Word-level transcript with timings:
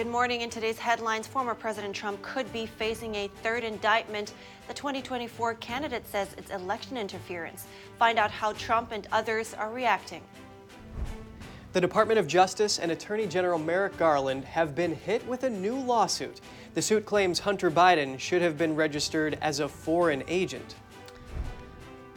Good 0.00 0.06
morning. 0.06 0.40
In 0.40 0.48
today's 0.48 0.78
headlines, 0.78 1.26
former 1.26 1.54
President 1.54 1.94
Trump 1.94 2.22
could 2.22 2.50
be 2.54 2.64
facing 2.64 3.14
a 3.16 3.28
third 3.42 3.64
indictment. 3.64 4.32
The 4.66 4.72
2024 4.72 5.56
candidate 5.56 6.08
says 6.08 6.34
it's 6.38 6.50
election 6.50 6.96
interference. 6.96 7.66
Find 7.98 8.18
out 8.18 8.30
how 8.30 8.54
Trump 8.54 8.92
and 8.92 9.06
others 9.12 9.52
are 9.52 9.70
reacting. 9.70 10.22
The 11.74 11.82
Department 11.82 12.18
of 12.18 12.26
Justice 12.26 12.78
and 12.78 12.90
Attorney 12.90 13.26
General 13.26 13.58
Merrick 13.58 13.94
Garland 13.98 14.46
have 14.46 14.74
been 14.74 14.94
hit 14.94 15.26
with 15.26 15.44
a 15.44 15.50
new 15.50 15.76
lawsuit. 15.76 16.40
The 16.72 16.80
suit 16.80 17.04
claims 17.04 17.38
Hunter 17.38 17.70
Biden 17.70 18.18
should 18.18 18.40
have 18.40 18.56
been 18.56 18.74
registered 18.74 19.36
as 19.42 19.60
a 19.60 19.68
foreign 19.68 20.24
agent. 20.28 20.76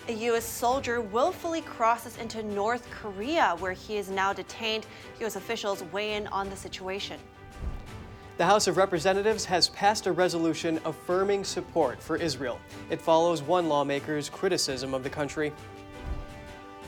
A 0.07 0.13
U.S. 0.13 0.45
soldier 0.45 1.01
willfully 1.01 1.59
crosses 1.61 2.15
into 2.15 2.43
North 2.43 2.89
Korea, 2.91 3.57
where 3.59 3.73
he 3.73 3.97
is 3.97 4.09
now 4.09 4.31
detained. 4.31 4.85
U.S. 5.19 5.35
officials 5.35 5.83
weigh 5.91 6.13
in 6.13 6.27
on 6.27 6.49
the 6.49 6.55
situation. 6.55 7.19
The 8.35 8.45
House 8.45 8.65
of 8.65 8.77
Representatives 8.77 9.45
has 9.45 9.69
passed 9.69 10.07
a 10.07 10.11
resolution 10.11 10.79
affirming 10.85 11.43
support 11.43 12.01
for 12.01 12.17
Israel. 12.17 12.59
It 12.89 12.99
follows 12.99 13.43
one 13.43 13.69
lawmaker's 13.69 14.27
criticism 14.27 14.95
of 14.95 15.03
the 15.03 15.09
country. 15.09 15.53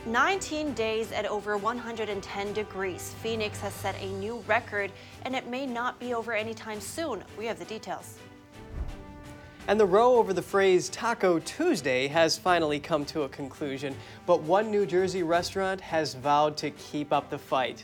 19 0.08 0.74
days 0.74 1.12
at 1.12 1.28
over 1.28 1.56
110 1.56 2.54
degrees. 2.54 3.14
Phoenix 3.22 3.62
has 3.62 3.74
set 3.74 3.96
a 4.02 4.08
new 4.14 4.44
record, 4.48 4.92
and 5.22 5.36
it 5.36 5.48
may 5.48 5.68
not 5.68 6.00
be 6.00 6.16
over 6.16 6.34
anytime 6.34 6.82
soon. 6.82 7.24
We 7.38 7.46
have 7.46 7.60
the 7.60 7.66
details. 7.66 8.18
And 9.68 9.80
the 9.80 9.86
row 9.86 10.16
over 10.16 10.34
the 10.34 10.42
phrase 10.42 10.90
Taco 10.90 11.38
Tuesday 11.38 12.08
has 12.08 12.40
finally 12.40 12.80
come 12.80 13.06
to 13.06 13.22
a 13.22 13.30
conclusion, 13.30 13.96
but 14.26 14.42
one 14.42 14.72
New 14.72 14.88
Jersey 14.88 15.22
restaurant 15.22 15.80
has 15.82 16.16
vowed 16.16 16.58
to 16.58 16.72
keep 16.72 17.14
up 17.14 17.30
the 17.30 17.38
fight. 17.38 17.84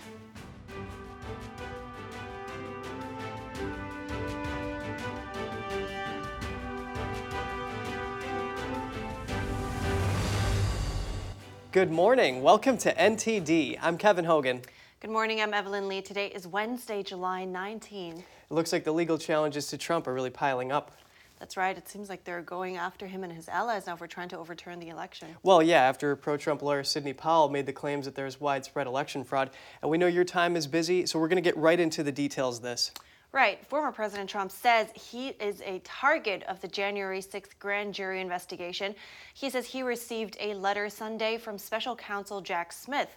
Good 11.71 11.89
morning. 11.89 12.41
Welcome 12.41 12.77
to 12.79 12.93
NTD. 12.93 13.79
I'm 13.81 13.97
Kevin 13.97 14.25
Hogan. 14.25 14.59
Good 14.99 15.09
morning. 15.09 15.39
I'm 15.39 15.53
Evelyn 15.53 15.87
Lee. 15.87 16.01
Today 16.01 16.27
is 16.27 16.45
Wednesday, 16.45 17.01
July 17.01 17.45
19. 17.45 18.17
It 18.17 18.25
looks 18.49 18.73
like 18.73 18.83
the 18.83 18.91
legal 18.91 19.17
challenges 19.17 19.67
to 19.67 19.77
Trump 19.77 20.05
are 20.05 20.13
really 20.13 20.29
piling 20.29 20.73
up. 20.73 20.91
That's 21.39 21.55
right. 21.55 21.77
It 21.77 21.87
seems 21.87 22.09
like 22.09 22.25
they're 22.25 22.41
going 22.41 22.75
after 22.75 23.07
him 23.07 23.23
and 23.23 23.31
his 23.31 23.47
allies 23.47 23.87
now 23.87 23.95
for 23.95 24.05
trying 24.05 24.27
to 24.29 24.37
overturn 24.37 24.81
the 24.81 24.89
election. 24.89 25.29
Well, 25.43 25.63
yeah, 25.63 25.79
after 25.83 26.13
pro 26.17 26.35
Trump 26.35 26.61
lawyer 26.61 26.83
Sidney 26.83 27.13
Powell 27.13 27.47
made 27.47 27.65
the 27.65 27.71
claims 27.71 28.03
that 28.03 28.15
there's 28.15 28.41
widespread 28.41 28.85
election 28.85 29.23
fraud. 29.23 29.49
And 29.81 29.89
we 29.89 29.97
know 29.97 30.07
your 30.07 30.25
time 30.25 30.57
is 30.57 30.67
busy, 30.67 31.05
so 31.05 31.19
we're 31.19 31.29
going 31.29 31.41
to 31.41 31.41
get 31.41 31.55
right 31.55 31.79
into 31.79 32.03
the 32.03 32.11
details 32.11 32.57
of 32.57 32.63
this. 32.63 32.91
Right. 33.33 33.65
Former 33.67 33.93
President 33.93 34.29
Trump 34.29 34.51
says 34.51 34.89
he 34.93 35.29
is 35.29 35.61
a 35.61 35.79
target 35.85 36.43
of 36.49 36.59
the 36.59 36.67
January 36.67 37.21
6th 37.21 37.57
grand 37.59 37.93
jury 37.93 38.19
investigation. 38.19 38.93
He 39.33 39.49
says 39.49 39.65
he 39.65 39.83
received 39.83 40.35
a 40.41 40.53
letter 40.53 40.89
Sunday 40.89 41.37
from 41.37 41.57
special 41.57 41.95
counsel 41.95 42.41
Jack 42.41 42.73
Smith. 42.73 43.07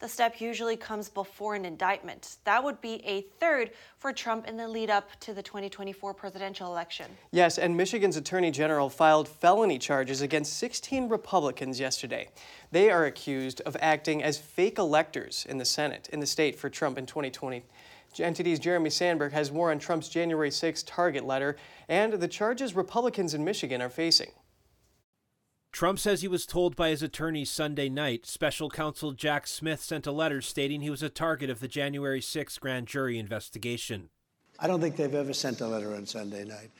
The 0.00 0.08
step 0.08 0.40
usually 0.40 0.76
comes 0.76 1.08
before 1.08 1.54
an 1.54 1.64
indictment. 1.64 2.38
That 2.42 2.64
would 2.64 2.80
be 2.80 3.00
a 3.06 3.22
third 3.38 3.70
for 3.96 4.12
Trump 4.12 4.48
in 4.48 4.56
the 4.56 4.66
lead 4.66 4.90
up 4.90 5.08
to 5.20 5.32
the 5.32 5.42
2024 5.42 6.14
presidential 6.14 6.66
election. 6.66 7.06
Yes, 7.30 7.56
and 7.56 7.76
Michigan's 7.76 8.16
Attorney 8.16 8.50
General 8.50 8.90
filed 8.90 9.28
felony 9.28 9.78
charges 9.78 10.20
against 10.20 10.58
16 10.58 11.08
Republicans 11.08 11.78
yesterday. 11.78 12.28
They 12.72 12.90
are 12.90 13.06
accused 13.06 13.60
of 13.60 13.76
acting 13.80 14.20
as 14.20 14.36
fake 14.36 14.78
electors 14.78 15.46
in 15.48 15.58
the 15.58 15.64
Senate 15.64 16.08
in 16.12 16.18
the 16.18 16.26
state 16.26 16.58
for 16.58 16.68
Trump 16.68 16.98
in 16.98 17.06
2020. 17.06 17.62
NTD's 18.14 18.58
Jeremy 18.58 18.90
Sandberg 18.90 19.32
has 19.32 19.52
more 19.52 19.70
on 19.70 19.78
Trump's 19.78 20.08
January 20.08 20.50
6 20.50 20.82
target 20.82 21.24
letter 21.24 21.56
and 21.88 22.14
the 22.14 22.28
charges 22.28 22.74
Republicans 22.74 23.34
in 23.34 23.44
Michigan 23.44 23.80
are 23.80 23.88
facing. 23.88 24.32
Trump 25.72 26.00
says 26.00 26.20
he 26.20 26.28
was 26.28 26.46
told 26.46 26.74
by 26.74 26.90
his 26.90 27.02
attorney 27.02 27.44
Sunday 27.44 27.88
night. 27.88 28.26
Special 28.26 28.68
counsel 28.68 29.12
Jack 29.12 29.46
Smith 29.46 29.80
sent 29.80 30.06
a 30.06 30.12
letter 30.12 30.40
stating 30.40 30.80
he 30.80 30.90
was 30.90 31.02
a 31.02 31.08
target 31.08 31.48
of 31.48 31.60
the 31.60 31.68
January 31.68 32.20
6 32.20 32.58
grand 32.58 32.88
jury 32.88 33.18
investigation. 33.18 34.10
I 34.58 34.66
don't 34.66 34.80
think 34.80 34.96
they've 34.96 35.14
ever 35.14 35.32
sent 35.32 35.60
a 35.60 35.66
letter 35.66 35.94
on 35.94 36.06
Sunday 36.06 36.44
night. 36.44 36.70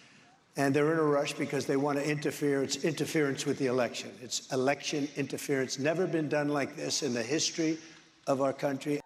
And 0.57 0.75
they're 0.75 0.93
in 0.93 0.99
a 0.99 1.03
rush 1.03 1.33
because 1.35 1.65
they 1.65 1.77
want 1.77 1.99
to 1.99 2.05
interfere. 2.05 2.63
It's 2.63 2.85
interference 2.85 3.47
with 3.47 3.59
the 3.59 3.67
election. 3.67 4.11
It's 4.21 4.53
election 4.53 5.09
interference. 5.17 5.79
Never 5.79 6.07
been 6.07 6.29
done 6.29 6.49
like 6.49 6.77
this 6.77 7.05
in 7.05 7.15
the 7.15 7.23
history 7.23 7.79
of 8.27 8.43
our 8.43 8.53
country. 8.53 9.00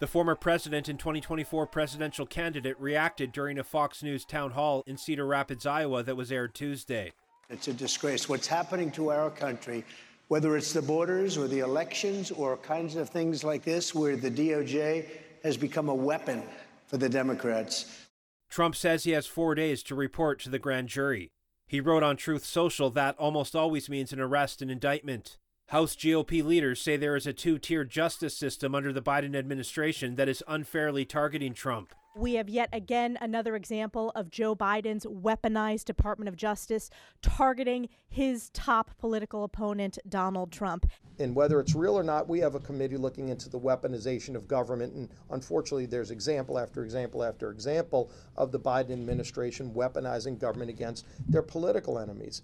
The 0.00 0.06
former 0.06 0.36
president 0.36 0.88
and 0.88 0.96
2024 0.96 1.66
presidential 1.66 2.24
candidate 2.24 2.78
reacted 2.78 3.32
during 3.32 3.58
a 3.58 3.64
Fox 3.64 4.00
News 4.00 4.24
town 4.24 4.52
hall 4.52 4.84
in 4.86 4.96
Cedar 4.96 5.26
Rapids, 5.26 5.66
Iowa, 5.66 6.04
that 6.04 6.16
was 6.16 6.30
aired 6.30 6.54
Tuesday. 6.54 7.12
It's 7.50 7.66
a 7.66 7.72
disgrace. 7.72 8.28
What's 8.28 8.46
happening 8.46 8.92
to 8.92 9.10
our 9.10 9.28
country, 9.28 9.84
whether 10.28 10.56
it's 10.56 10.72
the 10.72 10.82
borders 10.82 11.36
or 11.36 11.48
the 11.48 11.58
elections 11.60 12.30
or 12.30 12.56
kinds 12.58 12.94
of 12.94 13.08
things 13.08 13.42
like 13.42 13.64
this, 13.64 13.92
where 13.92 14.16
the 14.16 14.30
DOJ 14.30 15.04
has 15.42 15.56
become 15.56 15.88
a 15.88 15.94
weapon 15.94 16.44
for 16.86 16.96
the 16.96 17.08
Democrats. 17.08 18.06
Trump 18.48 18.76
says 18.76 19.02
he 19.02 19.10
has 19.10 19.26
four 19.26 19.56
days 19.56 19.82
to 19.82 19.96
report 19.96 20.38
to 20.40 20.48
the 20.48 20.60
grand 20.60 20.88
jury. 20.88 21.32
He 21.66 21.80
wrote 21.80 22.04
on 22.04 22.16
Truth 22.16 22.44
Social 22.44 22.88
that 22.90 23.18
almost 23.18 23.56
always 23.56 23.88
means 23.88 24.12
an 24.12 24.20
arrest 24.20 24.62
and 24.62 24.70
indictment. 24.70 25.38
House 25.68 25.94
GOP 25.94 26.42
leaders 26.42 26.80
say 26.80 26.96
there 26.96 27.14
is 27.14 27.26
a 27.26 27.34
two 27.34 27.58
tier 27.58 27.84
justice 27.84 28.34
system 28.34 28.74
under 28.74 28.90
the 28.90 29.02
Biden 29.02 29.36
administration 29.36 30.14
that 30.14 30.26
is 30.26 30.42
unfairly 30.48 31.04
targeting 31.04 31.52
Trump. 31.52 31.94
We 32.16 32.36
have 32.36 32.48
yet 32.48 32.70
again 32.72 33.18
another 33.20 33.54
example 33.54 34.10
of 34.14 34.30
Joe 34.30 34.56
Biden's 34.56 35.04
weaponized 35.04 35.84
Department 35.84 36.30
of 36.30 36.36
Justice 36.36 36.88
targeting 37.20 37.90
his 38.08 38.48
top 38.54 38.96
political 38.96 39.44
opponent, 39.44 39.98
Donald 40.08 40.52
Trump. 40.52 40.86
And 41.18 41.34
whether 41.34 41.60
it's 41.60 41.74
real 41.74 41.98
or 41.98 42.02
not, 42.02 42.30
we 42.30 42.38
have 42.38 42.54
a 42.54 42.60
committee 42.60 42.96
looking 42.96 43.28
into 43.28 43.50
the 43.50 43.60
weaponization 43.60 44.36
of 44.36 44.48
government. 44.48 44.94
And 44.94 45.10
unfortunately, 45.28 45.84
there's 45.84 46.10
example 46.10 46.58
after 46.58 46.82
example 46.82 47.22
after 47.22 47.50
example 47.50 48.10
of 48.38 48.52
the 48.52 48.58
Biden 48.58 48.92
administration 48.92 49.74
weaponizing 49.74 50.38
government 50.38 50.70
against 50.70 51.04
their 51.28 51.42
political 51.42 51.98
enemies. 51.98 52.40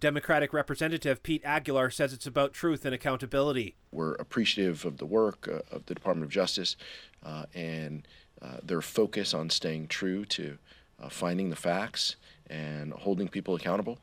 Democratic 0.00 0.52
Representative 0.52 1.22
Pete 1.22 1.42
Aguilar 1.44 1.90
says 1.90 2.12
it's 2.12 2.26
about 2.26 2.54
truth 2.54 2.84
and 2.84 2.94
accountability. 2.94 3.76
We're 3.92 4.14
appreciative 4.14 4.84
of 4.84 4.96
the 4.96 5.06
work 5.06 5.48
uh, 5.48 5.60
of 5.74 5.86
the 5.86 5.94
Department 5.94 6.24
of 6.24 6.30
Justice 6.30 6.76
uh, 7.22 7.44
and 7.54 8.08
uh, 8.42 8.56
their 8.62 8.80
focus 8.80 9.34
on 9.34 9.50
staying 9.50 9.88
true 9.88 10.24
to 10.24 10.58
uh, 10.98 11.08
finding 11.08 11.50
the 11.50 11.56
facts 11.56 12.16
and 12.48 12.92
holding 12.92 13.28
people 13.28 13.54
accountable. 13.54 13.98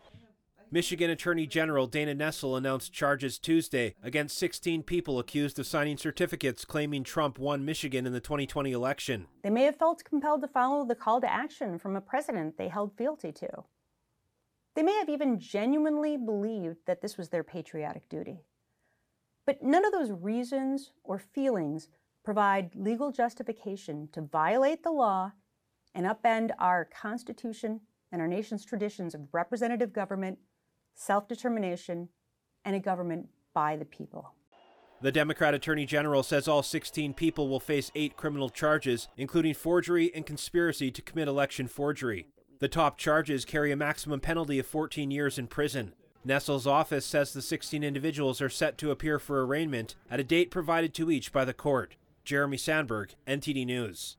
Michigan 0.70 1.10
Attorney 1.10 1.48
General 1.48 1.88
Dana 1.88 2.14
Nessel 2.14 2.58
announced 2.58 2.92
charges 2.92 3.40
Tuesday 3.40 3.96
against 4.04 4.38
16 4.38 4.84
people 4.84 5.18
accused 5.18 5.58
of 5.60 5.66
signing 5.66 5.98
certificates 5.98 6.66
claiming 6.66 7.06
Trump 7.06 7.40
won 7.40 7.64
Michigan 7.64 8.06
in 8.06 8.12
the 8.12 8.20
2020 8.20 8.74
election. 8.74 9.28
They 9.44 9.50
may 9.50 9.64
have 9.64 9.78
felt 9.78 10.04
compelled 10.04 10.42
to 10.42 10.48
follow 10.50 10.86
the 10.86 10.96
call 10.96 11.22
to 11.22 11.32
action 11.32 11.80
from 11.80 11.96
a 11.96 12.02
president 12.02 12.58
they 12.58 12.68
held 12.68 12.98
fealty 12.98 13.32
to. 13.32 13.64
They 14.78 14.84
may 14.84 14.94
have 15.00 15.10
even 15.10 15.40
genuinely 15.40 16.18
believed 16.18 16.86
that 16.86 17.02
this 17.02 17.18
was 17.18 17.30
their 17.30 17.44
patriotic 17.44 18.08
duty. 18.10 18.44
But 19.44 19.64
none 19.64 19.84
of 19.84 19.92
those 19.92 20.12
reasons 20.12 20.92
or 21.04 21.18
feelings 21.18 21.90
provide 22.24 22.76
legal 22.76 23.12
justification 23.12 24.08
to 24.12 24.22
violate 24.22 24.84
the 24.84 24.92
law 24.92 25.32
and 25.96 26.06
upend 26.06 26.52
our 26.60 26.86
Constitution 26.86 27.82
and 28.12 28.22
our 28.22 28.28
nation's 28.28 28.64
traditions 28.64 29.16
of 29.16 29.34
representative 29.34 29.94
government, 29.94 30.38
self 30.94 31.28
determination, 31.28 32.10
and 32.64 32.76
a 32.76 32.80
government 32.80 33.30
by 33.56 33.78
the 33.78 33.86
people. 33.86 34.36
The 35.02 35.12
Democrat 35.12 35.56
Attorney 35.56 35.88
General 35.88 36.22
says 36.22 36.48
all 36.48 36.62
16 36.62 37.16
people 37.16 37.50
will 37.50 37.60
face 37.60 37.92
eight 37.96 38.16
criminal 38.16 38.52
charges, 38.52 39.08
including 39.18 39.56
forgery 39.56 40.14
and 40.14 40.24
conspiracy 40.24 40.92
to 40.92 41.02
commit 41.02 41.28
election 41.28 41.68
forgery. 41.68 42.28
The 42.60 42.68
top 42.68 42.98
charges 42.98 43.46
carry 43.46 43.72
a 43.72 43.76
maximum 43.76 44.20
penalty 44.20 44.58
of 44.58 44.66
14 44.66 45.12
years 45.12 45.38
in 45.38 45.46
prison. 45.46 45.94
Nessel's 46.26 46.66
office 46.66 47.06
says 47.06 47.32
the 47.32 47.42
16 47.42 47.84
individuals 47.84 48.42
are 48.42 48.50
set 48.50 48.78
to 48.80 48.90
appear 48.90 49.20
for 49.20 49.46
arraignment 49.46 49.94
at 50.10 50.20
a 50.20 50.24
date 50.24 50.50
provided 50.50 50.94
to 50.96 51.12
each 51.12 51.32
by 51.32 51.46
the 51.46 51.54
court. 51.54 51.96
Jeremy 52.26 52.58
Sandberg, 52.58 53.14
NTD 53.28 53.66
News. 53.66 54.18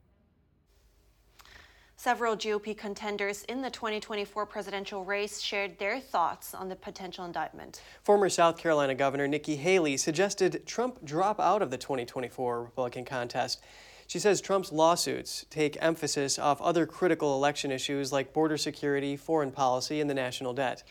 Several 1.97 2.37
GOP 2.37 2.79
contenders 2.79 3.43
in 3.49 3.61
the 3.61 3.71
2024 3.71 4.47
presidential 4.47 5.05
race 5.05 5.41
shared 5.41 5.77
their 5.81 5.99
thoughts 5.99 6.55
on 6.55 6.69
the 6.69 6.77
potential 6.77 7.25
indictment. 7.25 7.83
Former 8.05 8.29
South 8.29 8.57
Carolina 8.57 8.95
Governor 8.95 9.27
Nikki 9.27 9.57
Haley 9.57 9.97
suggested 9.97 10.65
Trump 10.65 11.05
drop 11.05 11.41
out 11.41 11.61
of 11.61 11.73
the 11.73 11.77
2024 11.77 12.63
Republican 12.63 13.05
contest. 13.05 13.61
She 14.09 14.19
says 14.19 14.41
Trump's 14.41 14.73
lawsuits 14.73 15.45
take 15.51 15.77
emphasis 15.83 16.39
off 16.39 16.63
other 16.63 16.87
critical 16.87 17.35
election 17.35 17.71
issues 17.71 18.11
like 18.11 18.33
border 18.33 18.57
security, 18.57 19.19
foreign 19.19 19.53
policy, 19.53 20.01
and 20.01 20.09
the 20.09 20.15
national 20.15 20.55
debt. 20.55 20.83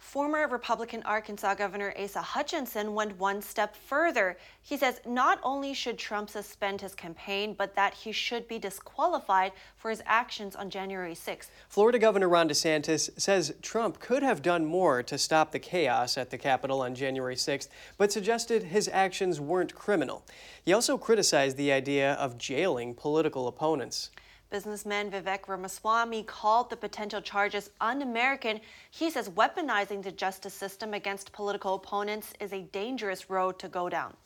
Former 0.00 0.48
Republican 0.48 1.02
Arkansas 1.04 1.54
Governor 1.54 1.94
Asa 1.96 2.22
Hutchinson 2.22 2.94
went 2.94 3.18
one 3.18 3.42
step 3.42 3.76
further. 3.76 4.38
He 4.62 4.76
says 4.76 4.98
not 5.06 5.38
only 5.44 5.74
should 5.74 5.98
Trump 5.98 6.30
suspend 6.30 6.80
his 6.80 6.94
campaign, 6.94 7.54
but 7.56 7.76
that 7.76 7.94
he 7.94 8.10
should 8.10 8.48
be 8.48 8.58
disqualified 8.58 9.52
for 9.76 9.90
his 9.90 10.02
actions 10.06 10.56
on 10.56 10.70
January 10.70 11.14
6th. 11.14 11.50
Florida 11.68 11.98
Governor 11.98 12.30
Ron 12.30 12.48
DeSantis 12.48 13.10
says 13.20 13.54
Trump 13.62 14.00
could 14.00 14.22
have 14.22 14.42
done 14.42 14.64
more 14.64 15.02
to 15.02 15.18
stop 15.18 15.52
the 15.52 15.60
chaos 15.60 16.16
at 16.16 16.30
the 16.30 16.38
Capitol 16.38 16.80
on 16.80 16.94
January 16.94 17.36
6th, 17.36 17.68
but 17.98 18.10
suggested 18.10 18.64
his 18.64 18.88
actions 18.88 19.38
weren't 19.38 19.74
criminal. 19.74 20.24
He 20.64 20.72
also 20.72 20.96
criticized 20.98 21.56
the 21.56 21.70
idea 21.70 22.14
of 22.14 22.38
jailing 22.38 22.94
political 22.94 23.46
opponents. 23.46 24.10
Businessman 24.50 25.12
Vivek 25.12 25.46
Ramaswamy 25.46 26.24
called 26.24 26.70
the 26.70 26.76
potential 26.76 27.20
charges 27.20 27.70
un 27.80 28.02
American. 28.02 28.60
He 28.90 29.08
says 29.08 29.28
weaponizing 29.28 30.02
the 30.02 30.10
justice 30.10 30.54
system 30.54 30.92
against 30.92 31.32
political 31.32 31.74
opponents 31.74 32.32
is 32.40 32.52
a 32.52 32.62
dangerous 32.62 33.30
road 33.30 33.60
to 33.60 33.68
go 33.68 33.88
down. 33.88 34.16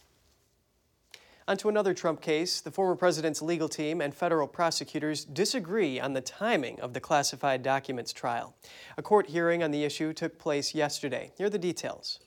On 1.47 1.59
to 1.59 1.69
another 1.69 1.93
Trump 1.93 2.23
case. 2.23 2.62
The 2.62 2.71
former 2.71 2.97
president's 2.97 3.43
legal 3.43 3.69
team 3.69 4.00
and 4.00 4.15
federal 4.15 4.49
prosecutors 4.49 5.26
disagree 5.26 6.00
on 6.00 6.15
the 6.15 6.23
timing 6.23 6.81
of 6.81 6.94
the 6.94 7.00
classified 7.00 7.62
documents 7.62 8.15
trial. 8.15 8.55
A 8.97 9.03
court 9.03 9.29
hearing 9.29 9.62
on 9.62 9.70
the 9.70 9.85
issue 9.85 10.15
took 10.15 10.38
place 10.38 10.75
yesterday. 10.75 11.32
Here 11.37 11.49
are 11.49 11.50
the 11.50 11.59
details. 11.59 12.19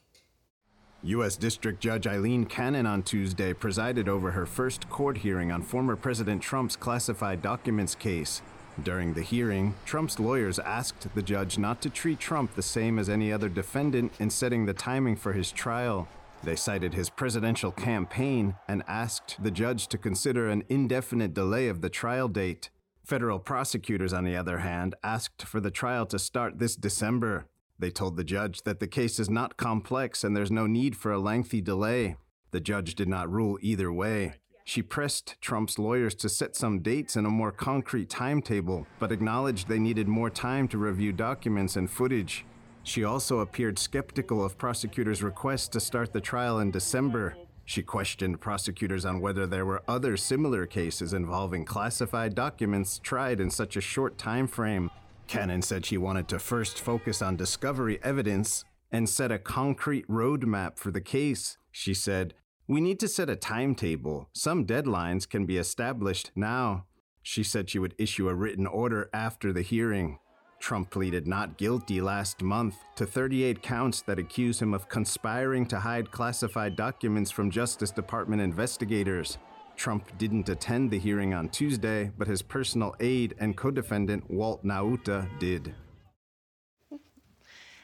U.S. 1.03 1.37
District 1.37 1.79
Judge 1.79 2.07
Eileen 2.07 2.45
Cannon 2.45 2.87
on 2.87 3.03
Tuesday 3.03 3.53
presided 3.53 4.09
over 4.09 4.31
her 4.31 4.47
first 4.47 4.89
court 4.89 5.17
hearing 5.17 5.51
on 5.51 5.61
former 5.61 5.95
President 5.95 6.41
Trump's 6.41 6.75
classified 6.75 7.41
documents 7.41 7.93
case. 7.93 8.41
During 8.83 9.13
the 9.13 9.21
hearing, 9.21 9.75
Trump's 9.85 10.19
lawyers 10.19 10.59
asked 10.59 11.13
the 11.13 11.21
judge 11.21 11.57
not 11.57 11.81
to 11.81 11.89
treat 11.89 12.19
Trump 12.19 12.55
the 12.55 12.61
same 12.61 12.97
as 12.97 13.09
any 13.09 13.31
other 13.31 13.47
defendant 13.47 14.11
in 14.19 14.29
setting 14.29 14.65
the 14.65 14.73
timing 14.73 15.15
for 15.15 15.33
his 15.33 15.51
trial. 15.51 16.07
They 16.43 16.55
cited 16.55 16.93
his 16.93 17.09
presidential 17.09 17.71
campaign 17.71 18.55
and 18.67 18.83
asked 18.87 19.41
the 19.41 19.51
judge 19.51 19.87
to 19.87 19.97
consider 19.97 20.49
an 20.49 20.63
indefinite 20.67 21.33
delay 21.33 21.67
of 21.67 21.81
the 21.81 21.89
trial 21.89 22.27
date. 22.27 22.69
Federal 23.03 23.39
prosecutors, 23.39 24.13
on 24.13 24.25
the 24.25 24.35
other 24.35 24.59
hand, 24.59 24.95
asked 25.03 25.43
for 25.43 25.59
the 25.59 25.71
trial 25.71 26.05
to 26.07 26.19
start 26.19 26.59
this 26.59 26.75
December. 26.75 27.45
They 27.79 27.91
told 27.91 28.17
the 28.17 28.23
judge 28.23 28.63
that 28.63 28.79
the 28.79 28.87
case 28.87 29.19
is 29.19 29.29
not 29.29 29.57
complex 29.57 30.23
and 30.23 30.35
there's 30.35 30.51
no 30.51 30.65
need 30.65 30.95
for 30.95 31.11
a 31.11 31.19
lengthy 31.19 31.61
delay. 31.61 32.15
The 32.51 32.59
judge 32.59 32.95
did 32.95 33.07
not 33.07 33.31
rule 33.31 33.57
either 33.61 33.91
way. 33.91 34.33
She 34.65 34.81
pressed 34.81 35.35
Trump's 35.41 35.79
lawyers 35.79 36.15
to 36.15 36.27
set 36.27 36.55
some 36.55 36.79
dates 36.79 37.15
and 37.15 37.25
a 37.25 37.29
more 37.29 37.51
concrete 37.51 38.09
timetable, 38.09 38.85
but 38.99 39.11
acknowledged 39.11 39.67
they 39.67 39.79
needed 39.79 40.07
more 40.07 40.29
time 40.29 40.67
to 40.69 40.77
review 40.77 41.13
documents 41.13 41.75
and 41.77 41.89
footage. 41.89 42.45
She 42.83 43.03
also 43.03 43.39
appeared 43.39 43.79
skeptical 43.79 44.43
of 44.43 44.57
prosecutors' 44.57 45.23
request 45.23 45.71
to 45.73 45.79
start 45.79 46.11
the 46.13 46.21
trial 46.21 46.59
in 46.59 46.71
December. 46.71 47.35
She 47.63 47.83
questioned 47.83 48.41
prosecutors 48.41 49.05
on 49.05 49.21
whether 49.21 49.45
there 49.45 49.65
were 49.65 49.83
other 49.87 50.17
similar 50.17 50.65
cases 50.65 51.13
involving 51.13 51.63
classified 51.63 52.33
documents 52.33 52.99
tried 52.99 53.39
in 53.39 53.49
such 53.49 53.77
a 53.77 53.81
short 53.81 54.17
time 54.17 54.47
frame. 54.47 54.89
Cannon 55.27 55.61
said 55.61 55.85
she 55.85 55.97
wanted 55.97 56.27
to 56.29 56.39
first 56.39 56.79
focus 56.79 57.21
on 57.21 57.35
discovery 57.35 57.99
evidence 58.03 58.63
and 58.91 59.09
set 59.09 59.31
a 59.31 59.39
concrete 59.39 60.07
roadmap 60.07 60.77
for 60.77 60.91
the 60.91 61.01
case. 61.01 61.57
She 61.71 61.93
said, 61.93 62.33
We 62.67 62.81
need 62.81 62.99
to 63.01 63.07
set 63.07 63.29
a 63.29 63.35
timetable. 63.35 64.29
Some 64.33 64.65
deadlines 64.65 65.27
can 65.27 65.45
be 65.45 65.57
established 65.57 66.31
now. 66.35 66.85
She 67.21 67.43
said 67.43 67.69
she 67.69 67.79
would 67.79 67.95
issue 67.97 68.29
a 68.29 68.35
written 68.35 68.65
order 68.65 69.09
after 69.13 69.51
the 69.51 69.61
hearing. 69.61 70.19
Trump 70.59 70.89
pleaded 70.89 71.27
not 71.27 71.57
guilty 71.57 72.01
last 72.01 72.41
month 72.41 72.77
to 72.95 73.05
38 73.05 73.61
counts 73.61 74.01
that 74.01 74.17
accuse 74.17 74.61
him 74.61 74.73
of 74.73 74.89
conspiring 74.89 75.65
to 75.67 75.79
hide 75.79 76.11
classified 76.11 76.75
documents 76.75 77.29
from 77.29 77.51
Justice 77.51 77.91
Department 77.91 78.41
investigators. 78.41 79.37
Trump 79.77 80.17
didn't 80.17 80.49
attend 80.49 80.91
the 80.91 80.99
hearing 80.99 81.33
on 81.33 81.49
Tuesday, 81.49 82.11
but 82.17 82.27
his 82.27 82.41
personal 82.41 82.95
aide 82.99 83.35
and 83.39 83.55
co 83.55 83.71
defendant, 83.71 84.29
Walt 84.29 84.65
Nauta, 84.65 85.27
did. 85.39 85.73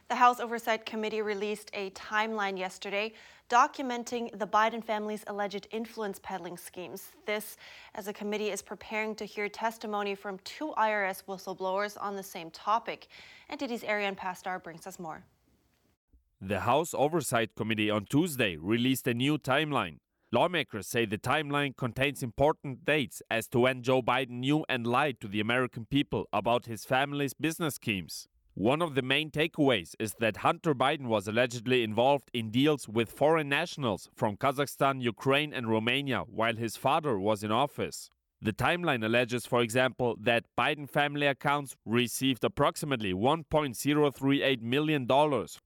The 0.10 0.16
House 0.16 0.40
Oversight 0.40 0.86
Committee 0.86 1.22
released 1.22 1.72
a 1.74 1.90
timeline 1.92 2.58
yesterday 2.58 3.14
documenting 3.50 4.38
the 4.38 4.48
Biden 4.48 4.84
family's 4.84 5.24
alleged 5.28 5.68
influence 5.72 6.20
peddling 6.22 6.58
schemes. 6.58 7.12
This, 7.26 7.58
as 7.96 8.06
the 8.06 8.14
committee 8.14 8.50
is 8.50 8.62
preparing 8.62 9.16
to 9.16 9.26
hear 9.26 9.48
testimony 9.48 10.16
from 10.16 10.40
two 10.44 10.74
IRS 10.78 11.24
whistleblowers 11.28 11.98
on 12.02 12.16
the 12.16 12.24
same 12.24 12.50
topic. 12.52 13.08
NTD's 13.52 13.84
Ariane 13.84 14.16
Pastar 14.16 14.62
brings 14.62 14.88
us 14.88 15.00
more. 15.00 15.24
The 16.42 16.62
House 16.62 16.94
Oversight 16.94 17.56
Committee 17.56 17.90
on 17.90 18.06
Tuesday 18.06 18.58
released 18.58 19.08
a 19.08 19.14
new 19.14 19.38
timeline. 19.38 19.98
Lawmakers 20.34 20.88
say 20.88 21.06
the 21.06 21.20
timeline 21.20 21.78
contains 21.78 22.24
important 22.24 22.86
dates 22.86 23.22
as 23.30 23.48
to 23.50 23.60
when 23.60 23.84
Joe 23.84 24.02
Biden 24.02 24.40
knew 24.40 24.66
and 24.68 24.88
lied 24.88 25.22
to 25.22 25.28
the 25.28 25.40
American 25.40 25.86
people 25.86 26.28
about 26.34 26.66
his 26.66 26.86
family's 26.86 27.36
business 27.36 27.76
schemes. 27.76 28.28
One 28.56 28.82
of 28.82 28.96
the 28.96 29.04
main 29.04 29.30
takeaways 29.30 29.94
is 30.00 30.16
that 30.22 30.38
Hunter 30.38 30.74
Biden 30.74 31.06
was 31.06 31.28
allegedly 31.28 31.84
involved 31.84 32.32
in 32.34 32.50
deals 32.50 32.90
with 32.90 33.12
foreign 33.12 33.48
nationals 33.48 34.10
from 34.16 34.36
Kazakhstan, 34.36 35.04
Ukraine, 35.04 35.54
and 35.54 35.70
Romania 35.70 36.22
while 36.22 36.56
his 36.56 36.78
father 36.78 37.20
was 37.20 37.44
in 37.44 37.52
office. 37.52 38.10
The 38.42 38.54
timeline 38.54 39.06
alleges, 39.06 39.46
for 39.46 39.62
example, 39.62 40.18
that 40.20 40.46
Biden 40.58 40.90
family 40.90 41.28
accounts 41.28 41.76
received 41.86 42.44
approximately 42.44 43.14
$1.038 43.14 44.62
million 44.62 45.08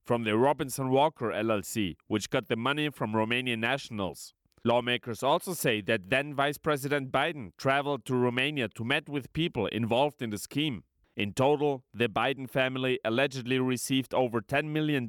from 0.05 0.23
the 0.25 0.37
Robinson 0.37 0.89
Walker 0.89 1.31
LLC, 1.31 1.95
which 2.07 2.29
got 2.29 2.49
the 2.49 2.57
money 2.57 2.89
from 2.89 3.13
Romanian 3.13 3.59
nationals. 3.59 4.33
Lawmakers 4.67 5.23
also 5.23 5.53
say 5.53 5.79
that 5.79 6.09
then 6.09 6.33
Vice 6.33 6.57
President 6.57 7.09
Biden 7.09 7.51
traveled 7.57 8.03
to 8.03 8.13
Romania 8.13 8.67
to 8.67 8.83
meet 8.83 9.07
with 9.07 9.31
people 9.31 9.67
involved 9.67 10.21
in 10.21 10.29
the 10.29 10.37
scheme. 10.37 10.83
In 11.15 11.31
total, 11.31 11.85
the 11.93 12.09
Biden 12.09 12.49
family 12.49 12.99
allegedly 13.05 13.59
received 13.59 14.13
over 14.13 14.41
$10 14.41 14.65
million 14.65 15.07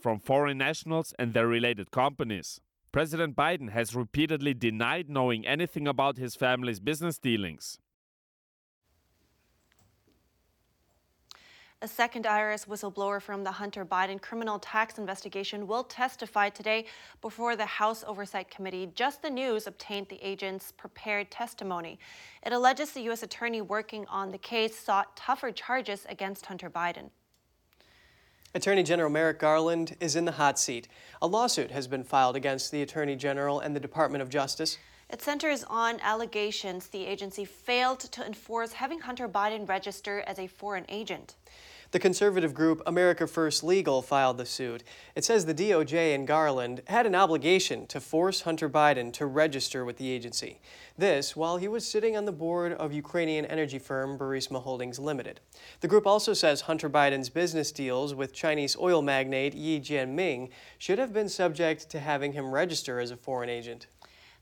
from 0.00 0.18
foreign 0.18 0.58
nationals 0.58 1.14
and 1.20 1.34
their 1.34 1.46
related 1.46 1.92
companies. 1.92 2.60
President 2.90 3.36
Biden 3.36 3.70
has 3.70 3.94
repeatedly 3.94 4.54
denied 4.54 5.08
knowing 5.08 5.46
anything 5.46 5.86
about 5.86 6.16
his 6.16 6.34
family's 6.34 6.80
business 6.80 7.16
dealings. 7.16 7.78
A 11.82 11.88
second 11.88 12.24
IRS 12.24 12.66
whistleblower 12.66 13.20
from 13.20 13.44
the 13.44 13.52
Hunter 13.52 13.84
Biden 13.84 14.18
criminal 14.18 14.58
tax 14.58 14.96
investigation 14.96 15.66
will 15.66 15.84
testify 15.84 16.48
today 16.48 16.86
before 17.20 17.54
the 17.54 17.66
House 17.66 18.02
Oversight 18.06 18.50
Committee. 18.50 18.90
Just 18.94 19.20
the 19.20 19.28
News 19.28 19.66
obtained 19.66 20.08
the 20.08 20.18
agent's 20.26 20.72
prepared 20.72 21.30
testimony. 21.30 21.98
It 22.42 22.54
alleges 22.54 22.92
the 22.92 23.02
U.S. 23.02 23.22
attorney 23.22 23.60
working 23.60 24.06
on 24.06 24.30
the 24.30 24.38
case 24.38 24.74
sought 24.78 25.18
tougher 25.18 25.52
charges 25.52 26.06
against 26.08 26.46
Hunter 26.46 26.70
Biden. 26.70 27.10
Attorney 28.54 28.82
General 28.82 29.10
Merrick 29.10 29.38
Garland 29.38 29.96
is 30.00 30.16
in 30.16 30.24
the 30.24 30.32
hot 30.32 30.58
seat. 30.58 30.88
A 31.20 31.26
lawsuit 31.26 31.72
has 31.72 31.86
been 31.86 32.04
filed 32.04 32.36
against 32.36 32.72
the 32.72 32.80
Attorney 32.80 33.16
General 33.16 33.60
and 33.60 33.76
the 33.76 33.80
Department 33.80 34.22
of 34.22 34.30
Justice. 34.30 34.78
It 35.08 35.22
centers 35.22 35.62
on 35.62 36.00
allegations 36.00 36.88
the 36.88 37.06
agency 37.06 37.44
failed 37.44 38.00
to 38.00 38.26
enforce 38.26 38.72
having 38.72 39.00
Hunter 39.00 39.28
Biden 39.28 39.68
register 39.68 40.24
as 40.26 40.38
a 40.38 40.48
foreign 40.48 40.84
agent. 40.88 41.36
The 41.92 42.00
conservative 42.00 42.52
group 42.52 42.82
America 42.84 43.28
First 43.28 43.62
Legal 43.62 44.02
filed 44.02 44.38
the 44.38 44.44
suit. 44.44 44.82
It 45.14 45.24
says 45.24 45.46
the 45.46 45.54
DOJ 45.54 46.12
and 46.14 46.26
Garland 46.26 46.82
had 46.88 47.06
an 47.06 47.14
obligation 47.14 47.86
to 47.86 48.00
force 48.00 48.40
Hunter 48.40 48.68
Biden 48.68 49.12
to 49.12 49.26
register 49.26 49.84
with 49.84 49.96
the 49.96 50.10
agency. 50.10 50.60
This 50.98 51.36
while 51.36 51.58
he 51.58 51.68
was 51.68 51.86
sitting 51.86 52.16
on 52.16 52.24
the 52.24 52.32
board 52.32 52.72
of 52.72 52.92
Ukrainian 52.92 53.44
energy 53.46 53.78
firm 53.78 54.18
Burisma 54.18 54.60
Holdings 54.60 54.98
Limited. 54.98 55.38
The 55.80 55.88
group 55.88 56.06
also 56.06 56.34
says 56.34 56.62
Hunter 56.62 56.90
Biden's 56.90 57.28
business 57.28 57.70
deals 57.70 58.12
with 58.12 58.34
Chinese 58.34 58.76
oil 58.76 59.00
magnate 59.00 59.54
Ye 59.54 59.78
Jianming 59.78 60.50
should 60.78 60.98
have 60.98 61.12
been 61.12 61.28
subject 61.28 61.88
to 61.90 62.00
having 62.00 62.32
him 62.32 62.50
register 62.50 62.98
as 62.98 63.12
a 63.12 63.16
foreign 63.16 63.48
agent. 63.48 63.86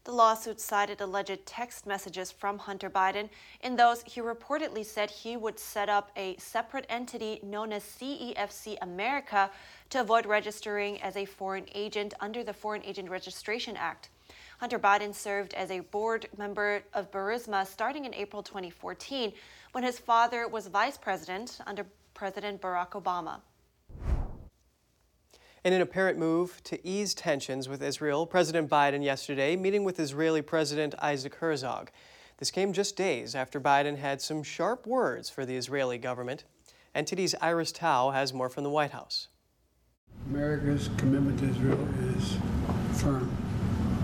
The 0.04 0.12
lawsuit 0.12 0.61
cited 0.61 1.00
alleged 1.00 1.46
text 1.46 1.87
messages 1.87 2.30
from 2.30 2.58
Hunter 2.58 2.90
Biden. 2.90 3.30
In 3.62 3.75
those, 3.76 4.02
he 4.02 4.20
reportedly 4.20 4.84
said 4.84 5.11
he 5.11 5.34
would 5.34 5.58
set 5.58 5.88
up 5.88 6.11
a 6.14 6.37
separate 6.37 6.84
entity 6.90 7.40
known 7.42 7.73
as 7.73 7.84
CEFC 7.84 8.76
America 8.82 9.50
to 9.88 10.02
avoid 10.02 10.26
registering 10.26 11.00
as 11.00 11.16
a 11.16 11.25
foreign 11.25 11.64
agent 11.75 12.12
under 12.20 12.44
the 12.44 12.52
Foreign 12.52 12.84
Agent 12.84 13.08
Registration 13.08 13.78
Act. 13.78 14.11
Hunter 14.58 14.78
Biden 14.78 15.14
served 15.14 15.54
as 15.54 15.70
a 15.70 15.80
board 15.80 16.28
member 16.37 16.82
of 16.92 17.11
Burisma 17.11 17.66
starting 17.66 18.04
in 18.04 18.12
April 18.12 18.42
2014 18.42 19.32
when 19.73 19.84
his 19.84 19.99
father 19.99 20.46
was 20.46 20.66
vice 20.66 20.99
president 20.99 21.61
under 21.66 21.87
President 22.12 22.61
Barack 22.61 22.90
Obama. 22.90 23.40
In 25.64 25.73
an 25.73 25.80
apparent 25.80 26.18
move 26.18 26.62
to 26.64 26.87
ease 26.87 27.14
tensions 27.14 27.71
with 27.71 27.83
Israel, 27.83 28.26
President 28.26 28.68
Biden 28.68 29.02
yesterday 29.02 29.56
meeting 29.56 29.83
with 29.83 29.99
Israeli 29.99 30.42
President 30.42 30.94
Isaac 30.99 31.37
Herzog. 31.37 31.90
This 32.37 32.50
came 32.50 32.75
just 32.75 32.97
days 32.97 33.35
after 33.35 33.59
Biden 33.59 33.97
had 33.97 34.21
some 34.21 34.42
sharp 34.42 34.87
words 34.87 35.30
for 35.30 35.47
the 35.47 35.56
Israeli 35.56 35.97
government. 35.97 36.44
NTD's 36.94 37.35
Iris 37.40 37.73
Tao 37.73 38.11
has 38.11 38.35
more 38.35 38.50
from 38.50 38.62
the 38.62 38.68
White 38.68 38.90
House. 38.90 39.28
America's 40.26 40.90
commitment 40.99 41.38
to 41.38 41.47
Israel 41.47 41.88
is 42.14 42.37
firm 43.00 43.35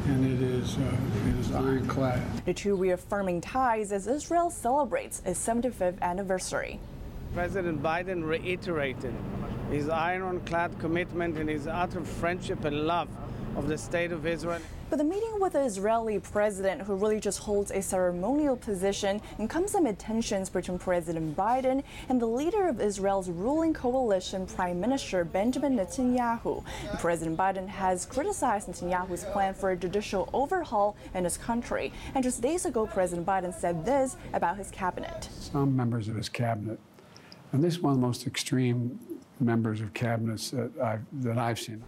and 0.07 0.25
it 0.25 0.40
is, 0.40 0.79
uh, 0.79 0.97
it 1.29 1.40
is 1.40 1.52
ironclad. 1.52 2.23
The 2.47 2.55
two 2.55 2.75
reaffirming 2.75 3.43
ties 3.43 3.93
as 3.93 4.07
Israel 4.07 4.49
celebrates 4.49 5.21
its 5.26 5.47
75th 5.47 6.00
anniversary. 6.00 6.81
President 7.35 7.81
Biden 7.81 8.27
reiterated 8.27 9.15
his 9.71 9.89
ironclad 9.89 10.77
commitment 10.81 11.39
and 11.39 11.49
his 11.49 11.69
utter 11.69 12.05
friendship 12.05 12.65
and 12.65 12.87
love 12.87 13.09
of 13.57 13.69
the 13.69 13.79
state 13.79 14.11
of 14.11 14.27
Israel. 14.27 14.61
But 14.91 14.97
the 14.97 15.05
meeting 15.05 15.39
with 15.39 15.53
the 15.53 15.63
Israeli 15.63 16.19
president, 16.19 16.83
who 16.83 16.97
really 16.97 17.21
just 17.21 17.39
holds 17.39 17.71
a 17.71 17.81
ceremonial 17.81 18.57
position, 18.57 19.23
and 19.39 19.49
comes 19.49 19.77
amid 19.77 20.01
tensions 20.01 20.51
between 20.51 20.81
President 20.81 21.37
Biden 21.37 21.85
and 22.09 22.21
the 22.21 22.27
leader 22.27 22.67
of 22.67 22.81
Israel's 22.81 23.31
ruling 23.31 23.73
coalition, 23.73 24.47
Prime 24.47 24.81
Minister 24.81 25.25
Benjamin 25.25 25.77
Netanyahu. 25.77 26.65
And 26.91 26.99
President 26.99 27.37
Biden 27.39 27.69
has 27.69 28.05
criticized 28.05 28.69
Netanyahu's 28.69 29.23
plan 29.27 29.55
for 29.55 29.71
a 29.71 29.77
judicial 29.77 30.29
overhaul 30.33 30.97
in 31.15 31.23
his 31.23 31.39
country. 31.39 31.93
And 32.17 32.25
just 32.25 32.43
days 32.43 32.67
ago, 32.67 32.89
President 32.89 33.25
Biden 33.25 33.55
said 33.55 33.85
this 33.87 34.17
about 34.33 34.57
his 34.57 34.73
cabinet. 34.73 35.29
Some 35.39 35.77
members 35.77 36.09
of 36.09 36.17
his 36.17 36.29
cabinet, 36.29 36.81
and 37.52 37.62
this 37.62 37.75
is 37.75 37.80
one 37.80 37.92
of 37.92 38.00
the 38.00 38.07
most 38.07 38.26
extreme 38.26 38.99
members 39.40 39.80
of 39.80 39.92
cabinets 39.95 40.50
that 40.50 40.71
I've, 40.83 41.04
that 41.23 41.38
I've 41.38 41.59
seen. 41.59 41.83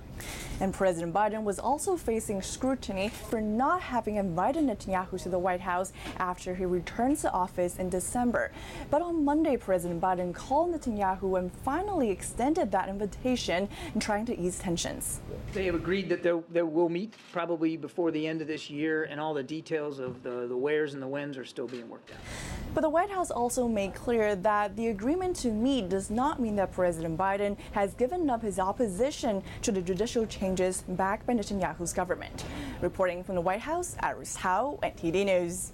And 0.61 0.73
President 0.73 1.13
Biden 1.13 1.43
was 1.43 1.59
also 1.59 1.97
facing 1.97 2.41
scrutiny 2.41 3.09
for 3.09 3.41
not 3.41 3.81
having 3.83 4.17
invited 4.17 4.65
Netanyahu 4.65 5.21
to 5.23 5.29
the 5.29 5.39
White 5.39 5.61
House 5.61 5.93
after 6.19 6.55
he 6.55 6.65
returned 6.65 7.19
to 7.19 7.33
office 7.33 7.79
in 7.79 7.89
December. 7.89 8.53
But 8.91 9.03
on 9.03 9.25
Monday, 9.25 9.57
President 9.57 10.01
Biden 10.01 10.33
called 10.33 10.73
Netanyahu 10.73 11.39
and 11.39 11.51
finally 11.65 12.11
extended 12.11 12.71
that 12.71 12.89
invitation 12.89 13.69
in 13.95 14.01
trying 14.01 14.25
to 14.27 14.39
ease 14.39 14.59
tensions. 14.59 15.21
They 15.53 15.67
have 15.67 15.75
agreed 15.75 16.09
that 16.11 16.23
they 16.23 16.63
will 16.63 16.89
meet 16.89 17.15
probably 17.33 17.77
before 17.77 18.11
the 18.11 18.27
end 18.27 18.41
of 18.41 18.47
this 18.47 18.71
year, 18.71 19.05
and 19.05 19.21
all 19.21 19.35
the 19.35 19.43
details 19.43 19.99
of 19.99 20.23
the, 20.23 20.47
the 20.47 20.57
wheres 20.57 20.95
and 20.95 21.03
the 21.03 21.09
whens 21.09 21.37
are 21.37 21.45
still 21.45 21.67
being 21.67 21.89
worked 21.89 22.11
out. 22.11 22.19
But 22.75 22.83
the 22.83 22.91
White 22.91 23.11
House 23.11 23.31
also 23.31 23.67
made 23.67 23.95
clear 23.95 24.37
that 24.37 24.77
the 24.77 24.89
agreement 24.89 25.37
to 25.37 25.49
meet 25.49 25.89
does 25.89 26.11
not 26.11 26.41
mean 26.41 26.57
that 26.57 26.73
President 26.73 27.19
Biden 27.19 27.57
has 27.73 27.95
given 27.95 28.31
up 28.31 28.43
his 28.43 28.59
opposition 28.59 29.43
to 29.63 29.73
the 29.73 29.83
judicial 29.83 30.02
changes 30.27 30.83
backed 30.89 31.27
by 31.27 31.35
Netanyahu's 31.35 31.93
government. 31.93 32.45
Reporting 32.81 33.23
from 33.23 33.35
the 33.35 33.41
White 33.41 33.61
House, 33.61 33.97
Iris 34.01 34.35
Tao, 34.35 34.79
NTD 34.83 35.25
News. 35.27 35.73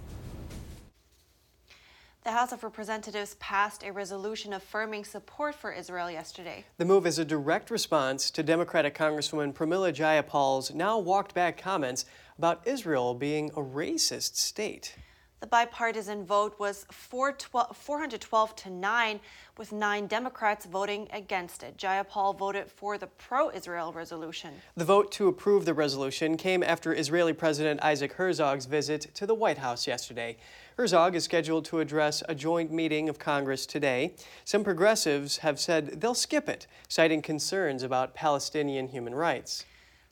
The 2.23 2.31
House 2.31 2.51
of 2.51 2.63
Representatives 2.63 3.35
passed 3.39 3.83
a 3.83 3.91
resolution 3.91 4.53
affirming 4.53 5.03
support 5.03 5.55
for 5.55 5.71
Israel 5.71 6.11
yesterday. 6.11 6.65
The 6.77 6.85
move 6.85 7.07
is 7.07 7.17
a 7.17 7.25
direct 7.25 7.71
response 7.71 8.29
to 8.31 8.43
Democratic 8.43 8.93
Congresswoman 8.93 9.53
Pramila 9.53 9.91
Jayapal's 9.93 10.73
now 10.73 10.99
walked 10.99 11.33
back 11.33 11.57
comments 11.57 12.05
about 12.37 12.61
Israel 12.67 13.15
being 13.15 13.49
a 13.51 13.61
racist 13.61 14.35
state. 14.35 14.95
The 15.39 15.47
bipartisan 15.47 16.25
vote 16.25 16.59
was 16.59 16.85
412 16.91 18.55
to 18.57 18.69
9, 18.69 19.19
with 19.57 19.71
nine 19.71 20.05
Democrats 20.07 20.65
voting 20.65 21.07
against 21.13 21.63
it. 21.63 21.77
Jayapal 21.77 22.37
voted 22.37 22.69
for 22.69 22.97
the 22.97 23.07
pro 23.07 23.49
Israel 23.49 23.93
resolution. 23.93 24.55
The 24.75 24.83
vote 24.83 25.13
to 25.13 25.29
approve 25.29 25.63
the 25.63 25.73
resolution 25.73 26.35
came 26.35 26.61
after 26.61 26.93
Israeli 26.93 27.31
President 27.31 27.81
Isaac 27.81 28.11
Herzog's 28.13 28.65
visit 28.65 29.15
to 29.15 29.25
the 29.25 29.33
White 29.33 29.59
House 29.59 29.87
yesterday. 29.87 30.35
Herzog 30.75 31.15
is 31.15 31.23
scheduled 31.23 31.63
to 31.65 31.79
address 31.79 32.21
a 32.27 32.35
joint 32.35 32.69
meeting 32.69 33.07
of 33.07 33.17
Congress 33.17 33.65
today. 33.65 34.15
Some 34.43 34.65
progressives 34.65 35.37
have 35.37 35.57
said 35.57 36.01
they'll 36.01 36.13
skip 36.15 36.49
it, 36.49 36.67
citing 36.89 37.21
concerns 37.21 37.81
about 37.81 38.13
Palestinian 38.13 38.89
human 38.89 39.15
rights. 39.15 39.63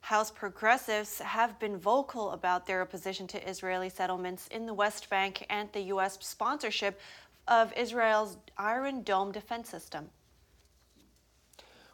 House 0.01 0.31
progressives 0.31 1.19
have 1.19 1.59
been 1.59 1.77
vocal 1.77 2.31
about 2.31 2.65
their 2.65 2.81
opposition 2.81 3.27
to 3.27 3.49
Israeli 3.49 3.89
settlements 3.89 4.47
in 4.47 4.65
the 4.65 4.73
West 4.73 5.09
Bank 5.09 5.45
and 5.49 5.69
the 5.73 5.81
U.S. 5.81 6.17
sponsorship 6.21 6.99
of 7.47 7.73
Israel's 7.75 8.37
Iron 8.57 9.03
Dome 9.03 9.31
defense 9.31 9.69
system. 9.69 10.09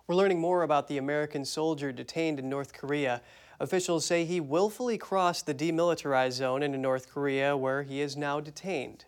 We're 0.05 0.15
learning 0.15 0.41
more 0.41 0.63
about 0.63 0.87
the 0.87 0.97
American 0.97 1.45
soldier 1.45 1.91
detained 1.91 2.37
in 2.37 2.49
North 2.49 2.73
Korea. 2.73 3.21
Officials 3.59 4.05
say 4.05 4.25
he 4.25 4.41
willfully 4.41 4.97
crossed 4.97 5.45
the 5.45 5.53
demilitarized 5.53 6.33
zone 6.33 6.61
into 6.61 6.77
North 6.77 7.09
Korea, 7.09 7.55
where 7.55 7.83
he 7.83 8.01
is 8.01 8.17
now 8.17 8.39
detained. 8.39 9.05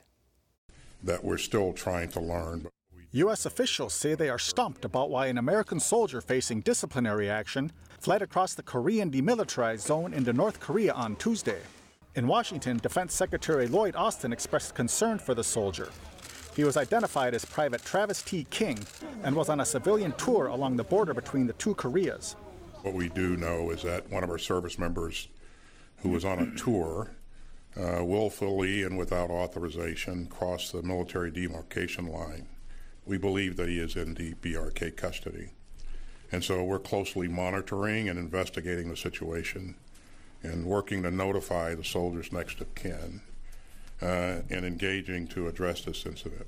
That 1.03 1.23
we're 1.23 1.37
still 1.37 1.73
trying 1.73 2.09
to 2.09 2.21
learn. 2.21 2.69
U.S. 3.15 3.45
officials 3.45 3.93
say 3.93 4.13
they 4.13 4.27
are 4.27 4.37
stumped 4.37 4.83
about 4.83 5.09
why 5.09 5.27
an 5.27 5.37
American 5.37 5.79
soldier 5.79 6.19
facing 6.19 6.59
disciplinary 6.59 7.29
action 7.29 7.71
fled 7.97 8.21
across 8.21 8.55
the 8.55 8.61
Korean 8.61 9.09
demilitarized 9.09 9.87
zone 9.87 10.13
into 10.13 10.33
North 10.33 10.59
Korea 10.59 10.91
on 10.91 11.15
Tuesday. 11.15 11.61
In 12.15 12.27
Washington, 12.27 12.75
Defense 12.75 13.13
Secretary 13.13 13.69
Lloyd 13.69 13.95
Austin 13.95 14.33
expressed 14.33 14.75
concern 14.75 15.17
for 15.17 15.33
the 15.33 15.45
soldier. 15.45 15.91
He 16.57 16.65
was 16.65 16.75
identified 16.75 17.33
as 17.33 17.45
Private 17.45 17.85
Travis 17.85 18.21
T. 18.21 18.47
King 18.49 18.79
and 19.23 19.33
was 19.33 19.47
on 19.47 19.61
a 19.61 19.65
civilian 19.65 20.11
tour 20.17 20.47
along 20.47 20.75
the 20.75 20.83
border 20.83 21.13
between 21.13 21.47
the 21.47 21.53
two 21.53 21.73
Koreas. 21.75 22.35
What 22.81 22.95
we 22.95 23.07
do 23.07 23.37
know 23.37 23.69
is 23.69 23.81
that 23.83 24.11
one 24.11 24.25
of 24.25 24.29
our 24.29 24.37
service 24.37 24.77
members 24.77 25.29
who 25.99 26.09
was 26.09 26.25
on 26.25 26.39
a 26.39 26.55
tour 26.57 27.11
uh, 27.77 28.03
willfully 28.03 28.83
and 28.83 28.97
without 28.97 29.29
authorization 29.29 30.25
crossed 30.25 30.73
the 30.73 30.83
military 30.83 31.31
demarcation 31.31 32.07
line. 32.07 32.49
We 33.05 33.17
believe 33.17 33.55
that 33.57 33.69
he 33.69 33.79
is 33.79 33.95
in 33.95 34.13
the 34.13 34.33
DPRK 34.33 34.95
custody. 34.95 35.49
And 36.31 36.43
so 36.43 36.63
we're 36.63 36.79
closely 36.79 37.27
monitoring 37.27 38.09
and 38.09 38.17
investigating 38.17 38.89
the 38.89 38.97
situation 38.97 39.75
and 40.43 40.65
working 40.65 41.03
to 41.03 41.11
notify 41.11 41.75
the 41.75 41.83
soldiers 41.83 42.31
next 42.31 42.61
of 42.61 42.73
kin 42.75 43.21
uh, 44.01 44.41
and 44.49 44.65
engaging 44.65 45.27
to 45.27 45.47
address 45.47 45.81
this 45.81 46.05
incident. 46.05 46.47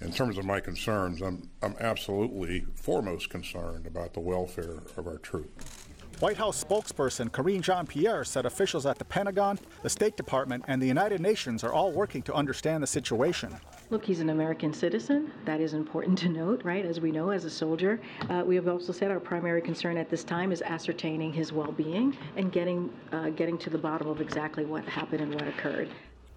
In 0.00 0.12
terms 0.12 0.38
of 0.38 0.46
my 0.46 0.60
concerns, 0.60 1.20
I'm, 1.20 1.50
I'm 1.62 1.76
absolutely 1.78 2.64
foremost 2.74 3.28
concerned 3.28 3.86
about 3.86 4.14
the 4.14 4.20
welfare 4.20 4.78
of 4.96 5.06
our 5.06 5.18
troops. 5.18 5.86
White 6.20 6.36
House 6.36 6.62
spokesperson 6.62 7.30
Karine 7.30 7.62
Jean 7.62 7.86
Pierre 7.86 8.24
said 8.24 8.44
officials 8.44 8.84
at 8.84 8.98
the 8.98 9.04
Pentagon, 9.04 9.58
the 9.82 9.88
State 9.90 10.16
Department, 10.16 10.64
and 10.68 10.80
the 10.80 10.86
United 10.86 11.20
Nations 11.20 11.64
are 11.64 11.72
all 11.72 11.92
working 11.92 12.22
to 12.22 12.34
understand 12.34 12.82
the 12.82 12.86
situation. 12.86 13.54
Look, 13.90 14.04
he's 14.04 14.20
an 14.20 14.30
American 14.30 14.72
citizen. 14.72 15.32
That 15.44 15.60
is 15.60 15.74
important 15.74 16.16
to 16.18 16.28
note, 16.28 16.62
right? 16.62 16.86
As 16.86 17.00
we 17.00 17.10
know, 17.10 17.30
as 17.30 17.44
a 17.44 17.50
soldier. 17.50 18.00
Uh, 18.28 18.44
we 18.46 18.54
have 18.54 18.68
also 18.68 18.92
said 18.92 19.10
our 19.10 19.18
primary 19.18 19.60
concern 19.60 19.96
at 19.96 20.08
this 20.08 20.22
time 20.22 20.52
is 20.52 20.62
ascertaining 20.62 21.32
his 21.32 21.52
well 21.52 21.72
being 21.72 22.16
and 22.36 22.52
getting, 22.52 22.92
uh, 23.10 23.30
getting 23.30 23.58
to 23.58 23.68
the 23.68 23.78
bottom 23.78 24.06
of 24.06 24.20
exactly 24.20 24.64
what 24.64 24.84
happened 24.84 25.22
and 25.22 25.34
what 25.34 25.48
occurred. 25.48 25.88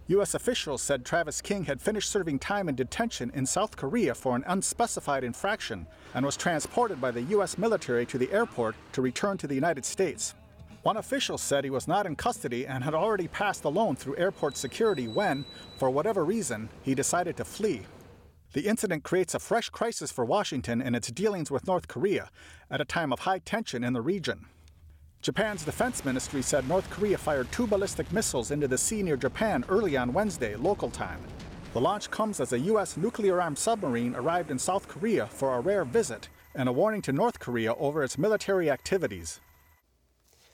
U.S. 0.08 0.34
officials 0.34 0.82
said 0.82 1.06
Travis 1.06 1.42
King 1.42 1.66
had 1.66 1.80
finished 1.80 2.10
serving 2.10 2.40
time 2.40 2.68
in 2.68 2.76
detention 2.76 3.32
in 3.36 3.46
South 3.46 3.78
Korea 3.78 4.16
for 4.16 4.36
an 4.36 4.44
unspecified 4.48 5.24
infraction 5.24 5.86
and 6.16 6.26
was 6.26 6.36
transported 6.36 7.00
by 7.00 7.12
the 7.12 7.22
U.S. 7.22 7.58
military 7.60 8.06
to 8.08 8.18
the 8.18 8.32
airport 8.32 8.76
to 8.94 9.02
return 9.02 9.38
to 9.38 9.48
the 9.48 9.56
United 9.56 9.86
States. 9.86 10.34
One 10.84 10.98
official 10.98 11.38
said 11.38 11.64
he 11.64 11.70
was 11.70 11.88
not 11.88 12.06
in 12.06 12.18
custody 12.18 12.68
and 12.68 12.84
had 12.84 12.94
already 12.94 13.30
passed 13.30 13.64
alone 13.64 13.96
through 13.96 14.18
airport 14.18 14.58
security 14.58 15.08
when, 15.08 15.46
for 15.78 15.90
whatever 15.90 16.26
reason, 16.26 16.70
he 16.82 16.94
decided 16.94 17.38
to 17.38 17.46
flee. 17.46 17.84
The 18.52 18.68
incident 18.68 19.04
creates 19.04 19.34
a 19.34 19.40
fresh 19.40 19.70
crisis 19.70 20.12
for 20.12 20.26
Washington 20.26 20.82
in 20.82 20.94
its 20.94 21.10
dealings 21.10 21.50
with 21.50 21.68
North 21.68 21.88
Korea 21.88 22.30
at 22.70 22.82
a 22.82 22.86
time 22.86 23.14
of 23.14 23.20
high 23.20 23.40
tension 23.40 23.82
in 23.82 23.94
the 23.94 24.02
region. 24.02 24.46
Japan's 25.22 25.64
defense 25.64 26.04
ministry 26.04 26.42
said 26.42 26.68
North 26.68 26.90
Korea 26.90 27.18
fired 27.18 27.50
two 27.54 27.66
ballistic 27.66 28.12
missiles 28.12 28.52
into 28.52 28.68
the 28.68 28.78
sea 28.78 29.02
near 29.04 29.16
Japan 29.16 29.64
early 29.70 29.96
on 29.96 30.12
Wednesday, 30.12 30.58
local 30.58 30.90
time. 30.90 31.22
The 31.72 31.80
launch 31.80 32.12
comes 32.12 32.42
as 32.42 32.52
a 32.52 32.60
U.S. 32.60 32.98
nuclear 32.98 33.42
armed 33.42 33.58
submarine 33.58 34.16
arrived 34.16 34.52
in 34.52 34.60
South 34.60 34.90
Korea 34.90 35.28
for 35.28 35.56
a 35.56 35.62
rare 35.62 35.86
visit 35.86 36.28
and 36.54 36.68
a 36.68 36.74
warning 36.74 37.02
to 37.04 37.14
North 37.14 37.40
Korea 37.40 37.74
over 37.76 38.04
its 38.04 38.18
military 38.18 38.70
activities. 38.70 39.40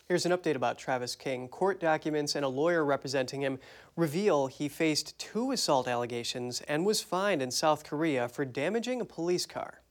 Here's 0.09 0.25
an 0.25 0.31
update 0.31 0.55
about 0.55 0.79
Travis 0.79 1.15
King. 1.15 1.47
Court 1.47 1.79
documents 1.79 2.33
and 2.33 2.43
a 2.43 2.47
lawyer 2.47 2.83
representing 2.83 3.41
him 3.41 3.59
reveal 3.95 4.47
he 4.47 4.67
faced 4.67 5.15
two 5.19 5.51
assault 5.51 5.87
allegations 5.87 6.61
and 6.61 6.83
was 6.83 6.99
fined 6.99 7.43
in 7.43 7.51
South 7.51 7.83
Korea 7.83 8.27
for 8.27 8.43
damaging 8.43 9.01
a 9.01 9.05
police 9.05 9.45
car. 9.45 9.81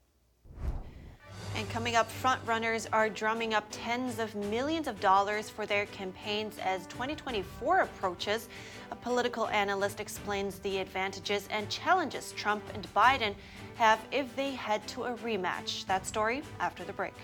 And 1.54 1.70
coming 1.70 1.94
up, 1.94 2.10
frontrunners 2.20 2.88
are 2.92 3.08
drumming 3.08 3.54
up 3.54 3.64
tens 3.70 4.18
of 4.18 4.34
millions 4.34 4.88
of 4.88 4.98
dollars 4.98 5.48
for 5.48 5.66
their 5.66 5.86
campaigns 5.86 6.58
as 6.64 6.84
2024 6.88 7.82
approaches. 7.82 8.48
A 8.90 8.96
political 8.96 9.46
analyst 9.46 10.00
explains 10.00 10.58
the 10.58 10.78
advantages 10.78 11.46
and 11.52 11.70
challenges 11.70 12.32
Trump 12.32 12.64
and 12.74 12.92
Biden 12.92 13.36
have 13.76 14.00
if 14.10 14.34
they 14.34 14.50
head 14.50 14.84
to 14.88 15.04
a 15.04 15.14
rematch. 15.18 15.86
That 15.86 16.04
story 16.04 16.42
after 16.58 16.82
the 16.82 16.92
break. 16.92 17.14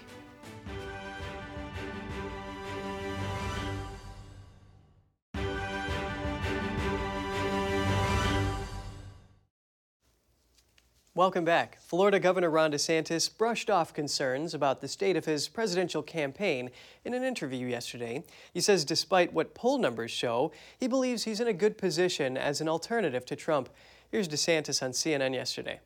Welcome 11.16 11.44
back. 11.44 11.78
Florida 11.80 12.18
Governor 12.18 12.50
Ron 12.50 12.72
DeSantis 12.72 13.30
brushed 13.38 13.70
off 13.70 13.94
concerns 13.94 14.52
about 14.52 14.80
the 14.80 14.88
state 14.88 15.16
of 15.16 15.26
his 15.26 15.46
presidential 15.46 16.02
campaign 16.02 16.70
in 17.04 17.14
an 17.14 17.22
interview 17.22 17.68
yesterday. 17.68 18.24
He 18.52 18.60
says 18.60 18.84
despite 18.84 19.32
what 19.32 19.54
poll 19.54 19.78
numbers 19.78 20.10
show, 20.10 20.50
he 20.76 20.88
believes 20.88 21.22
he's 21.22 21.38
in 21.38 21.46
a 21.46 21.52
good 21.52 21.78
position 21.78 22.36
as 22.36 22.60
an 22.60 22.68
alternative 22.68 23.24
to 23.26 23.36
Trump. 23.36 23.68
Here's 24.10 24.26
DeSantis 24.26 24.82
on 24.82 24.90
CNN 24.90 25.34
yesterday. 25.34 25.78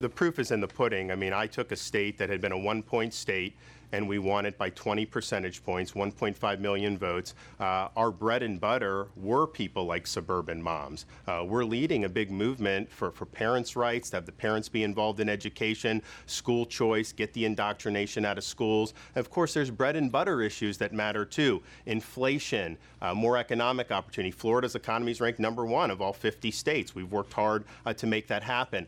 The 0.00 0.08
proof 0.08 0.38
is 0.38 0.50
in 0.50 0.62
the 0.62 0.66
pudding. 0.66 1.10
I 1.10 1.14
mean, 1.14 1.34
I 1.34 1.46
took 1.46 1.72
a 1.72 1.76
state 1.76 2.16
that 2.16 2.30
had 2.30 2.40
been 2.40 2.52
a 2.52 2.58
one 2.58 2.82
point 2.82 3.12
state 3.12 3.54
and 3.92 4.08
we 4.08 4.18
won 4.18 4.46
it 4.46 4.56
by 4.56 4.70
20 4.70 5.04
percentage 5.04 5.62
points, 5.62 5.92
1.5 5.92 6.58
million 6.58 6.96
votes. 6.96 7.34
Uh, 7.58 7.88
our 7.96 8.10
bread 8.10 8.42
and 8.42 8.58
butter 8.58 9.08
were 9.14 9.46
people 9.46 9.84
like 9.84 10.06
suburban 10.06 10.62
moms. 10.62 11.04
Uh, 11.26 11.44
we're 11.46 11.64
leading 11.64 12.04
a 12.04 12.08
big 12.08 12.30
movement 12.30 12.90
for, 12.90 13.10
for 13.10 13.26
parents' 13.26 13.76
rights, 13.76 14.08
to 14.08 14.16
have 14.16 14.24
the 14.24 14.32
parents 14.32 14.70
be 14.70 14.84
involved 14.84 15.20
in 15.20 15.28
education, 15.28 16.00
school 16.24 16.64
choice, 16.64 17.12
get 17.12 17.34
the 17.34 17.44
indoctrination 17.44 18.24
out 18.24 18.38
of 18.38 18.44
schools. 18.44 18.94
Of 19.16 19.28
course, 19.28 19.52
there's 19.52 19.70
bread 19.70 19.96
and 19.96 20.10
butter 20.10 20.40
issues 20.40 20.78
that 20.78 20.94
matter 20.94 21.26
too. 21.26 21.62
Inflation, 21.84 22.78
uh, 23.02 23.12
more 23.12 23.36
economic 23.36 23.92
opportunity. 23.92 24.30
Florida's 24.30 24.76
economy 24.76 25.12
is 25.12 25.20
ranked 25.20 25.40
number 25.40 25.66
one 25.66 25.90
of 25.90 26.00
all 26.00 26.14
50 26.14 26.50
states. 26.52 26.94
We've 26.94 27.12
worked 27.12 27.34
hard 27.34 27.64
uh, 27.84 27.92
to 27.92 28.06
make 28.06 28.28
that 28.28 28.42
happen. 28.42 28.86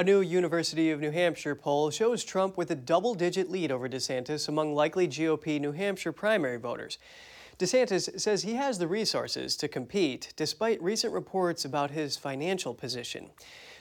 A 0.00 0.02
new 0.02 0.22
University 0.22 0.90
of 0.90 0.98
New 0.98 1.10
Hampshire 1.10 1.54
poll 1.54 1.90
shows 1.90 2.24
Trump 2.24 2.56
with 2.56 2.70
a 2.70 2.74
double 2.74 3.12
digit 3.12 3.50
lead 3.50 3.70
over 3.70 3.86
DeSantis 3.86 4.48
among 4.48 4.74
likely 4.74 5.06
GOP 5.06 5.60
New 5.60 5.72
Hampshire 5.72 6.10
primary 6.10 6.56
voters. 6.56 6.96
DeSantis 7.58 8.18
says 8.18 8.42
he 8.42 8.54
has 8.54 8.78
the 8.78 8.88
resources 8.88 9.58
to 9.58 9.68
compete 9.68 10.32
despite 10.36 10.82
recent 10.82 11.12
reports 11.12 11.66
about 11.66 11.90
his 11.90 12.16
financial 12.16 12.72
position. 12.72 13.28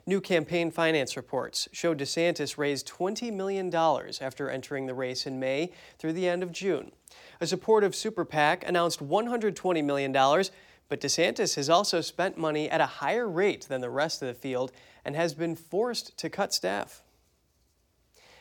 New 0.06 0.20
campaign 0.20 0.72
finance 0.72 1.16
reports 1.16 1.70
show 1.72 1.96
DeSantis 1.96 2.58
raised 2.58 2.86
$20 2.90 3.32
million 3.32 3.74
after 3.74 4.50
entering 4.50 4.88
the 4.88 4.94
race 4.94 5.26
in 5.26 5.40
May 5.40 5.72
through 6.00 6.12
the 6.12 6.28
end 6.28 6.44
of 6.44 6.52
June. 6.52 6.92
A 7.40 7.48
supportive 7.48 7.96
super 7.96 8.26
PAC 8.26 8.68
announced 8.68 9.02
$120 9.02 9.86
million, 9.86 10.12
but 10.12 11.00
DeSantis 11.00 11.56
has 11.56 11.70
also 11.70 12.02
spent 12.02 12.38
money 12.38 12.70
at 12.70 12.82
a 12.82 12.86
higher 12.86 13.30
rate 13.30 13.68
than 13.70 13.80
the 13.80 13.90
rest 13.90 14.22
of 14.22 14.28
the 14.28 14.34
field 14.34 14.74
and 15.10 15.16
has 15.16 15.34
been 15.34 15.56
forced 15.56 16.16
to 16.20 16.30
cut 16.30 16.54
staff. 16.54 17.02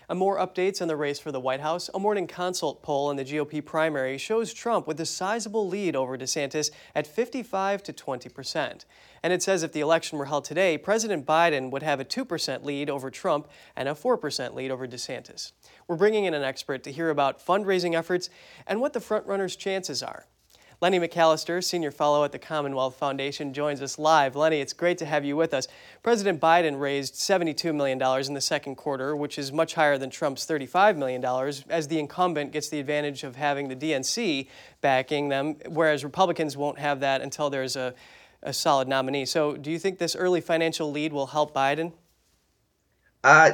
And 0.07 0.19
more 0.19 0.37
updates 0.37 0.83
on 0.83 0.89
the 0.89 0.97
race 0.97 1.19
for 1.19 1.33
the 1.33 1.41
White 1.41 1.63
House. 1.63 1.89
A 1.95 1.99
morning 1.99 2.27
consult 2.27 2.83
poll 2.83 3.11
in 3.11 3.17
the 3.17 3.25
GOP 3.25 3.65
primary 3.65 4.19
shows 4.19 4.53
Trump 4.53 4.87
with 4.87 5.01
a 5.01 5.07
sizable 5.07 5.67
lead 5.67 5.97
over 5.97 6.19
DeSantis 6.19 6.71
at 6.95 7.07
55 7.07 7.83
to 7.85 7.95
20 7.95 8.29
percent. 8.29 8.85
And 9.23 9.33
it 9.33 9.43
says 9.43 9.63
if 9.63 9.73
the 9.73 9.81
election 9.81 10.19
were 10.19 10.27
held 10.27 10.45
today, 10.45 10.77
President 10.77 11.25
Biden 11.25 11.71
would 11.71 11.83
have 11.83 12.01
a 12.01 12.05
2 12.05 12.27
percent 12.27 12.67
lead 12.67 12.91
over 12.91 13.11
Trump 13.11 13.49
and 13.75 13.89
a 13.89 13.95
4 13.95 14.19
percent 14.19 14.55
lead 14.55 14.71
over 14.71 14.87
DeSantis. 14.87 15.53
We're 15.87 15.97
bringing 15.97 16.27
in 16.27 16.35
an 16.35 16.43
expert 16.43 16.83
to 16.85 16.93
hear 16.93 17.09
about 17.09 17.43
fundraising 17.43 17.95
efforts 17.95 18.29
and 18.67 18.79
what 18.79 18.93
the 18.93 19.01
frontrunners' 19.01 19.57
chances 19.57 20.03
are. 20.03 20.27
Lenny 20.81 21.01
McAllister, 21.01 21.63
Senior 21.63 21.91
Fellow 21.91 22.23
at 22.23 22.31
the 22.31 22.39
Commonwealth 22.39 22.95
Foundation, 22.95 23.53
joins 23.53 23.83
us 23.83 23.99
live. 23.99 24.37
Lenny, 24.37 24.61
it's 24.61 24.73
great 24.73 24.97
to 24.99 25.07
have 25.07 25.25
you 25.25 25.37
with 25.37 25.53
us. 25.53 25.67
President 26.05 26.41
Biden 26.41 26.79
raised 26.79 27.15
$72 27.15 27.75
million 27.75 28.01
in 28.01 28.35
the 28.35 28.41
second 28.41 28.77
quarter, 28.77 29.17
which 29.17 29.39
is 29.39 29.51
much 29.51 29.75
higher 29.75 29.99
than 29.99 30.09
Trump's 30.09 30.47
$35 30.47 30.97
million, 30.97 31.25
as 31.69 31.89
the 31.89 31.99
incumbent 31.99 32.53
gets 32.53 32.69
the 32.69 32.79
advantage 32.79 33.25
of 33.25 33.35
having 33.35 33.67
the 33.67 33.75
DNC 33.75 34.47
backing 34.81 35.29
them, 35.31 35.57
whereas 35.67 36.05
Republicans 36.05 36.57
won't 36.57 36.79
have 36.79 37.01
that 37.01 37.23
until 37.23 37.51
there's 37.51 37.75
a, 37.75 37.93
a 38.45 38.53
solid 38.53 38.87
nominee. 38.87 39.27
So, 39.27 39.57
do 39.57 39.73
you 39.73 39.81
think 39.81 39.99
this 39.99 40.15
early 40.15 40.41
financial 40.41 40.93
lead 40.93 41.13
will 41.13 41.27
help 41.27 41.53
Biden? 41.53 41.93
Uh, 43.25 43.51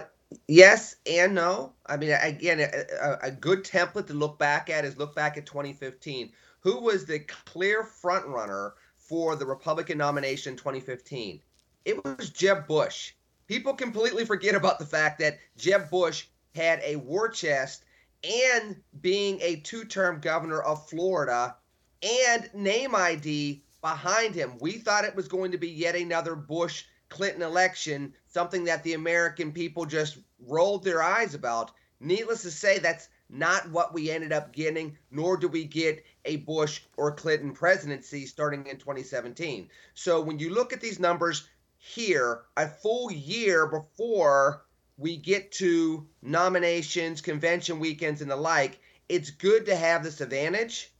yes 0.46 0.96
and 1.10 1.34
no. 1.34 1.72
I 1.86 1.96
mean, 1.96 2.10
again, 2.10 2.60
a, 2.60 3.18
a 3.22 3.30
good 3.30 3.64
template 3.64 4.08
to 4.08 4.12
look 4.12 4.38
back 4.38 4.68
at 4.68 4.84
is 4.84 4.98
look 4.98 5.14
back 5.14 5.38
at 5.38 5.46
2015 5.46 6.30
who 6.64 6.80
was 6.80 7.04
the 7.04 7.20
clear 7.20 7.84
front 7.84 8.26
runner 8.26 8.74
for 8.96 9.36
the 9.36 9.46
Republican 9.46 9.98
nomination 9.98 10.54
in 10.54 10.56
2015? 10.56 11.40
It 11.84 12.02
was 12.02 12.30
Jeb 12.30 12.66
Bush. 12.66 13.12
People 13.46 13.74
completely 13.74 14.24
forget 14.24 14.54
about 14.54 14.78
the 14.78 14.86
fact 14.86 15.18
that 15.18 15.38
Jeb 15.58 15.90
Bush 15.90 16.24
had 16.54 16.80
a 16.82 16.96
war 16.96 17.28
chest 17.28 17.84
and 18.24 18.76
being 19.02 19.38
a 19.42 19.56
two 19.56 19.84
term 19.84 20.20
governor 20.20 20.62
of 20.62 20.88
Florida 20.88 21.54
and 22.02 22.48
name 22.54 22.94
ID 22.94 23.62
behind 23.82 24.34
him. 24.34 24.56
We 24.58 24.72
thought 24.72 25.04
it 25.04 25.14
was 25.14 25.28
going 25.28 25.52
to 25.52 25.58
be 25.58 25.68
yet 25.68 25.94
another 25.94 26.34
Bush 26.34 26.84
Clinton 27.10 27.42
election, 27.42 28.14
something 28.26 28.64
that 28.64 28.82
the 28.82 28.94
American 28.94 29.52
people 29.52 29.84
just 29.84 30.16
rolled 30.40 30.82
their 30.82 31.02
eyes 31.02 31.34
about. 31.34 31.72
Needless 32.00 32.42
to 32.42 32.50
say, 32.50 32.78
that's 32.78 33.08
not 33.30 33.70
what 33.70 33.94
we 33.94 34.10
ended 34.10 34.32
up 34.32 34.52
getting, 34.52 34.96
nor 35.10 35.36
do 35.36 35.48
we 35.48 35.64
get 35.64 36.04
a 36.24 36.36
Bush 36.36 36.80
or 36.96 37.12
Clinton 37.12 37.52
presidency 37.52 38.26
starting 38.26 38.66
in 38.66 38.76
2017. 38.76 39.68
So 39.94 40.20
when 40.20 40.38
you 40.38 40.52
look 40.52 40.72
at 40.72 40.80
these 40.80 41.00
numbers 41.00 41.48
here, 41.78 42.42
a 42.56 42.68
full 42.68 43.10
year 43.10 43.66
before 43.66 44.64
we 44.96 45.16
get 45.16 45.52
to 45.52 46.06
nominations, 46.22 47.20
convention 47.20 47.80
weekends, 47.80 48.22
and 48.22 48.30
the 48.30 48.36
like, 48.36 48.80
it's 49.08 49.30
good 49.30 49.66
to 49.66 49.76
have 49.76 50.02
this 50.02 50.20
advantage, 50.20 50.92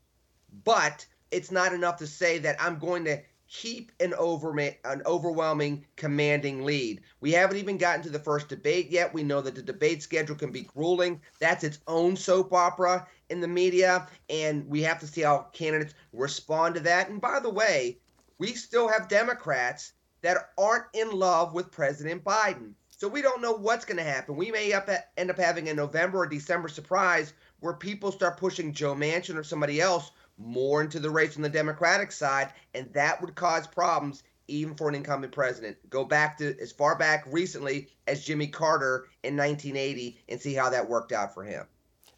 but 0.64 1.06
it's 1.30 1.50
not 1.50 1.72
enough 1.72 1.98
to 1.98 2.06
say 2.06 2.38
that 2.38 2.56
I'm 2.60 2.78
going 2.78 3.04
to 3.04 3.20
keep 3.55 3.93
an 4.01 4.12
over 4.14 4.59
an 4.59 5.03
overwhelming 5.07 5.87
commanding 5.95 6.64
lead. 6.64 7.01
We 7.21 7.31
haven't 7.31 7.57
even 7.59 7.79
gotten 7.79 8.03
to 8.03 8.11
the 8.11 8.19
first 8.19 8.49
debate 8.49 8.90
yet. 8.90 9.14
We 9.14 9.23
know 9.23 9.40
that 9.40 9.55
the 9.55 9.62
debate 9.62 10.03
schedule 10.03 10.35
can 10.35 10.51
be 10.51 10.62
grueling. 10.62 11.21
That's 11.38 11.62
its 11.62 11.79
own 11.87 12.17
soap 12.17 12.53
opera 12.53 13.07
in 13.31 13.40
the 13.40 13.49
media 13.49 14.09
and 14.29 14.67
we 14.69 14.83
have 14.83 14.99
to 15.01 15.07
see 15.07 15.21
how 15.21 15.47
candidates 15.53 15.95
respond 16.12 16.75
to 16.75 16.81
that. 16.81 17.09
And 17.09 17.21
by 17.21 17.38
the 17.38 17.51
way, 17.51 17.99
we 18.38 18.49
still 18.49 18.88
have 18.88 19.09
Democrats 19.09 19.93
that 20.23 20.51
aren't 20.59 20.87
in 20.93 21.12
love 21.12 21.55
with 21.55 21.71
President 21.71 22.25
Biden. 22.25 22.73
So 22.88 23.07
we 23.07 23.23
don't 23.23 23.43
know 23.43 23.53
what's 23.53 23.85
going 23.85 23.99
to 23.99 24.03
happen. 24.03 24.35
We 24.35 24.51
may 24.51 24.73
up 24.73 24.90
end 25.17 25.31
up 25.31 25.38
having 25.38 25.69
a 25.69 25.75
November 25.75 26.19
or 26.19 26.27
December 26.27 26.69
surprise 26.69 27.33
where 27.61 27.75
people 27.75 28.11
start 28.11 28.37
pushing 28.37 28.73
Joe 28.73 28.95
Manchin 28.95 29.37
or 29.37 29.45
somebody 29.45 29.81
else 29.81 30.11
more 30.38 30.83
into 30.83 31.01
the 31.01 31.11
race 31.11 31.37
on 31.37 31.42
the 31.42 31.49
Democratic 31.49 32.12
side, 32.12 32.53
and 32.75 32.92
that 32.92 33.20
would 33.20 33.35
cause 33.35 33.66
problems 33.66 34.23
even 34.47 34.75
for 34.75 34.88
an 34.88 34.94
incumbent 34.94 35.33
president. 35.33 35.77
Go 35.88 36.05
back 36.05 36.37
to 36.38 36.59
as 36.61 36.73
far 36.73 36.97
back 36.97 37.25
recently 37.29 37.88
as 38.07 38.25
Jimmy 38.25 38.47
Carter 38.47 39.07
in 39.23 39.37
1980 39.37 40.18
and 40.29 40.40
see 40.40 40.55
how 40.55 40.70
that 40.70 40.88
worked 40.88 41.12
out 41.12 41.33
for 41.33 41.44
him 41.44 41.66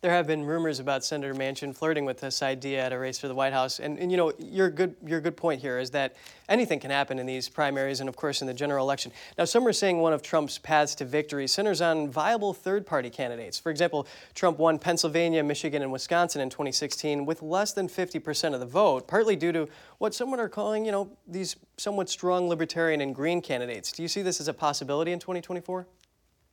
there 0.00 0.12
have 0.12 0.26
been 0.26 0.44
rumors 0.44 0.78
about 0.78 1.04
Senator 1.04 1.34
Manchin 1.34 1.74
flirting 1.74 2.04
with 2.04 2.20
this 2.20 2.42
idea 2.42 2.84
at 2.84 2.92
a 2.92 2.98
race 2.98 3.18
for 3.18 3.28
the 3.28 3.34
White 3.34 3.52
House. 3.52 3.80
And, 3.80 3.98
and, 3.98 4.10
you 4.10 4.16
know, 4.16 4.32
your 4.38 4.70
good 4.70 4.94
your 5.04 5.20
good 5.20 5.36
point 5.36 5.60
here 5.60 5.78
is 5.78 5.90
that 5.90 6.14
anything 6.48 6.78
can 6.78 6.90
happen 6.90 7.18
in 7.18 7.26
these 7.26 7.48
primaries 7.48 8.00
and, 8.00 8.08
of 8.08 8.16
course, 8.16 8.40
in 8.40 8.46
the 8.46 8.54
general 8.54 8.84
election. 8.84 9.10
Now, 9.38 9.44
some 9.44 9.66
are 9.66 9.72
saying 9.72 9.98
one 9.98 10.12
of 10.12 10.22
Trump's 10.22 10.58
paths 10.58 10.94
to 10.96 11.04
victory 11.04 11.46
centers 11.46 11.80
on 11.80 12.10
viable 12.10 12.52
third-party 12.52 13.10
candidates. 13.10 13.58
For 13.58 13.70
example, 13.70 14.06
Trump 14.34 14.58
won 14.58 14.78
Pennsylvania, 14.78 15.42
Michigan, 15.42 15.82
and 15.82 15.90
Wisconsin 15.90 16.40
in 16.40 16.50
2016 16.50 17.24
with 17.24 17.42
less 17.42 17.72
than 17.72 17.88
50% 17.88 18.54
of 18.54 18.60
the 18.60 18.66
vote, 18.66 19.08
partly 19.08 19.34
due 19.34 19.52
to 19.52 19.68
what 19.98 20.14
some 20.14 20.32
are 20.34 20.48
calling, 20.48 20.84
you 20.84 20.92
know, 20.92 21.10
these 21.26 21.56
somewhat 21.76 22.08
strong 22.08 22.48
libertarian 22.48 23.00
and 23.00 23.14
green 23.14 23.40
candidates. 23.40 23.92
Do 23.92 24.02
you 24.02 24.08
see 24.08 24.22
this 24.22 24.40
as 24.40 24.48
a 24.48 24.54
possibility 24.54 25.12
in 25.12 25.18
2024? 25.18 25.86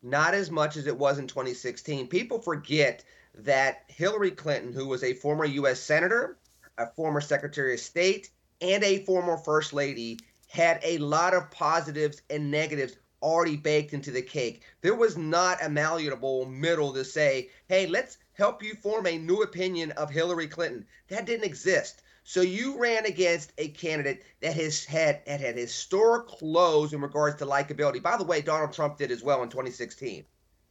Not 0.01 0.34
as 0.34 0.51
much 0.51 0.77
as 0.77 0.88
it 0.88 0.97
was 0.97 1.17
in 1.17 1.27
2016. 1.27 2.08
People 2.08 2.39
forget 2.39 3.03
that 3.39 3.84
Hillary 3.88 4.32
Clinton, 4.32 4.74
who 4.74 4.88
was 4.88 5.04
a 5.04 5.13
former 5.13 5.46
U.S. 5.46 5.80
Senator, 5.80 6.38
a 6.78 6.88
former 6.88 7.22
Secretary 7.22 7.74
of 7.74 7.80
State, 7.80 8.30
and 8.62 8.84
a 8.84 9.04
former 9.06 9.38
First 9.38 9.74
Lady, 9.74 10.19
had 10.48 10.80
a 10.84 10.98
lot 11.00 11.34
of 11.34 11.50
positives 11.52 12.22
and 12.30 12.52
negatives 12.52 12.96
already 13.22 13.56
baked 13.56 13.93
into 13.93 14.12
the 14.12 14.22
cake. 14.22 14.63
There 14.82 14.96
was 14.96 15.17
not 15.17 15.63
a 15.63 15.69
malleable 15.69 16.46
middle 16.46 16.93
to 16.93 17.04
say, 17.06 17.50
hey, 17.67 17.88
let's 17.88 18.17
help 18.34 18.62
you 18.62 18.76
form 18.76 19.08
a 19.08 19.17
new 19.17 19.41
opinion 19.41 19.91
of 19.91 20.10
Hillary 20.10 20.48
Clinton. 20.48 20.86
That 21.08 21.26
didn't 21.26 21.46
exist. 21.46 22.02
So 22.26 22.41
you 22.41 22.78
ran 22.78 23.06
against 23.06 23.52
a 23.58 23.69
candidate 23.69 24.24
that 24.41 24.54
has 24.56 24.86
had 24.86 25.22
had, 25.28 25.41
had 25.41 25.58
historic 25.58 26.41
lows 26.41 26.93
in 26.93 27.02
regards 27.02 27.38
to 27.38 27.46
likability. 27.46 28.02
By 28.02 28.17
the 28.17 28.24
way, 28.24 28.41
Donald 28.41 28.74
Trump 28.74 28.98
did 28.98 29.12
as 29.12 29.24
well 29.24 29.43
in 29.43 29.50
2016. 29.50 30.26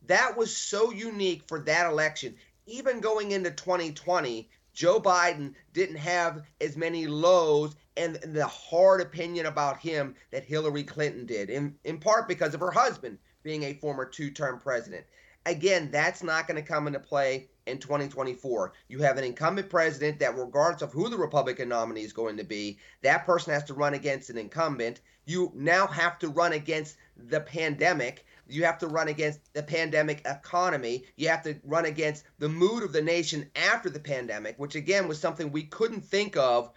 That 0.06 0.36
was 0.36 0.56
so 0.56 0.90
unique 0.90 1.42
for 1.46 1.60
that 1.60 1.90
election 1.90 2.36
even 2.66 3.00
going 3.00 3.32
into 3.32 3.50
2020, 3.50 4.48
Joe 4.72 5.00
Biden 5.00 5.54
didn't 5.72 5.96
have 5.96 6.42
as 6.60 6.76
many 6.76 7.06
lows 7.06 7.76
and 7.96 8.16
the 8.16 8.46
hard 8.46 9.00
opinion 9.00 9.46
about 9.46 9.78
him 9.78 10.14
that 10.30 10.44
Hillary 10.44 10.82
Clinton 10.82 11.26
did, 11.26 11.50
in, 11.50 11.74
in 11.84 11.98
part 11.98 12.26
because 12.26 12.54
of 12.54 12.60
her 12.60 12.70
husband 12.70 13.18
being 13.42 13.64
a 13.64 13.74
former 13.74 14.04
two 14.04 14.30
term 14.30 14.58
president. 14.58 15.04
Again, 15.44 15.90
that's 15.90 16.22
not 16.22 16.46
going 16.46 16.62
to 16.62 16.66
come 16.66 16.86
into 16.86 17.00
play 17.00 17.48
in 17.66 17.78
2024. 17.78 18.72
You 18.88 19.00
have 19.00 19.18
an 19.18 19.24
incumbent 19.24 19.68
president 19.68 20.18
that, 20.20 20.38
regardless 20.38 20.82
of 20.82 20.92
who 20.92 21.08
the 21.08 21.18
Republican 21.18 21.68
nominee 21.68 22.04
is 22.04 22.12
going 22.12 22.36
to 22.36 22.44
be, 22.44 22.78
that 23.02 23.26
person 23.26 23.52
has 23.52 23.64
to 23.64 23.74
run 23.74 23.94
against 23.94 24.30
an 24.30 24.38
incumbent. 24.38 25.00
You 25.26 25.52
now 25.54 25.86
have 25.88 26.18
to 26.20 26.28
run 26.28 26.52
against 26.52 26.96
the 27.16 27.40
pandemic. 27.40 28.24
You 28.48 28.64
have 28.64 28.78
to 28.78 28.88
run 28.88 29.08
against 29.08 29.40
the 29.54 29.62
pandemic 29.62 30.22
economy. 30.26 31.04
You 31.16 31.28
have 31.28 31.42
to 31.44 31.56
run 31.64 31.86
against 31.86 32.24
the 32.38 32.48
mood 32.48 32.82
of 32.82 32.92
the 32.92 33.02
nation 33.02 33.50
after 33.56 33.88
the 33.88 34.00
pandemic, 34.00 34.58
which 34.58 34.74
again 34.74 35.08
was 35.08 35.18
something 35.18 35.50
we 35.50 35.64
couldn't 35.64 36.04
think 36.04 36.36
of 36.36 36.70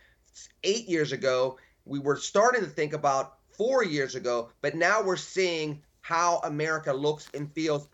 eight 0.63 0.87
years 0.87 1.11
ago. 1.11 1.57
We 1.85 1.99
were 1.99 2.17
starting 2.17 2.61
to 2.61 2.67
think 2.67 2.93
about 2.93 3.37
four 3.57 3.83
years 3.83 4.15
ago, 4.15 4.49
but 4.61 4.75
now 4.75 5.01
we're 5.01 5.15
seeing 5.17 5.81
how 6.01 6.39
America 6.43 6.93
looks 6.93 7.27
and 7.33 7.51
feels 7.51 7.87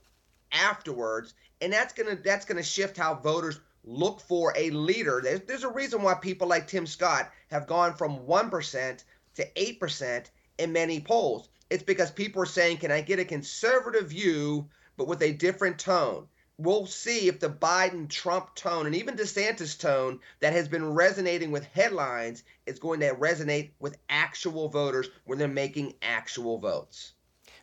afterwards, 0.52 1.34
and 1.62 1.72
that's 1.72 1.94
gonna 1.94 2.16
that's 2.16 2.46
gonna 2.46 2.64
shift 2.64 2.98
how 2.98 3.16
voters 3.16 3.60
look 3.84 4.20
for 4.20 4.54
a 4.56 4.70
leader. 4.72 5.22
There's, 5.24 5.42
there's 5.42 5.64
a 5.64 5.70
reason 5.70 6.02
why 6.02 6.14
people 6.16 6.48
like 6.48 6.68
Tim 6.68 6.86
Scott 6.86 7.32
have 7.50 7.68
gone 7.68 7.96
from 7.96 8.26
one 8.28 8.50
percent 8.50 9.06
to 9.36 9.48
eight 9.56 9.80
percent 9.80 10.32
in 10.58 10.72
many 10.74 11.00
polls. 11.00 11.50
It's 11.72 11.84
because 11.84 12.12
people 12.12 12.44
are 12.44 12.46
saying, 12.46 12.78
"Can 12.78 12.92
I 12.92 13.00
get 13.00 13.20
a 13.20 13.26
conservative 13.26 14.10
view, 14.10 14.68
but 14.98 15.08
with 15.08 15.22
a 15.22 15.32
different 15.32 15.80
tone?" 15.80 16.28
We'll 16.58 16.86
see 16.86 17.30
if 17.30 17.40
the 17.40 17.50
Biden 17.50 18.10
Trump 18.10 18.54
tone 18.56 18.86
and 18.86 18.94
even 18.94 19.16
DeSantis 19.16 19.80
tone 19.80 20.20
that 20.42 20.52
has 20.52 20.68
been 20.68 20.94
resonating 20.94 21.50
with 21.50 21.64
headlines 21.64 22.44
is 22.66 22.78
going 22.78 23.00
to 23.00 23.16
resonate 23.16 23.72
with 23.80 23.98
actual 24.10 24.68
voters 24.68 25.10
when 25.24 25.40
they're 25.40 25.48
making 25.48 25.96
actual 26.02 26.60
votes. 26.60 27.14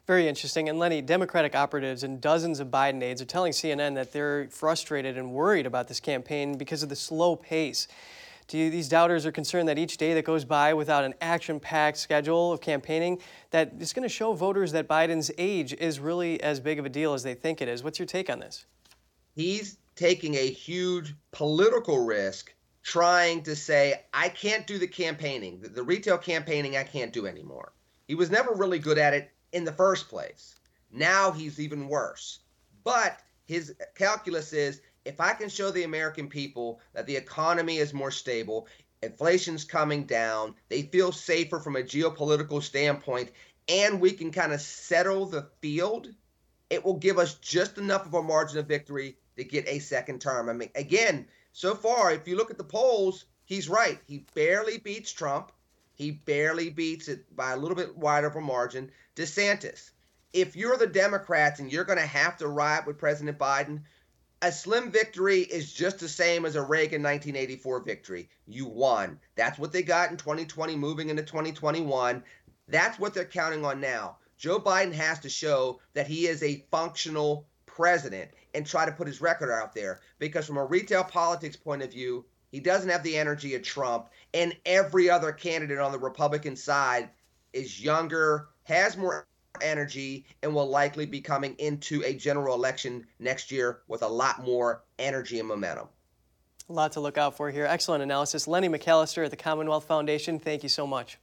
Very 0.06 0.26
interesting. 0.26 0.70
And 0.70 0.78
Lenny, 0.78 1.02
Democratic 1.02 1.54
operatives 1.54 2.02
and 2.02 2.18
dozens 2.18 2.60
of 2.60 2.68
Biden 2.68 3.02
aides 3.02 3.20
are 3.20 3.26
telling 3.26 3.52
CNN 3.52 3.94
that 3.96 4.12
they're 4.12 4.48
frustrated 4.48 5.18
and 5.18 5.32
worried 5.32 5.66
about 5.66 5.86
this 5.86 6.00
campaign 6.00 6.56
because 6.56 6.82
of 6.82 6.88
the 6.88 6.96
slow 6.96 7.36
pace. 7.36 7.86
Do 8.48 8.56
you, 8.56 8.70
these 8.70 8.88
doubters 8.88 9.26
are 9.26 9.32
concerned 9.32 9.68
that 9.68 9.78
each 9.78 9.98
day 9.98 10.14
that 10.14 10.24
goes 10.24 10.44
by 10.44 10.72
without 10.72 11.04
an 11.04 11.12
action-packed 11.20 11.98
schedule 11.98 12.50
of 12.50 12.62
campaigning, 12.62 13.20
that 13.50 13.72
it's 13.78 13.92
going 13.92 14.04
to 14.04 14.08
show 14.08 14.32
voters 14.32 14.72
that 14.72 14.88
Biden's 14.88 15.30
age 15.36 15.74
is 15.74 16.00
really 16.00 16.42
as 16.42 16.58
big 16.58 16.78
of 16.78 16.86
a 16.86 16.88
deal 16.88 17.12
as 17.12 17.22
they 17.22 17.34
think 17.34 17.60
it 17.60 17.68
is. 17.68 17.84
What's 17.84 17.98
your 17.98 18.06
take 18.06 18.30
on 18.30 18.40
this? 18.40 18.64
He's 19.34 19.76
taking 19.96 20.34
a 20.34 20.50
huge 20.50 21.14
political 21.30 22.06
risk 22.06 22.54
trying 22.82 23.42
to 23.42 23.54
say, 23.54 24.02
I 24.14 24.30
can't 24.30 24.66
do 24.66 24.78
the 24.78 24.88
campaigning. 24.88 25.60
The, 25.60 25.68
the 25.68 25.82
retail 25.82 26.16
campaigning 26.16 26.78
I 26.78 26.84
can't 26.84 27.12
do 27.12 27.26
anymore. 27.26 27.72
He 28.06 28.14
was 28.14 28.30
never 28.30 28.54
really 28.54 28.78
good 28.78 28.96
at 28.96 29.12
it 29.12 29.30
in 29.52 29.64
the 29.64 29.72
first 29.72 30.08
place. 30.08 30.54
Now 30.90 31.32
he's 31.32 31.60
even 31.60 31.86
worse. 31.86 32.38
But 32.82 33.20
his 33.44 33.74
calculus 33.94 34.54
is 34.54 34.80
if 35.08 35.22
I 35.22 35.32
can 35.32 35.48
show 35.48 35.70
the 35.70 35.84
American 35.84 36.28
people 36.28 36.80
that 36.92 37.06
the 37.06 37.16
economy 37.16 37.78
is 37.78 37.94
more 37.94 38.10
stable, 38.10 38.68
inflation's 39.02 39.64
coming 39.64 40.04
down, 40.04 40.54
they 40.68 40.82
feel 40.82 41.12
safer 41.12 41.58
from 41.58 41.76
a 41.76 41.82
geopolitical 41.82 42.62
standpoint, 42.62 43.30
and 43.68 44.02
we 44.02 44.12
can 44.12 44.30
kind 44.30 44.52
of 44.52 44.60
settle 44.60 45.24
the 45.24 45.48
field, 45.62 46.08
it 46.68 46.84
will 46.84 46.98
give 46.98 47.18
us 47.18 47.36
just 47.36 47.78
enough 47.78 48.04
of 48.04 48.12
a 48.12 48.22
margin 48.22 48.58
of 48.58 48.66
victory 48.66 49.16
to 49.38 49.44
get 49.44 49.66
a 49.66 49.78
second 49.78 50.20
term. 50.20 50.50
I 50.50 50.52
mean, 50.52 50.68
again, 50.74 51.26
so 51.54 51.74
far, 51.74 52.12
if 52.12 52.28
you 52.28 52.36
look 52.36 52.50
at 52.50 52.58
the 52.58 52.64
polls, 52.64 53.24
he's 53.46 53.66
right. 53.66 53.98
He 54.06 54.26
barely 54.34 54.76
beats 54.76 55.10
Trump. 55.10 55.52
He 55.94 56.10
barely 56.10 56.68
beats 56.68 57.08
it 57.08 57.34
by 57.34 57.52
a 57.52 57.56
little 57.56 57.76
bit 57.76 57.96
wider 57.96 58.26
of 58.26 58.36
a 58.36 58.42
margin. 58.42 58.90
DeSantis, 59.16 59.90
if 60.34 60.54
you're 60.54 60.76
the 60.76 60.86
Democrats 60.86 61.60
and 61.60 61.72
you're 61.72 61.84
going 61.84 61.98
to 61.98 62.06
have 62.06 62.36
to 62.36 62.48
ride 62.48 62.86
with 62.86 62.98
President 62.98 63.38
Biden, 63.38 63.80
a 64.42 64.52
slim 64.52 64.90
victory 64.90 65.40
is 65.40 65.72
just 65.72 65.98
the 65.98 66.08
same 66.08 66.44
as 66.44 66.54
a 66.54 66.62
Reagan 66.62 67.02
1984 67.02 67.80
victory. 67.80 68.28
You 68.46 68.66
won. 68.66 69.18
That's 69.34 69.58
what 69.58 69.72
they 69.72 69.82
got 69.82 70.10
in 70.10 70.16
2020, 70.16 70.76
moving 70.76 71.10
into 71.10 71.22
2021. 71.22 72.22
That's 72.68 72.98
what 72.98 73.14
they're 73.14 73.24
counting 73.24 73.64
on 73.64 73.80
now. 73.80 74.18
Joe 74.36 74.60
Biden 74.60 74.92
has 74.92 75.18
to 75.20 75.28
show 75.28 75.80
that 75.94 76.06
he 76.06 76.28
is 76.28 76.42
a 76.42 76.64
functional 76.70 77.48
president 77.66 78.30
and 78.54 78.64
try 78.64 78.86
to 78.86 78.92
put 78.92 79.08
his 79.08 79.20
record 79.20 79.50
out 79.50 79.74
there 79.74 80.00
because, 80.18 80.46
from 80.46 80.56
a 80.56 80.64
retail 80.64 81.02
politics 81.02 81.56
point 81.56 81.82
of 81.82 81.90
view, 81.90 82.24
he 82.50 82.60
doesn't 82.60 82.90
have 82.90 83.02
the 83.02 83.16
energy 83.16 83.54
of 83.56 83.62
Trump, 83.62 84.08
and 84.32 84.56
every 84.64 85.10
other 85.10 85.32
candidate 85.32 85.78
on 85.78 85.92
the 85.92 85.98
Republican 85.98 86.56
side 86.56 87.10
is 87.52 87.82
younger, 87.82 88.48
has 88.62 88.96
more 88.96 89.26
energy, 89.62 90.26
and 90.42 90.54
will 90.54 90.68
likely 90.68 91.06
be 91.06 91.20
coming 91.20 91.54
into 91.58 92.02
a 92.04 92.14
general 92.14 92.54
election 92.54 93.06
next 93.18 93.50
year 93.50 93.80
with 93.88 94.02
a 94.02 94.08
lot 94.08 94.44
more 94.44 94.84
energy 94.98 95.38
and 95.38 95.48
momentum. 95.48 95.88
A 96.68 96.72
lot 96.72 96.92
to 96.92 97.00
look 97.00 97.16
out 97.16 97.36
for 97.36 97.50
here. 97.50 97.64
Excellent 97.64 98.02
analysis. 98.02 98.46
Lenny 98.46 98.68
McAllister 98.68 99.24
at 99.24 99.30
the 99.30 99.36
Commonwealth 99.36 99.84
Foundation, 99.84 100.38
thank 100.38 100.62
you 100.62 100.68
so 100.68 100.86
much. 100.86 101.18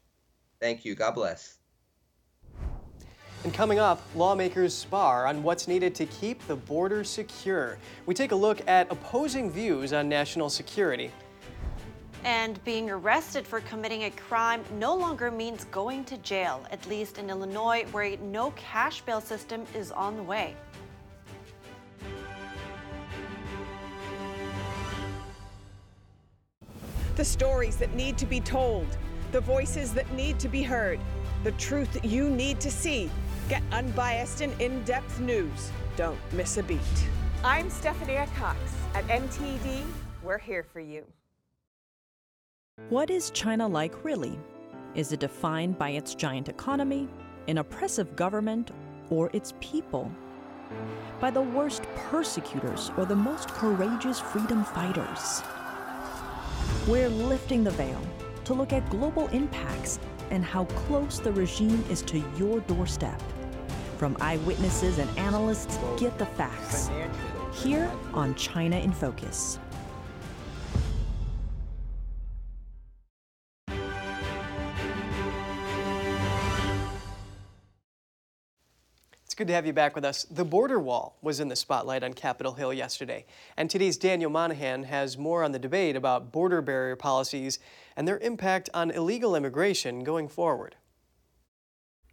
Thank 0.60 0.86
you. 0.86 0.96
God 0.96 1.12
bless. 1.12 1.58
And 3.44 3.54
coming 3.54 3.78
up, 3.78 4.02
lawmakers 4.16 4.74
spar 4.74 5.28
on 5.28 5.44
what's 5.44 5.68
needed 5.68 5.94
to 5.96 6.08
keep 6.08 6.46
the 6.48 6.56
border 6.56 7.04
secure. 7.04 7.78
We 8.08 8.16
take 8.16 8.32
a 8.32 8.36
look 8.36 8.68
at 8.68 8.92
opposing 8.92 9.52
views 9.52 9.94
on 9.94 10.10
national 10.10 10.50
security. 10.50 11.12
And 12.26 12.62
being 12.64 12.90
arrested 12.90 13.46
for 13.46 13.60
committing 13.62 14.06
a 14.06 14.10
crime 14.10 14.64
no 14.80 14.96
longer 14.96 15.30
means 15.30 15.66
going 15.66 16.04
to 16.06 16.18
jail, 16.18 16.66
at 16.72 16.84
least 16.88 17.20
in 17.20 17.30
Illinois, 17.30 17.86
where 17.92 18.06
a 18.06 18.18
no 18.18 18.50
cash 18.56 19.02
bail 19.02 19.22
system 19.22 19.64
is 19.76 19.92
on 19.92 20.18
the 20.18 20.24
way. 20.24 20.56
The 27.16 27.24
stories 27.24 27.76
that 27.78 27.94
need 27.94 28.18
to 28.18 28.26
be 28.26 28.40
told, 28.40 28.88
the 29.32 29.40
voices 29.40 29.94
that 29.94 30.12
need 30.14 30.40
to 30.40 30.50
be 30.50 30.64
heard, 30.64 31.00
the 31.44 31.52
truth 31.52 32.04
you 32.04 32.28
need 32.28 32.60
to 32.62 32.72
see. 32.72 33.12
Get 33.50 33.62
unbiased 33.72 34.42
and 34.42 34.60
in 34.60 34.84
depth 34.84 35.20
news. 35.20 35.72
Don't 35.96 36.18
miss 36.34 36.58
a 36.58 36.64
beat. 36.64 36.80
I'm 37.44 37.70
Stephanie 37.70 38.18
Cox. 38.36 38.58
At 38.96 39.06
NTD, 39.10 39.84
we're 40.24 40.40
here 40.40 40.64
for 40.64 40.80
you. 40.80 41.06
What 42.90 43.10
is 43.10 43.32
China 43.32 43.68
like 43.68 44.04
really? 44.04 44.38
Is 44.94 45.12
it 45.12 45.20
defined 45.20 45.76
by 45.76 45.92
its 45.92 46.14
giant 46.14 46.50
economy, 46.50 47.08
an 47.48 47.58
oppressive 47.58 48.16
government, 48.16 48.70
or 49.10 49.32
its 49.34 49.56
people? 49.60 50.12
By 51.20 51.32
the 51.32 51.42
worst 51.42 51.82
persecutors 51.96 52.92
or 52.96 53.06
the 53.06 53.16
most 53.16 53.50
courageous 53.50 54.20
freedom 54.20 54.64
fighters? 54.64 55.42
We're 56.88 57.10
lifting 57.10 57.64
the 57.64 57.72
veil 57.72 58.02
to 58.44 58.54
look 58.54 58.72
at 58.72 58.88
global 58.92 59.30
impacts 59.30 59.98
and 60.30 60.46
how 60.46 60.66
close 60.66 61.20
the 61.20 61.32
regime 61.32 61.84
is 61.90 62.04
to 62.04 62.24
your 62.38 62.60
doorstep. 62.60 63.20
From 63.98 64.16
eyewitnesses 64.22 65.00
and 65.00 65.10
analysts, 65.18 65.80
get 65.98 66.20
the 66.20 66.28
facts. 66.28 66.92
Here 67.52 67.90
on 68.14 68.36
China 68.36 68.78
in 68.78 68.92
Focus. 68.92 69.58
It's 79.36 79.38
good 79.38 79.48
to 79.50 79.54
have 79.54 79.66
you 79.66 79.74
back 79.74 79.96
with 79.96 80.06
us. 80.06 80.24
The 80.32 80.46
border 80.46 80.80
wall 80.80 81.18
was 81.22 81.42
in 81.42 81.50
the 81.50 81.58
spotlight 81.58 82.06
on 82.06 82.14
Capitol 82.14 82.54
Hill 82.54 82.72
yesterday. 82.72 83.26
NTD's 83.58 83.98
Daniel 83.98 84.32
Monahan 84.32 84.84
has 84.84 85.18
more 85.18 85.44
on 85.44 85.52
the 85.52 85.60
debate 85.60 85.98
about 85.98 86.32
border 86.32 86.62
barrier 86.62 86.96
policies 86.96 87.60
and 87.98 88.08
their 88.08 88.18
impact 88.20 88.70
on 88.74 88.92
illegal 88.92 89.36
immigration 89.36 90.06
going 90.06 90.30
forward. 90.30 90.78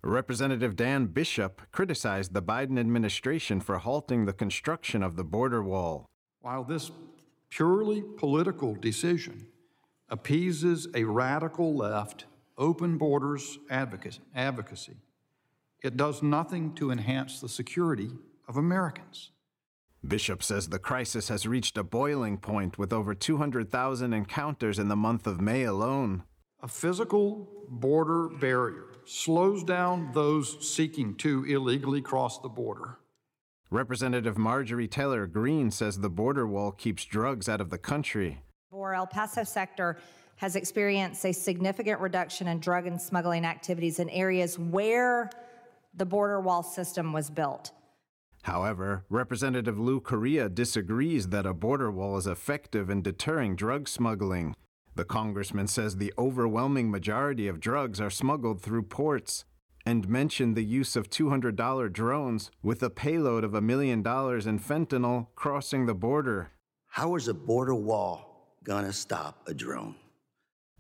Representative 0.02 0.74
Dan 0.74 1.06
Bishop 1.06 1.62
criticized 1.70 2.34
the 2.34 2.42
Biden 2.42 2.76
administration 2.76 3.60
for 3.60 3.78
halting 3.78 4.24
the 4.24 4.32
construction 4.32 5.04
of 5.04 5.14
the 5.14 5.22
border 5.22 5.62
wall. 5.62 6.06
While 6.40 6.64
this 6.64 6.90
purely 7.50 8.02
political 8.16 8.74
decision 8.74 9.46
appeases 10.08 10.88
a 10.92 11.04
radical 11.04 11.72
left 11.72 12.24
open 12.58 12.98
borders 12.98 13.60
advocacy, 13.70 14.96
it 15.82 15.96
does 15.96 16.22
nothing 16.22 16.74
to 16.74 16.90
enhance 16.90 17.40
the 17.40 17.48
security 17.48 18.10
of 18.48 18.56
Americans. 18.56 19.30
Bishop 20.06 20.42
says 20.42 20.68
the 20.68 20.78
crisis 20.78 21.28
has 21.28 21.46
reached 21.46 21.78
a 21.78 21.84
boiling 21.84 22.36
point 22.38 22.78
with 22.78 22.92
over 22.92 23.14
200,000 23.14 24.12
encounters 24.12 24.78
in 24.78 24.88
the 24.88 24.96
month 24.96 25.26
of 25.26 25.40
May 25.40 25.62
alone. 25.64 26.24
A 26.60 26.68
physical 26.68 27.48
border 27.68 28.28
barrier 28.28 28.86
slows 29.04 29.64
down 29.64 30.10
those 30.12 30.68
seeking 30.68 31.14
to 31.16 31.44
illegally 31.44 32.00
cross 32.00 32.38
the 32.40 32.48
border. 32.48 32.98
Representative 33.70 34.36
Marjorie 34.36 34.88
Taylor 34.88 35.26
Greene 35.26 35.70
says 35.70 35.98
the 35.98 36.10
border 36.10 36.46
wall 36.46 36.72
keeps 36.72 37.04
drugs 37.04 37.48
out 37.48 37.60
of 37.60 37.70
the 37.70 37.78
country. 37.78 38.42
Our 38.72 38.94
El 38.94 39.06
Paso 39.06 39.44
sector 39.44 39.98
has 40.36 40.56
experienced 40.56 41.24
a 41.24 41.32
significant 41.32 42.00
reduction 42.00 42.48
in 42.48 42.58
drug 42.58 42.86
and 42.86 43.00
smuggling 43.00 43.44
activities 43.44 43.98
in 43.98 44.10
areas 44.10 44.58
where 44.58 45.30
the 45.94 46.06
border 46.06 46.40
wall 46.40 46.62
system 46.62 47.12
was 47.12 47.30
built. 47.30 47.72
However, 48.42 49.04
Representative 49.08 49.78
Lou 49.78 50.00
Correa 50.00 50.48
disagrees 50.48 51.28
that 51.28 51.46
a 51.46 51.54
border 51.54 51.90
wall 51.90 52.16
is 52.16 52.26
effective 52.26 52.90
in 52.90 53.02
deterring 53.02 53.54
drug 53.54 53.88
smuggling. 53.88 54.54
The 54.94 55.04
congressman 55.04 55.68
says 55.68 55.96
the 55.96 56.12
overwhelming 56.18 56.90
majority 56.90 57.46
of 57.46 57.60
drugs 57.60 58.00
are 58.00 58.10
smuggled 58.10 58.60
through 58.60 58.82
ports 58.84 59.44
and 59.86 60.08
mentioned 60.08 60.56
the 60.56 60.64
use 60.64 60.96
of 60.96 61.10
$200 61.10 61.92
drones 61.92 62.50
with 62.62 62.82
a 62.82 62.90
payload 62.90 63.44
of 63.44 63.54
a 63.54 63.60
million 63.60 64.02
dollars 64.02 64.46
in 64.46 64.58
fentanyl 64.58 65.28
crossing 65.34 65.86
the 65.86 65.94
border. 65.94 66.50
How 66.88 67.14
is 67.16 67.28
a 67.28 67.34
border 67.34 67.74
wall 67.74 68.56
gonna 68.64 68.92
stop 68.92 69.42
a 69.46 69.54
drone? 69.54 69.96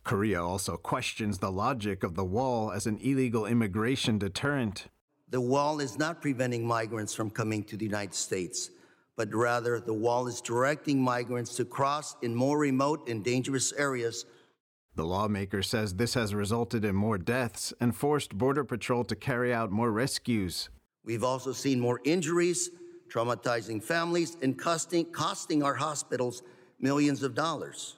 Correa 0.04 0.44
also 0.44 0.76
questions 0.76 1.38
the 1.38 1.50
logic 1.50 2.02
of 2.02 2.14
the 2.16 2.24
wall 2.24 2.72
as 2.72 2.86
an 2.86 2.98
illegal 2.98 3.46
immigration 3.46 4.18
deterrent. 4.18 4.88
The 5.32 5.40
wall 5.40 5.80
is 5.80 5.98
not 5.98 6.20
preventing 6.20 6.66
migrants 6.66 7.14
from 7.14 7.30
coming 7.30 7.64
to 7.64 7.76
the 7.78 7.86
United 7.86 8.12
States, 8.12 8.68
but 9.16 9.32
rather 9.32 9.80
the 9.80 9.94
wall 9.94 10.26
is 10.26 10.42
directing 10.42 11.00
migrants 11.00 11.56
to 11.56 11.64
cross 11.64 12.16
in 12.20 12.34
more 12.34 12.58
remote 12.58 13.08
and 13.08 13.24
dangerous 13.24 13.72
areas. 13.72 14.26
The 14.94 15.06
lawmaker 15.06 15.62
says 15.62 15.94
this 15.94 16.12
has 16.12 16.34
resulted 16.34 16.84
in 16.84 16.94
more 16.94 17.16
deaths 17.16 17.72
and 17.80 17.96
forced 17.96 18.36
Border 18.36 18.62
Patrol 18.62 19.04
to 19.04 19.16
carry 19.16 19.54
out 19.54 19.70
more 19.70 19.90
rescues. 19.90 20.68
We've 21.02 21.24
also 21.24 21.52
seen 21.52 21.80
more 21.80 22.02
injuries, 22.04 22.68
traumatizing 23.08 23.82
families, 23.82 24.36
and 24.42 24.58
costing, 24.58 25.06
costing 25.06 25.62
our 25.62 25.74
hospitals 25.74 26.42
millions 26.78 27.22
of 27.22 27.34
dollars. 27.34 27.96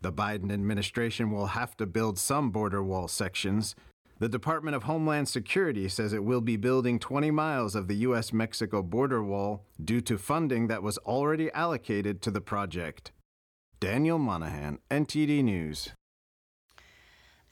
The 0.00 0.14
Biden 0.14 0.50
administration 0.50 1.30
will 1.30 1.48
have 1.48 1.76
to 1.76 1.84
build 1.84 2.18
some 2.18 2.50
border 2.50 2.82
wall 2.82 3.06
sections. 3.06 3.74
The 4.20 4.28
Department 4.28 4.76
of 4.76 4.82
Homeland 4.82 5.30
Security 5.30 5.88
says 5.88 6.12
it 6.12 6.22
will 6.22 6.42
be 6.42 6.58
building 6.58 6.98
20 6.98 7.30
miles 7.30 7.74
of 7.74 7.88
the 7.88 7.96
U.S. 8.08 8.34
Mexico 8.34 8.82
border 8.82 9.24
wall 9.24 9.64
due 9.82 10.02
to 10.02 10.18
funding 10.18 10.66
that 10.66 10.82
was 10.82 10.98
already 10.98 11.50
allocated 11.52 12.20
to 12.20 12.30
the 12.30 12.42
project. 12.42 13.12
Daniel 13.80 14.18
Monahan, 14.18 14.78
NTD 14.90 15.42
News. 15.42 15.92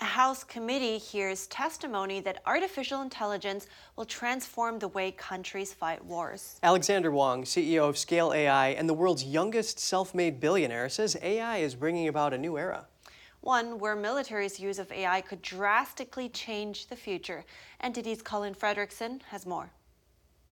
A 0.02 0.04
House 0.04 0.44
committee 0.44 0.98
hears 0.98 1.46
testimony 1.46 2.20
that 2.20 2.42
artificial 2.44 3.00
intelligence 3.00 3.66
will 3.96 4.04
transform 4.04 4.78
the 4.78 4.88
way 4.88 5.10
countries 5.12 5.72
fight 5.72 6.04
wars. 6.04 6.60
Alexander 6.62 7.10
Wang, 7.10 7.44
CEO 7.44 7.88
of 7.88 7.96
Scale 7.96 8.34
AI 8.34 8.68
and 8.68 8.86
the 8.86 8.94
world's 8.94 9.24
youngest 9.24 9.78
self 9.78 10.14
made 10.14 10.38
billionaire, 10.38 10.90
says 10.90 11.16
AI 11.22 11.58
is 11.58 11.74
bringing 11.74 12.08
about 12.08 12.34
a 12.34 12.38
new 12.38 12.58
era. 12.58 12.86
One 13.40 13.78
where 13.78 13.96
military's 13.96 14.58
use 14.58 14.78
of 14.78 14.90
AI 14.92 15.20
could 15.20 15.42
drastically 15.42 16.28
change 16.28 16.88
the 16.88 16.96
future. 16.96 17.44
NTD's 17.82 18.22
Colin 18.22 18.54
Fredrickson 18.54 19.22
has 19.30 19.46
more. 19.46 19.70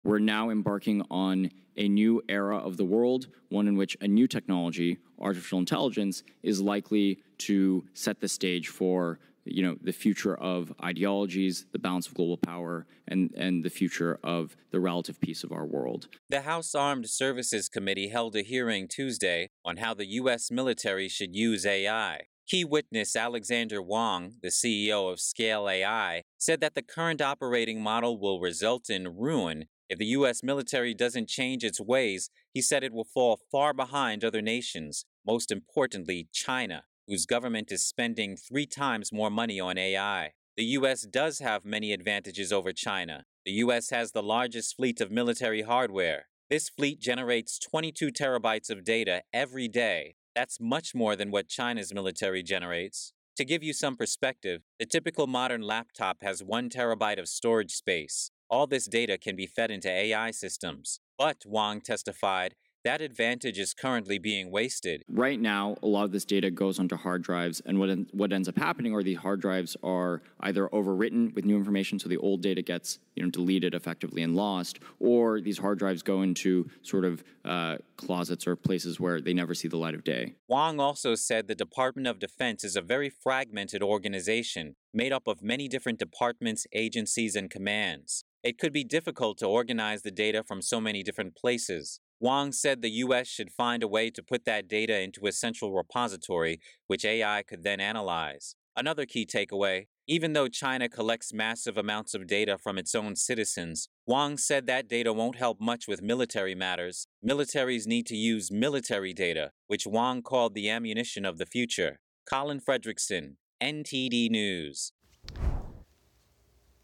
We're 0.05 0.18
now 0.18 0.51
embarking 0.51 1.05
on 1.11 1.51
a 1.77 1.88
new 1.88 2.23
era 2.29 2.59
of 2.59 2.77
the 2.77 2.85
world, 2.85 3.29
one 3.51 3.68
in 3.68 3.77
which 3.77 3.97
a 4.01 4.09
new 4.09 4.27
technology, 4.27 4.99
artificial 5.21 5.59
intelligence, 5.59 6.25
is 6.42 6.61
likely 6.61 7.23
to 7.38 7.85
set 7.95 8.21
the 8.21 8.29
stage 8.29 8.68
for 8.68 9.21
you 9.45 9.62
know 9.62 9.77
the 9.81 9.92
future 9.92 10.37
of 10.37 10.73
ideologies, 10.83 11.66
the 11.73 11.79
balance 11.79 12.07
of 12.07 12.14
global 12.14 12.37
power, 12.37 12.87
and 13.09 13.33
and 13.37 13.64
the 13.64 13.71
future 13.71 14.18
of 14.23 14.57
the 14.71 14.81
relative 14.81 15.21
peace 15.21 15.42
of 15.45 15.53
our 15.53 15.64
world. 15.64 16.09
The 16.29 16.42
House 16.42 16.75
Armed 16.75 17.09
Services 17.09 17.68
Committee 17.68 18.09
held 18.09 18.37
a 18.37 18.42
hearing 18.42 18.88
Tuesday 18.88 19.51
on 19.64 19.79
how 19.79 19.95
the 19.95 20.07
U.S. 20.07 20.51
military 20.51 21.09
should 21.09 21.35
use 21.35 21.66
AI. 21.66 22.23
Key 22.46 22.64
witness 22.64 23.16
Alexander 23.16 23.81
Wang, 23.81 24.35
the 24.42 24.48
CEO 24.48 25.11
of 25.11 25.20
Scale 25.20 25.68
AI, 25.68 26.22
said 26.38 26.61
that 26.61 26.74
the 26.74 26.83
current 26.83 27.22
operating 27.22 27.83
model 27.83 28.18
will 28.18 28.40
result 28.40 28.90
in 28.90 29.16
ruin 29.16 29.66
if 29.88 29.98
the 29.98 30.07
U.S. 30.07 30.42
military 30.42 30.94
doesn't 30.94 31.28
change 31.28 31.64
its 31.64 31.81
ways. 31.81 32.31
He 32.52 32.61
said 32.62 32.83
it 32.83 32.92
will 32.92 33.05
fall 33.05 33.40
far 33.50 33.72
behind 33.72 34.24
other 34.24 34.42
nations, 34.42 35.05
most 35.24 35.50
importantly, 35.50 36.28
China 36.33 36.85
whose 37.09 37.26
government 37.26 37.72
is 37.72 37.85
spending 37.85 38.37
three 38.37 38.66
times 38.66 39.12
more 39.12 39.31
money 39.31 39.61
on 39.61 39.78
AI. 39.78 40.33
The 40.57 40.64
U.S. 40.64 41.02
does 41.02 41.40
have 41.40 41.64
many 41.64 41.92
advantages 41.92 42.52
over 42.52 42.72
China. 42.72 43.24
The 43.44 43.52
U.S. 43.52 43.90
has 43.90 44.12
the 44.12 44.22
largest 44.22 44.76
fleet 44.76 45.00
of 45.00 45.11
military 45.11 45.62
hardware. 45.62 46.26
This 46.50 46.68
fleet 46.68 47.00
generates 47.00 47.59
22 47.59 48.12
terabytes 48.12 48.70
of 48.70 48.85
data 48.85 49.22
every 49.33 49.68
day. 49.68 50.16
That's 50.35 50.59
much 50.61 50.95
more 50.95 51.14
than 51.14 51.31
what 51.31 51.49
China's 51.49 51.92
military 51.92 52.42
generates. 52.42 53.12
To 53.37 53.45
give 53.45 53.62
you 53.62 53.73
some 53.73 53.97
perspective, 53.97 54.62
the 54.79 54.87
typical 54.87 55.27
modern 55.27 55.62
laptop 55.62 56.23
has 56.23 56.42
one 56.42 56.71
terabyte 56.71 57.18
of 57.18 57.29
storage 57.29 57.73
space. 57.73 58.31
All 58.49 58.66
this 58.66 58.87
data 58.87 59.18
can 59.18 59.37
be 59.37 59.47
fed 59.47 59.71
into 59.71 59.90
AI 59.90 60.31
systems. 60.31 61.01
But, 61.18 61.45
Wang 61.47 61.81
testified, 61.81 62.55
that 62.85 63.01
advantage 63.01 63.59
is 63.59 63.75
currently 63.75 64.18
being 64.18 64.51
wasted. 64.51 65.05
Right 65.09 65.40
now, 65.40 65.77
a 65.83 65.87
lot 65.87 66.05
of 66.05 66.12
this 66.12 66.25
data 66.25 66.51
goes 66.51 66.79
onto 66.79 66.97
hard 66.97 67.23
drives, 67.23 67.62
and 67.64 67.79
what, 67.79 67.90
en- 67.90 68.09
what 68.12 68.33
ends 68.33 68.49
up 68.49 68.59
happening 68.59 68.95
are 68.95 69.03
the 69.03 69.14
hard 69.14 69.40
drives 69.40 69.77
are 69.83 70.23
either 70.40 70.68
overwritten 70.68 71.35
with 71.35 71.45
new 71.45 71.57
information, 71.57 71.99
so 71.99 72.09
the 72.09 72.16
old 72.16 72.42
data 72.42 72.62
gets 72.62 72.99
you 73.14 73.23
know 73.23 73.31
deleted 73.31 73.75
effectively 73.75 74.23
and 74.23 74.35
lost, 74.35 74.81
or 74.99 75.40
these 75.40 75.59
hard 75.59 75.79
drives 75.79 76.03
go 76.03 76.23
into 76.23 76.68
sort 76.83 77.05
of 77.05 77.23
uh, 77.45 77.77
closets 77.97 78.47
or 78.47 78.57
places 78.57 78.99
where 78.99 79.21
they 79.21 79.35
never 79.35 79.55
see 79.55 79.68
the 79.68 79.77
light 79.77 79.95
of 79.95 80.03
day. 80.05 80.35
Wang 80.49 80.81
also 80.81 81.14
said 81.14 81.47
the 81.47 81.55
Department 81.55 82.07
of 82.07 82.18
Defense 82.18 82.64
is 82.64 82.77
a 82.77 82.83
very 82.83 83.11
fragmented 83.11 83.83
organization 83.83 84.75
made 84.92 85.12
up 85.12 85.27
of 85.27 85.42
many 85.42 85.68
different 85.68 85.99
departments, 85.99 86.66
agencies, 86.73 87.37
and 87.37 87.51
commands. 87.51 88.25
It 88.42 88.59
could 88.59 88.73
be 88.73 88.83
difficult 88.83 89.38
to 89.38 89.47
organize 89.47 90.03
the 90.03 90.11
data 90.11 90.42
from 90.42 90.62
so 90.62 90.81
many 90.81 91.05
different 91.05 91.37
places. 91.37 92.01
Wang 92.22 92.52
said 92.52 92.80
the 92.80 92.90
U.S. 93.04 93.26
should 93.26 93.50
find 93.50 93.82
a 93.82 93.88
way 93.88 94.08
to 94.08 94.22
put 94.22 94.46
that 94.46 94.68
data 94.68 94.98
into 95.00 95.26
a 95.26 95.32
central 95.32 95.74
repository, 95.74 96.61
which 96.87 97.04
AI 97.04 97.42
could 97.42 97.64
then 97.64 97.80
analyze. 97.80 98.54
Another 98.74 99.04
key 99.04 99.26
takeaway 99.26 99.87
even 100.08 100.32
though 100.32 100.48
China 100.48 100.88
collects 100.88 101.32
massive 101.32 101.78
amounts 101.78 102.12
of 102.12 102.26
data 102.26 102.58
from 102.58 102.76
its 102.76 102.94
own 102.94 103.14
citizens, 103.14 103.88
Wang 104.06 104.37
said 104.37 104.66
that 104.66 104.88
data 104.88 105.12
won't 105.12 105.37
help 105.37 105.61
much 105.61 105.87
with 105.87 106.02
military 106.02 106.54
matters. 106.54 107.06
Militaries 107.24 107.87
need 107.87 108.06
to 108.06 108.16
use 108.16 108.50
military 108.50 109.12
data, 109.12 109.52
which 109.68 109.87
Wang 109.87 110.22
called 110.22 110.54
the 110.54 110.68
ammunition 110.68 111.24
of 111.24 111.38
the 111.38 111.46
future. 111.46 112.00
Colin 112.28 112.61
Fredrickson, 112.61 113.37
NTD 113.62 114.28
News. 114.28 114.92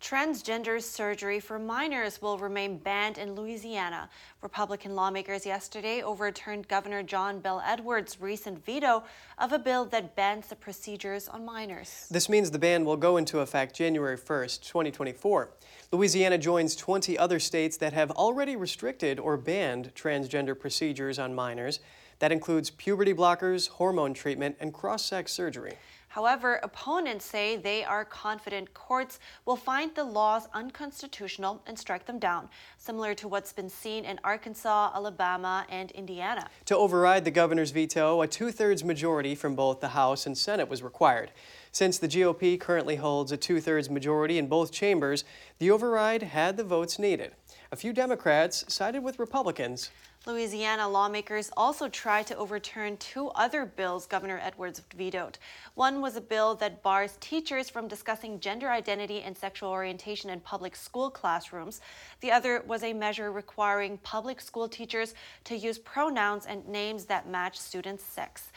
Transgender 0.01 0.81
surgery 0.81 1.41
for 1.41 1.59
minors 1.59 2.23
will 2.23 2.39
remain 2.39 2.79
banned 2.79 3.19
in 3.19 3.35
Louisiana. 3.35 4.09
Republican 4.43 4.95
lawmakers 4.95 5.45
yesterday 5.45 6.03
overturned 6.03 6.69
Governor 6.69 7.03
John 7.03 7.41
Bel 7.41 7.61
Edwards' 7.67 8.21
recent 8.21 8.65
veto 8.65 9.03
of 9.39 9.53
a 9.53 9.59
bill 9.59 9.85
that 9.87 10.15
bans 10.15 10.47
the 10.47 10.55
procedures 10.55 11.27
on 11.27 11.45
minors. 11.45 12.07
This 12.13 12.29
means 12.29 12.53
the 12.53 12.61
ban 12.61 12.85
will 12.85 12.97
go 12.97 13.17
into 13.17 13.41
effect 13.41 13.75
January 13.75 14.17
1st, 14.17 14.63
2024. 14.63 15.51
Louisiana 15.91 16.39
joins 16.39 16.77
20 16.77 17.19
other 17.19 17.41
states 17.41 17.77
that 17.79 17.93
have 17.93 18.13
already 18.13 18.55
restricted 18.55 19.19
or 19.19 19.37
banned 19.37 19.93
transgender 19.97 20.59
procedures 20.59 21.19
on 21.19 21.35
minors. 21.35 21.81
That 22.21 22.31
includes 22.31 22.71
puberty 22.71 23.15
blockers, 23.15 23.69
hormone 23.69 24.15
treatment, 24.15 24.57
and 24.61 24.73
cross 24.73 25.05
sex 25.05 25.33
surgery. 25.33 25.75
However, 26.09 26.59
opponents 26.63 27.25
say 27.27 27.57
they 27.57 27.85
are 27.85 28.05
confident 28.05 28.73
courts 28.73 29.21
will 29.45 29.57
find 29.57 29.95
the 29.95 30.05
laws 30.05 30.49
unconstitutional 30.55 31.63
and 31.67 31.79
strike 31.79 32.07
them 32.07 32.19
down, 32.19 32.49
similar 32.79 33.15
to 33.15 33.29
what's 33.29 33.53
been 33.53 33.69
seen 33.69 34.05
in 34.05 34.19
Arkansas, 34.25 34.91
Alabama, 34.95 35.67
and 35.69 35.91
Indiana. 35.93 36.49
To 36.65 36.77
override 36.77 37.25
the 37.25 37.31
governor's 37.31 37.71
veto, 37.71 38.23
a 38.23 38.27
two 38.27 38.51
thirds 38.51 38.83
majority 38.83 39.35
from 39.35 39.55
both 39.55 39.81
the 39.81 39.89
House 39.89 40.27
and 40.27 40.37
Senate 40.37 40.69
was 40.69 40.83
required. 40.83 41.31
Since 41.73 41.99
the 41.99 42.09
GOP 42.09 42.59
currently 42.59 42.97
holds 42.97 43.31
a 43.31 43.37
two 43.37 43.61
thirds 43.61 43.91
majority 43.91 44.39
in 44.39 44.47
both 44.47 44.73
chambers, 44.73 45.25
the 45.59 45.71
override 45.71 46.23
had 46.23 46.57
the 46.57 46.65
votes 46.65 46.99
needed. 46.99 47.35
A 47.71 47.77
few 47.77 47.93
Democrats 47.93 48.65
sided 48.67 49.03
with 49.03 49.19
Republicans. 49.19 49.91
Louisiana 50.27 50.89
lawmakers 50.89 51.51
also 51.57 51.89
tried 51.89 52.27
to 52.27 52.37
overturn 52.37 52.97
two 52.97 53.29
other 53.29 53.65
bills 53.65 54.05
Governor 54.05 54.41
Edwards 54.43 54.83
vetoed. 54.95 55.39
One 55.75 56.01
was 56.01 56.17
a 56.17 56.21
bill 56.21 56.57
that 56.57 56.83
bars 56.83 57.17
teachers 57.21 57.71
from 57.71 57.87
discussing 57.87 58.41
gender 58.41 58.69
identity 58.69 59.23
and 59.23 59.39
sexual 59.39 59.71
orientation 59.71 60.29
in 60.29 60.41
public 60.41 60.75
school 60.75 61.09
classrooms. 61.09 61.81
The 62.21 62.33
other 62.33 62.65
was 62.67 62.83
a 62.83 62.93
measure 62.93 63.31
requiring 63.31 63.99
public 63.99 64.41
school 64.41 64.69
teachers 64.69 65.15
to 65.45 65.57
use 65.57 65.79
pronouns 65.79 66.47
and 66.47 66.69
names 66.69 67.05
that 67.05 67.29
match 67.29 67.57
students' 67.59 68.05
sex. 68.05 68.51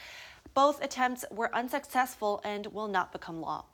Both 0.54 0.82
attempts 0.82 1.24
were 1.30 1.54
unsuccessful 1.54 2.40
and 2.44 2.66
will 2.66 2.88
not 2.88 3.12
become 3.12 3.40
law. 3.40 3.64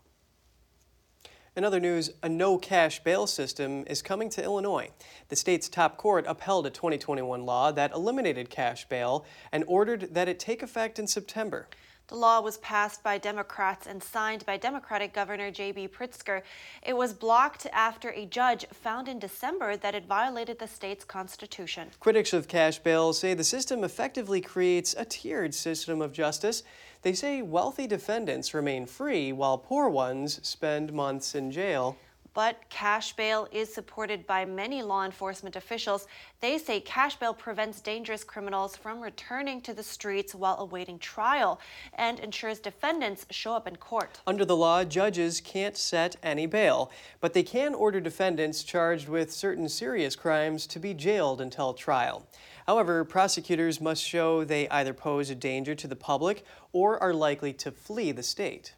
In 1.59 1.65
other 1.65 1.81
news, 1.81 2.13
a 2.23 2.29
no 2.29 2.57
cash 2.57 3.03
bail 3.03 3.27
system 3.27 3.83
is 3.89 4.01
coming 4.01 4.31
to 4.31 4.45
Illinois. 4.45 4.91
The 5.29 5.35
state's 5.35 5.69
top 5.69 5.97
court 5.97 6.25
upheld 6.29 6.69
a 6.69 6.71
2021 6.71 7.45
law 7.45 7.73
that 7.73 7.91
eliminated 7.91 8.49
cash 8.49 8.89
bail 8.89 9.25
and 9.51 9.65
ordered 9.67 10.15
that 10.15 10.29
it 10.29 10.39
take 10.39 10.63
effect 10.63 11.01
in 11.01 11.09
September. 11.09 11.67
The 12.09 12.17
law 12.17 12.41
was 12.41 12.57
passed 12.59 13.03
by 13.03 13.19
Democrats 13.19 13.87
and 13.87 14.03
signed 14.03 14.47
by 14.47 14.57
Democratic 14.57 15.13
Governor 15.13 15.51
J.B. 15.51 15.89
Pritzker. 15.89 16.41
It 16.83 16.97
was 16.97 17.13
blocked 17.13 17.67
after 17.71 18.09
a 18.13 18.25
judge 18.25 18.65
found 18.73 19.09
in 19.09 19.19
December 19.19 19.77
that 19.77 19.95
it 19.95 20.07
violated 20.07 20.59
the 20.59 20.67
state's 20.67 21.05
constitution. 21.05 21.91
Critics 22.01 22.33
of 22.33 22.49
cash 22.49 22.79
bail 22.79 23.13
say 23.13 23.35
the 23.35 23.45
system 23.45 23.85
effectively 23.85 24.41
creates 24.41 24.95
a 24.97 25.05
tiered 25.05 25.53
system 25.53 26.01
of 26.01 26.15
justice. 26.15 26.63
They 27.03 27.13
say 27.13 27.43
wealthy 27.43 27.87
defendants 27.87 28.55
remain 28.55 28.87
free 28.87 29.31
while 29.31 29.59
poor 29.59 29.91
ones 29.91 30.41
spend 30.43 30.95
months 30.95 31.35
in 31.35 31.51
jail. 31.53 31.99
But 32.35 32.69
cash 32.69 33.15
bail 33.15 33.49
is 33.51 33.73
supported 33.73 34.27
by 34.27 34.45
many 34.45 34.83
law 34.83 35.05
enforcement 35.05 35.57
officials. 35.57 36.07
They 36.41 36.59
say 36.59 36.81
cash 36.81 37.17
bail 37.17 37.35
prevents 37.35 37.81
dangerous 37.81 38.23
criminals 38.23 38.77
from 38.77 39.01
returning 39.01 39.61
to 39.63 39.75
the 39.75 39.83
streets 39.83 40.35
while 40.35 40.59
awaiting 40.59 40.99
trial 40.99 41.61
and 41.95 42.21
ensures 42.21 42.61
defendants 42.61 43.27
show 43.31 43.55
up 43.55 43.67
in 43.67 43.77
court. 43.77 44.21
Under 44.27 44.45
the 44.45 44.57
law, 44.57 44.85
judges 44.85 45.41
can't 45.41 45.77
set 45.77 46.17
any 46.23 46.47
bail, 46.47 46.91
but 47.21 47.33
they 47.33 47.43
can 47.43 47.75
order 47.75 48.01
defendants 48.01 48.63
charged 48.63 49.09
with 49.09 49.33
certain 49.33 49.69
serious 49.69 50.15
crimes 50.15 50.67
to 50.69 50.79
be 50.79 50.95
jailed 50.95 51.41
until 51.41 51.73
trial. 51.75 52.27
However, 52.67 53.03
prosecutors 53.05 53.81
must 53.81 54.05
show 54.05 54.45
they 54.45 54.69
either 54.69 54.93
pose 54.93 55.31
a 55.31 55.35
danger 55.35 55.75
to 55.75 55.89
the 55.89 55.97
public 55.97 56.45
or 56.73 57.03
are 57.03 57.15
likely 57.15 57.55
to 57.55 57.71
flee 57.71 58.13
the 58.13 58.23
state. 58.23 58.75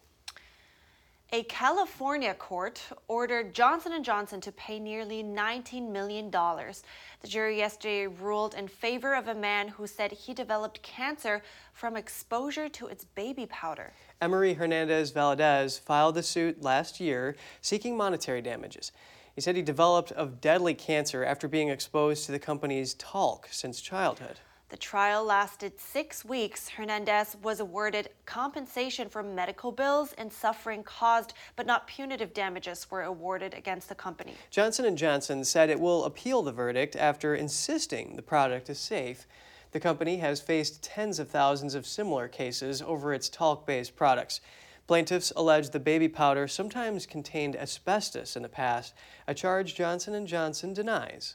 A 1.33 1.45
California 1.45 2.35
court 2.35 2.83
ordered 3.07 3.55
Johnson 3.55 4.03
& 4.03 4.05
Johnson 4.05 4.41
to 4.41 4.51
pay 4.51 4.81
nearly 4.81 5.23
$19 5.23 5.89
million. 5.89 6.29
The 6.29 7.29
jury 7.29 7.57
yesterday 7.57 8.09
ruled 8.09 8.55
in 8.55 8.67
favor 8.67 9.15
of 9.15 9.29
a 9.29 9.35
man 9.37 9.69
who 9.69 9.87
said 9.87 10.11
he 10.11 10.35
developed 10.35 10.83
cancer 10.83 11.41
from 11.73 11.97
exposure 11.97 12.69
to 12.71 12.89
its 12.89 13.05
baby 13.05 13.47
powder. 13.47 13.93
Emery 14.21 14.55
Hernandez 14.55 15.13
Valadez 15.13 15.79
filed 15.79 16.17
the 16.17 16.25
suit 16.25 16.63
last 16.63 16.99
year 16.99 17.37
seeking 17.61 17.97
monetary 17.97 18.43
damages. 18.43 18.91
He 19.33 19.41
said 19.41 19.55
he 19.55 19.63
developed 19.63 20.11
of 20.11 20.41
deadly 20.41 20.75
cancer 20.75 21.25
after 21.25 21.47
being 21.47 21.69
exposed 21.69 22.27
to 22.27 22.33
the 22.33 22.41
company's 22.41 22.95
talc 22.95 23.47
since 23.53 23.81
childhood. 23.81 24.41
The 24.71 24.77
trial 24.77 25.25
lasted 25.25 25.81
six 25.81 26.25
weeks. 26.25 26.69
Hernandez 26.69 27.37
was 27.43 27.59
awarded 27.59 28.11
compensation 28.25 29.09
for 29.09 29.21
medical 29.21 29.73
bills 29.73 30.15
and 30.17 30.33
suffering 30.33 30.85
caused, 30.85 31.35
but 31.57 31.67
not 31.67 31.89
punitive 31.89 32.33
damages 32.33 32.89
were 32.89 33.03
awarded 33.03 33.53
against 33.53 33.89
the 33.89 33.97
company. 33.97 34.35
Johnson 34.49 34.97
& 34.97 34.97
Johnson 34.97 35.45
said 35.45 35.71
it 35.71 35.81
will 35.81 36.05
appeal 36.05 36.43
the 36.43 36.53
verdict 36.53 36.95
after 36.95 37.35
insisting 37.35 38.15
the 38.15 38.23
product 38.23 38.71
is 38.71 38.79
safe. 38.79 39.27
The 39.73 39.81
company 39.81 40.19
has 40.19 40.41
faced 40.41 40.85
tens 40.85 41.19
of 41.19 41.29
thousands 41.29 41.75
of 41.75 41.85
similar 41.85 42.29
cases 42.29 42.81
over 42.81 43.13
its 43.13 43.29
talc-based 43.29 43.97
products. 43.97 44.41
Plaintiffs 44.87 45.33
allege 45.35 45.71
the 45.71 45.81
baby 45.81 46.09
powder 46.09 46.47
sometimes 46.47 47.07
contained 47.07 47.57
asbestos 47.57 48.37
in 48.37 48.43
the 48.43 48.49
past, 48.49 48.95
a 49.27 49.35
charge 49.35 49.75
Johnson 49.75 50.25
& 50.27 50.29
Johnson 50.29 50.73
denies. 50.73 51.35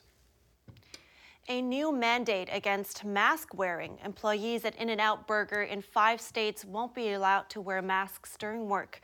A 1.48 1.62
new 1.62 1.92
mandate 1.92 2.50
against 2.52 3.06
mask 3.06 3.54
wearing. 3.54 4.00
Employees 4.04 4.66
at 4.66 4.76
In 4.78 4.90
N 4.90 5.00
Out 5.00 5.28
Burger 5.28 5.62
in 5.62 5.84
five 5.84 6.20
states 6.20 6.66
won't 6.66 6.96
be 6.96 7.12
allowed 7.12 7.52
to 7.52 7.62
wear 7.62 7.84
masks 7.84 8.36
during 8.40 8.68
work. 8.68 9.00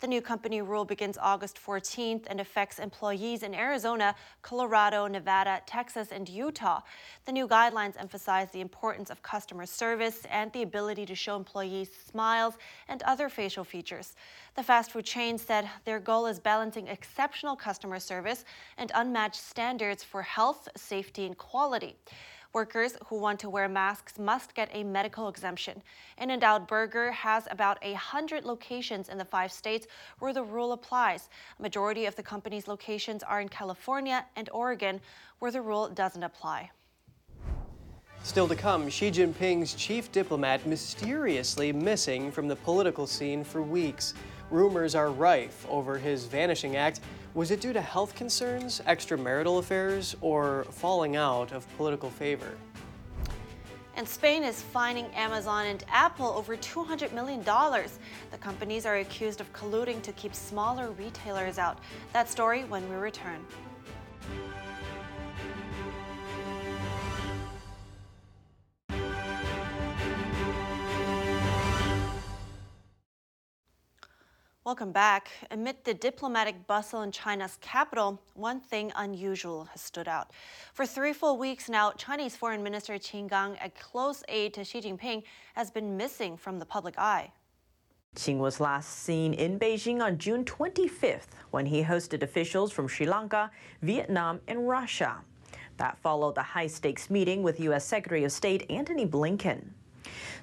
The 0.00 0.06
new 0.06 0.22
company 0.22 0.62
rule 0.62 0.86
begins 0.86 1.18
August 1.20 1.60
14th 1.62 2.24
and 2.28 2.40
affects 2.40 2.78
employees 2.78 3.42
in 3.42 3.54
Arizona, 3.54 4.14
Colorado, 4.40 5.06
Nevada, 5.06 5.60
Texas, 5.66 6.08
and 6.10 6.26
Utah. 6.26 6.80
The 7.26 7.32
new 7.32 7.46
guidelines 7.46 8.00
emphasize 8.00 8.50
the 8.50 8.62
importance 8.62 9.10
of 9.10 9.22
customer 9.22 9.66
service 9.66 10.22
and 10.30 10.50
the 10.54 10.62
ability 10.62 11.04
to 11.04 11.14
show 11.14 11.36
employees 11.36 11.90
smiles 12.10 12.54
and 12.88 13.02
other 13.02 13.28
facial 13.28 13.62
features. 13.62 14.14
The 14.56 14.62
fast 14.62 14.90
food 14.90 15.04
chain 15.04 15.36
said 15.36 15.68
their 15.84 16.00
goal 16.00 16.26
is 16.26 16.40
balancing 16.40 16.88
exceptional 16.88 17.54
customer 17.54 17.98
service 17.98 18.46
and 18.78 18.90
unmatched 18.94 19.42
standards 19.42 20.02
for 20.02 20.22
health, 20.22 20.66
safety, 20.76 21.26
and 21.26 21.36
quality. 21.36 21.94
Workers 22.52 22.96
who 23.06 23.16
want 23.16 23.38
to 23.40 23.48
wear 23.48 23.68
masks 23.68 24.18
must 24.18 24.56
get 24.56 24.70
a 24.72 24.82
medical 24.82 25.28
exemption. 25.28 25.80
In 26.18 26.32
n 26.32 26.42
Out 26.42 26.66
Burger 26.66 27.12
has 27.12 27.46
about 27.48 27.78
a 27.80 27.92
hundred 27.92 28.44
locations 28.44 29.08
in 29.08 29.18
the 29.18 29.24
five 29.24 29.52
states 29.52 29.86
where 30.18 30.32
the 30.32 30.42
rule 30.42 30.72
applies. 30.72 31.28
A 31.60 31.62
majority 31.62 32.06
of 32.06 32.16
the 32.16 32.24
company's 32.24 32.66
locations 32.66 33.22
are 33.22 33.40
in 33.40 33.48
California 33.48 34.26
and 34.34 34.50
Oregon, 34.52 35.00
where 35.38 35.52
the 35.52 35.60
rule 35.60 35.88
doesn't 35.90 36.24
apply. 36.24 36.70
Still 38.24 38.48
to 38.48 38.56
come, 38.56 38.90
Xi 38.90 39.12
Jinping's 39.12 39.74
chief 39.74 40.10
diplomat 40.10 40.66
mysteriously 40.66 41.72
missing 41.72 42.32
from 42.32 42.48
the 42.48 42.56
political 42.56 43.06
scene 43.06 43.44
for 43.44 43.62
weeks. 43.62 44.12
Rumors 44.50 44.94
are 44.96 45.10
rife 45.10 45.64
over 45.68 45.98
his 45.98 46.24
vanishing 46.26 46.76
act 46.76 47.00
was 47.32 47.52
it 47.52 47.60
due 47.60 47.72
to 47.72 47.80
health 47.80 48.16
concerns, 48.16 48.80
extramarital 48.88 49.60
affairs, 49.60 50.16
or 50.20 50.64
falling 50.70 51.14
out 51.14 51.52
of 51.52 51.64
political 51.76 52.10
favor? 52.10 52.52
And 53.94 54.08
Spain 54.08 54.42
is 54.42 54.62
fining 54.62 55.06
Amazon 55.14 55.66
and 55.66 55.84
Apple 55.88 56.26
over 56.26 56.56
$200 56.56 57.12
million. 57.12 57.44
The 57.44 58.38
companies 58.40 58.84
are 58.84 58.96
accused 58.96 59.40
of 59.40 59.52
colluding 59.52 60.02
to 60.02 60.12
keep 60.12 60.34
smaller 60.34 60.90
retailers 60.90 61.58
out. 61.58 61.78
That 62.12 62.28
story 62.28 62.64
when 62.64 62.88
we 62.90 62.96
return. 62.96 63.44
Welcome 74.70 74.92
back. 74.92 75.30
Amid 75.50 75.82
the 75.82 75.94
diplomatic 75.94 76.64
bustle 76.68 77.02
in 77.02 77.10
China's 77.10 77.58
capital, 77.60 78.22
one 78.34 78.60
thing 78.60 78.92
unusual 78.94 79.64
has 79.64 79.80
stood 79.80 80.06
out. 80.06 80.30
For 80.74 80.86
three 80.86 81.12
full 81.12 81.38
weeks 81.38 81.68
now, 81.68 81.90
Chinese 81.96 82.36
Foreign 82.36 82.62
Minister 82.62 82.94
Qin 82.94 83.28
Gang, 83.28 83.56
a 83.64 83.70
close 83.70 84.22
aide 84.28 84.54
to 84.54 84.62
Xi 84.62 84.80
Jinping, 84.80 85.24
has 85.54 85.72
been 85.72 85.96
missing 85.96 86.36
from 86.36 86.60
the 86.60 86.64
public 86.64 86.96
eye. 86.96 87.32
Qin 88.14 88.38
was 88.38 88.60
last 88.60 89.00
seen 89.00 89.34
in 89.34 89.58
Beijing 89.58 90.00
on 90.00 90.18
June 90.18 90.44
25th 90.44 91.34
when 91.50 91.66
he 91.66 91.82
hosted 91.82 92.22
officials 92.22 92.70
from 92.70 92.86
Sri 92.86 93.06
Lanka, 93.06 93.50
Vietnam, 93.82 94.40
and 94.46 94.68
Russia. 94.68 95.16
That 95.78 95.98
followed 95.98 96.36
the 96.36 96.44
high 96.44 96.68
stakes 96.68 97.10
meeting 97.10 97.42
with 97.42 97.58
U.S. 97.58 97.84
Secretary 97.84 98.22
of 98.22 98.30
State 98.30 98.70
Antony 98.70 99.04
Blinken. 99.04 99.70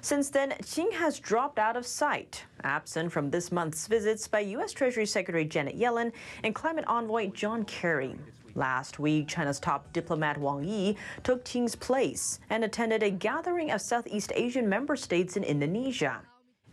Since 0.00 0.30
then, 0.30 0.50
Qin 0.62 0.92
has 0.92 1.18
dropped 1.18 1.58
out 1.58 1.76
of 1.76 1.86
sight, 1.86 2.44
absent 2.62 3.12
from 3.12 3.30
this 3.30 3.50
month's 3.50 3.86
visits 3.86 4.28
by 4.28 4.40
U.S. 4.40 4.72
Treasury 4.72 5.06
Secretary 5.06 5.44
Janet 5.44 5.78
Yellen 5.78 6.12
and 6.42 6.54
climate 6.54 6.84
envoy 6.86 7.28
John 7.28 7.64
Kerry. 7.64 8.16
Last 8.54 8.98
week, 8.98 9.28
China's 9.28 9.60
top 9.60 9.92
diplomat 9.92 10.38
Wang 10.38 10.64
Yi 10.64 10.96
took 11.22 11.44
Qin's 11.44 11.76
place 11.76 12.40
and 12.50 12.64
attended 12.64 13.02
a 13.02 13.10
gathering 13.10 13.70
of 13.70 13.80
Southeast 13.80 14.32
Asian 14.34 14.68
member 14.68 14.96
states 14.96 15.36
in 15.36 15.44
Indonesia. 15.44 16.22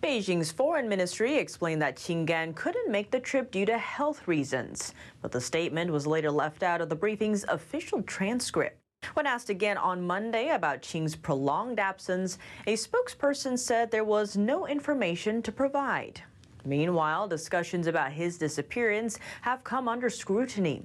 Beijing's 0.02 0.52
foreign 0.52 0.88
ministry 0.88 1.38
explained 1.38 1.82
that 1.82 1.96
Qin 1.96 2.26
Gang 2.26 2.54
couldn't 2.54 2.92
make 2.92 3.12
the 3.12 3.20
trip 3.20 3.52
due 3.52 3.66
to 3.66 3.78
health 3.78 4.28
reasons, 4.28 4.94
but 5.22 5.32
the 5.32 5.42
statement 5.42 5.92
was 5.92 6.06
later 6.06 6.30
left 6.32 6.64
out 6.64 6.82
of 6.82 6.90
the 6.90 6.96
briefing's 6.96 7.44
official 7.46 8.02
transcript. 8.04 8.80
When 9.14 9.28
asked 9.28 9.50
again 9.50 9.78
on 9.78 10.06
Monday 10.06 10.50
about 10.50 10.82
Qin's 10.82 11.16
prolonged 11.16 11.80
absence, 11.80 12.38
a 12.66 12.74
spokesperson 12.74 13.58
said 13.58 13.92
there 13.92 14.04
was 14.04 14.36
no 14.36 14.68
information 14.68 15.42
to 15.44 15.52
provide. 15.52 16.22
Meanwhile, 16.66 17.28
discussions 17.28 17.86
about 17.86 18.12
his 18.12 18.40
disappearance 18.40 19.20
have 19.42 19.64
come 19.64 19.88
under 19.88 20.10
scrutiny. 20.10 20.84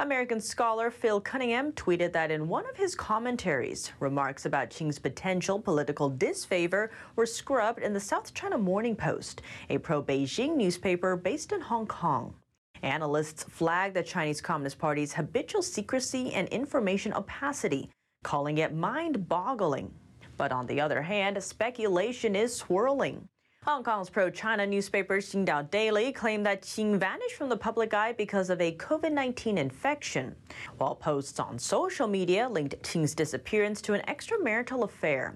American 0.00 0.40
scholar 0.40 0.90
Phil 0.90 1.20
Cunningham 1.20 1.72
tweeted 1.72 2.12
that 2.12 2.30
in 2.30 2.48
one 2.48 2.66
of 2.68 2.76
his 2.76 2.94
commentaries, 2.94 3.92
remarks 4.00 4.46
about 4.46 4.70
Qin's 4.70 4.98
potential 4.98 5.60
political 5.60 6.08
disfavor 6.08 6.90
were 7.14 7.26
scrubbed 7.26 7.82
in 7.82 7.92
the 7.92 8.00
South 8.00 8.32
China 8.32 8.56
Morning 8.56 8.96
Post, 8.96 9.42
a 9.68 9.76
pro 9.76 10.02
Beijing 10.02 10.56
newspaper 10.56 11.14
based 11.14 11.52
in 11.52 11.60
Hong 11.60 11.86
Kong. 11.86 12.34
Analysts 12.82 13.44
flag 13.44 13.94
the 13.94 14.02
Chinese 14.02 14.40
Communist 14.40 14.78
Party's 14.78 15.14
habitual 15.14 15.62
secrecy 15.62 16.32
and 16.32 16.48
information 16.48 17.12
opacity, 17.12 17.90
calling 18.22 18.58
it 18.58 18.74
mind 18.74 19.28
boggling. 19.28 19.92
But 20.36 20.52
on 20.52 20.66
the 20.66 20.80
other 20.80 21.02
hand, 21.02 21.42
speculation 21.42 22.36
is 22.36 22.54
swirling. 22.54 23.28
Hong 23.64 23.82
Kong's 23.82 24.08
pro 24.08 24.30
China 24.30 24.64
newspaper 24.64 25.20
Sing 25.20 25.44
Tao 25.44 25.60
Daily 25.60 26.10
claimed 26.10 26.46
that 26.46 26.62
Qin 26.62 26.96
vanished 26.96 27.34
from 27.34 27.50
the 27.50 27.56
public 27.56 27.92
eye 27.92 28.12
because 28.12 28.48
of 28.48 28.60
a 28.62 28.74
COVID 28.76 29.12
19 29.12 29.58
infection, 29.58 30.34
while 30.78 30.94
posts 30.94 31.38
on 31.38 31.58
social 31.58 32.06
media 32.06 32.48
linked 32.48 32.80
Qin's 32.82 33.14
disappearance 33.14 33.82
to 33.82 33.92
an 33.92 34.00
extramarital 34.08 34.84
affair. 34.84 35.34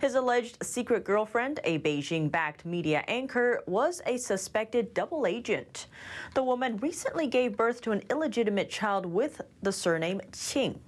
His 0.00 0.14
alleged 0.14 0.58
secret 0.62 1.02
girlfriend, 1.02 1.58
a 1.64 1.80
Beijing 1.80 2.30
backed 2.30 2.64
media 2.64 3.02
anchor, 3.08 3.64
was 3.66 4.00
a 4.06 4.16
suspected 4.16 4.94
double 4.94 5.26
agent. 5.26 5.86
The 6.34 6.44
woman 6.44 6.76
recently 6.76 7.26
gave 7.26 7.56
birth 7.56 7.80
to 7.80 7.90
an 7.90 8.02
illegitimate 8.10 8.70
child 8.70 9.06
with 9.06 9.40
the 9.62 9.72
surname 9.72 10.20
Qin. 10.30 10.78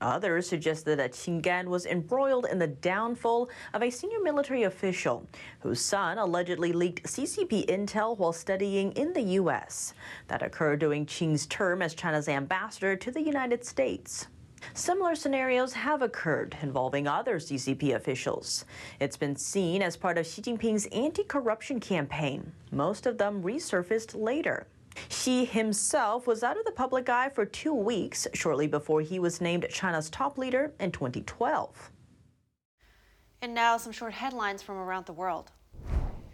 Others 0.00 0.48
suggested 0.48 0.98
that 0.98 1.12
Qin 1.12 1.42
Gang 1.42 1.68
was 1.68 1.84
embroiled 1.84 2.46
in 2.46 2.58
the 2.58 2.66
downfall 2.66 3.50
of 3.74 3.82
a 3.82 3.90
senior 3.90 4.20
military 4.20 4.62
official 4.62 5.26
whose 5.60 5.80
son 5.80 6.18
allegedly 6.18 6.72
leaked 6.72 7.04
CCP 7.04 7.66
intel 7.66 8.16
while 8.16 8.32
studying 8.32 8.92
in 8.92 9.12
the 9.12 9.22
U.S. 9.40 9.92
That 10.28 10.42
occurred 10.42 10.80
during 10.80 11.04
Qin's 11.04 11.46
term 11.46 11.82
as 11.82 11.94
China's 11.94 12.28
ambassador 12.28 12.96
to 12.96 13.10
the 13.10 13.20
United 13.20 13.64
States. 13.64 14.26
Similar 14.74 15.14
scenarios 15.14 15.72
have 15.72 16.02
occurred 16.02 16.56
involving 16.62 17.06
other 17.06 17.38
CCP 17.38 17.94
officials. 17.94 18.64
It's 19.00 19.16
been 19.16 19.36
seen 19.36 19.82
as 19.82 19.96
part 19.96 20.18
of 20.18 20.26
Xi 20.26 20.42
Jinping's 20.42 20.86
anti 20.86 21.24
corruption 21.24 21.80
campaign. 21.80 22.52
Most 22.70 23.06
of 23.06 23.18
them 23.18 23.42
resurfaced 23.42 24.20
later. 24.20 24.66
Xi 25.08 25.44
himself 25.44 26.26
was 26.26 26.42
out 26.42 26.58
of 26.58 26.64
the 26.64 26.72
public 26.72 27.08
eye 27.08 27.28
for 27.28 27.44
two 27.44 27.74
weeks 27.74 28.26
shortly 28.34 28.66
before 28.66 29.00
he 29.00 29.18
was 29.18 29.40
named 29.40 29.66
China's 29.70 30.10
top 30.10 30.38
leader 30.38 30.72
in 30.80 30.92
2012. 30.92 31.90
And 33.42 33.54
now 33.54 33.76
some 33.76 33.92
short 33.92 34.12
headlines 34.12 34.62
from 34.62 34.76
around 34.76 35.06
the 35.06 35.12
world. 35.12 35.50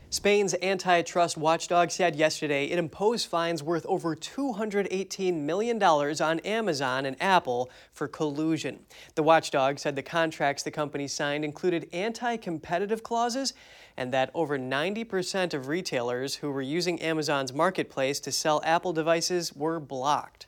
Spain's 0.09 0.55
antitrust 0.63 1.37
watchdog 1.37 1.91
said 1.91 2.15
yesterday 2.15 2.67
it 2.67 2.79
imposed 2.79 3.27
fines 3.27 3.61
worth 3.61 3.85
over 3.87 4.15
$218 4.15 5.35
million 5.35 5.83
on 5.83 6.39
Amazon 6.41 7.07
and 7.07 7.21
Apple 7.21 7.69
for 7.93 8.07
collusion. 8.07 8.79
The 9.17 9.25
watchdog 9.25 9.81
said 9.81 9.97
the 9.97 10.03
contracts 10.05 10.63
the 10.63 10.71
companies 10.71 11.13
signed 11.13 11.45
included 11.45 11.89
anti 11.93 12.37
competitive 12.37 13.03
clauses 13.03 13.53
and 13.97 14.13
that 14.13 14.31
over 14.33 14.57
90% 14.57 15.53
of 15.53 15.67
retailers 15.67 16.37
who 16.37 16.53
were 16.53 16.63
using 16.63 17.03
Amazon's 17.03 17.53
marketplace 17.53 18.21
to 18.21 18.31
sell 18.31 18.61
Apple 18.65 18.93
devices 18.93 19.55
were 19.55 19.81
blocked. 19.81 20.47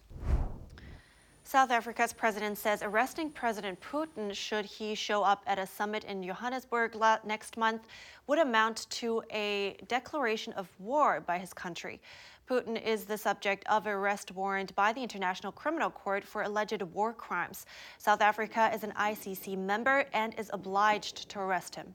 South 1.49 1.71
Africa's 1.71 2.13
president 2.13 2.59
says 2.59 2.83
arresting 2.83 3.31
President 3.31 3.81
Putin, 3.81 4.35
should 4.35 4.67
he 4.67 4.95
show 4.95 5.23
up 5.23 5.43
at 5.47 5.59
a 5.59 5.67
summit 5.67 6.05
in 6.05 6.23
Johannesburg 6.23 6.95
next 7.25 7.57
month, 7.57 7.87
would 8.27 8.39
amount 8.39 8.87
to 8.91 9.23
a 9.33 9.79
declaration 9.89 10.53
of 10.53 10.69
war 10.79 11.23
by 11.27 11.39
his 11.39 11.55
country. 11.55 12.03
Putin 12.47 12.79
is 12.85 13.07
the 13.07 13.17
subject 13.17 13.67
of 13.67 13.87
arrest 13.87 14.33
warrant 14.33 14.77
by 14.77 14.93
the 14.93 15.03
International 15.03 15.51
Criminal 15.51 15.89
Court 15.89 16.23
for 16.23 16.43
alleged 16.43 16.83
war 16.83 17.15
crimes. 17.15 17.65
South 17.97 18.21
Africa 18.21 18.71
is 18.75 18.85
an 18.85 18.93
ICC 18.93 19.57
member 19.57 20.05
and 20.13 20.35
is 20.39 20.51
obliged 20.53 21.31
to 21.31 21.41
arrest 21.41 21.75
him. 21.75 21.95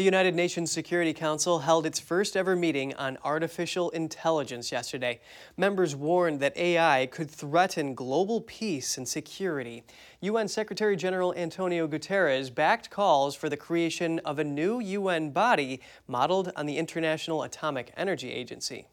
The 0.00 0.04
United 0.04 0.34
Nations 0.34 0.72
Security 0.72 1.12
Council 1.12 1.58
held 1.58 1.84
its 1.84 2.00
first 2.00 2.34
ever 2.34 2.56
meeting 2.56 2.94
on 2.94 3.18
artificial 3.22 3.90
intelligence 3.90 4.72
yesterday. 4.72 5.20
Members 5.58 5.94
warned 5.94 6.40
that 6.40 6.56
AI 6.56 7.04
could 7.04 7.30
threaten 7.30 7.94
global 7.94 8.40
peace 8.40 8.96
and 8.96 9.06
security. 9.06 9.82
UN 10.22 10.48
Secretary 10.48 10.96
General 10.96 11.34
Antonio 11.34 11.86
Guterres 11.86 12.48
backed 12.48 12.88
calls 12.88 13.34
for 13.34 13.50
the 13.50 13.58
creation 13.58 14.20
of 14.20 14.38
a 14.38 14.42
new 14.42 14.80
UN 14.80 15.32
body 15.32 15.82
modeled 16.08 16.50
on 16.56 16.64
the 16.64 16.78
International 16.78 17.42
Atomic 17.42 17.92
Energy 17.94 18.32
Agency. 18.32 18.86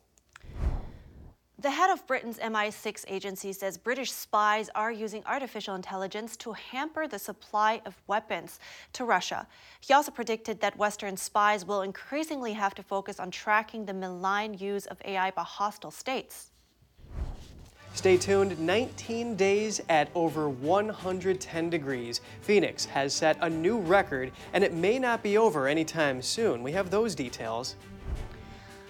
The 1.60 1.72
head 1.72 1.90
of 1.90 2.06
Britain's 2.06 2.38
MI6 2.38 3.06
agency 3.08 3.52
says 3.52 3.80
British 3.80 4.12
spies 4.12 4.70
are 4.76 4.92
using 4.92 5.24
artificial 5.26 5.74
intelligence 5.74 6.38
to 6.38 6.54
hamper 6.54 7.08
the 7.08 7.18
supply 7.18 7.82
of 7.84 7.96
weapons 8.06 8.60
to 8.94 9.06
Russia. 9.06 9.48
He 9.80 9.92
also 9.92 10.12
predicted 10.12 10.60
that 10.60 10.78
Western 10.78 11.18
spies 11.18 11.66
will 11.66 11.82
increasingly 11.82 12.54
have 12.54 12.76
to 12.76 12.84
focus 12.84 13.20
on 13.20 13.32
tracking 13.32 13.88
the 13.88 13.94
malign 13.96 14.54
use 14.54 14.86
of 14.86 15.02
AI 15.04 15.32
by 15.32 15.42
hostile 15.42 15.90
states. 15.90 16.52
Stay 17.96 18.18
tuned 18.18 18.60
19 18.60 19.36
days 19.36 19.82
at 19.90 20.10
over 20.14 20.50
110 20.50 21.70
degrees. 21.72 22.22
Phoenix 22.42 22.86
has 22.86 23.16
set 23.16 23.36
a 23.42 23.50
new 23.50 23.80
record, 23.80 24.32
and 24.54 24.64
it 24.64 24.76
may 24.76 25.00
not 25.00 25.24
be 25.24 25.40
over 25.40 25.68
anytime 25.68 26.22
soon. 26.22 26.62
We 26.62 26.74
have 26.74 26.92
those 26.92 27.16
details. 27.16 27.76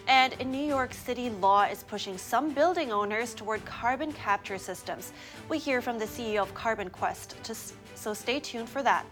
And 0.08 0.34
in 0.40 0.52
New 0.52 0.66
York 0.66 0.94
City, 0.94 1.30
law 1.30 1.64
is 1.64 1.84
pushing 1.84 2.18
some 2.18 2.54
building 2.54 2.94
owners 2.94 3.34
toward 3.34 3.64
carbon 3.66 4.14
capture 4.14 4.58
systems. 4.58 5.12
We 5.50 5.58
hear 5.58 5.82
from 5.82 6.00
the 6.00 6.06
CEO 6.06 6.42
of 6.42 6.54
Carbon 6.54 6.90
Quest, 6.90 7.36
so 7.96 8.14
stay 8.14 8.40
tuned 8.40 8.70
for 8.70 8.82
that. 8.84 9.06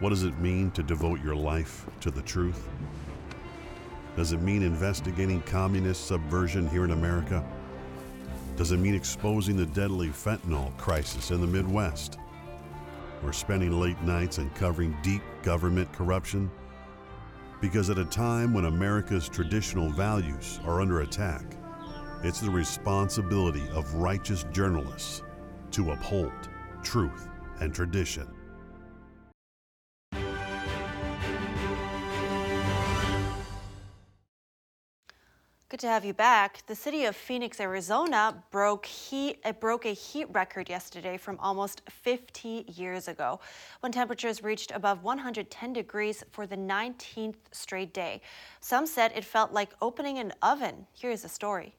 What 0.00 0.08
does 0.08 0.24
it 0.24 0.38
mean 0.38 0.70
to 0.72 0.82
devote 0.82 1.22
your 1.22 1.36
life 1.36 1.86
to 2.00 2.10
the 2.10 2.22
truth? 2.22 2.66
Does 4.16 4.32
it 4.32 4.40
mean 4.40 4.62
investigating 4.62 5.42
communist 5.42 6.06
subversion 6.06 6.68
here 6.68 6.84
in 6.84 6.92
America? 6.92 7.44
Does 8.56 8.72
it 8.72 8.78
mean 8.78 8.94
exposing 8.94 9.56
the 9.56 9.66
deadly 9.66 10.08
fentanyl 10.08 10.76
crisis 10.78 11.30
in 11.30 11.40
the 11.40 11.46
Midwest? 11.46 12.18
Or 13.24 13.32
spending 13.32 13.72
late 13.80 14.00
nights 14.02 14.38
uncovering 14.38 14.96
deep 15.02 15.22
government 15.42 15.90
corruption? 15.92 16.50
Because 17.60 17.90
at 17.90 17.98
a 17.98 18.04
time 18.04 18.52
when 18.52 18.66
America's 18.66 19.28
traditional 19.28 19.90
values 19.90 20.60
are 20.64 20.80
under 20.80 21.00
attack, 21.00 21.56
it's 22.22 22.40
the 22.40 22.50
responsibility 22.50 23.66
of 23.72 23.94
righteous 23.94 24.44
journalists 24.52 25.22
to 25.70 25.92
uphold 25.92 26.32
truth 26.82 27.28
and 27.60 27.74
tradition. 27.74 28.28
Good 35.74 35.80
to 35.80 35.88
have 35.88 36.04
you 36.04 36.14
back. 36.14 36.64
The 36.68 36.74
city 36.76 37.04
of 37.06 37.16
Phoenix, 37.16 37.58
Arizona 37.58 38.44
broke 38.52 38.86
heat 38.86 39.40
it 39.44 39.58
broke 39.58 39.86
a 39.86 39.92
heat 39.92 40.26
record 40.30 40.68
yesterday 40.68 41.16
from 41.16 41.36
almost 41.40 41.82
50 41.90 42.66
years 42.76 43.08
ago 43.08 43.40
when 43.80 43.90
temperatures 43.90 44.44
reached 44.44 44.70
above 44.70 45.02
110 45.02 45.72
degrees 45.72 46.22
for 46.30 46.46
the 46.46 46.56
19th 46.56 47.34
straight 47.50 47.92
day. 47.92 48.20
Some 48.60 48.86
said 48.86 49.10
it 49.16 49.24
felt 49.24 49.50
like 49.50 49.70
opening 49.82 50.20
an 50.20 50.32
oven. 50.42 50.86
Here's 50.92 51.22
the 51.22 51.28
story. 51.28 51.74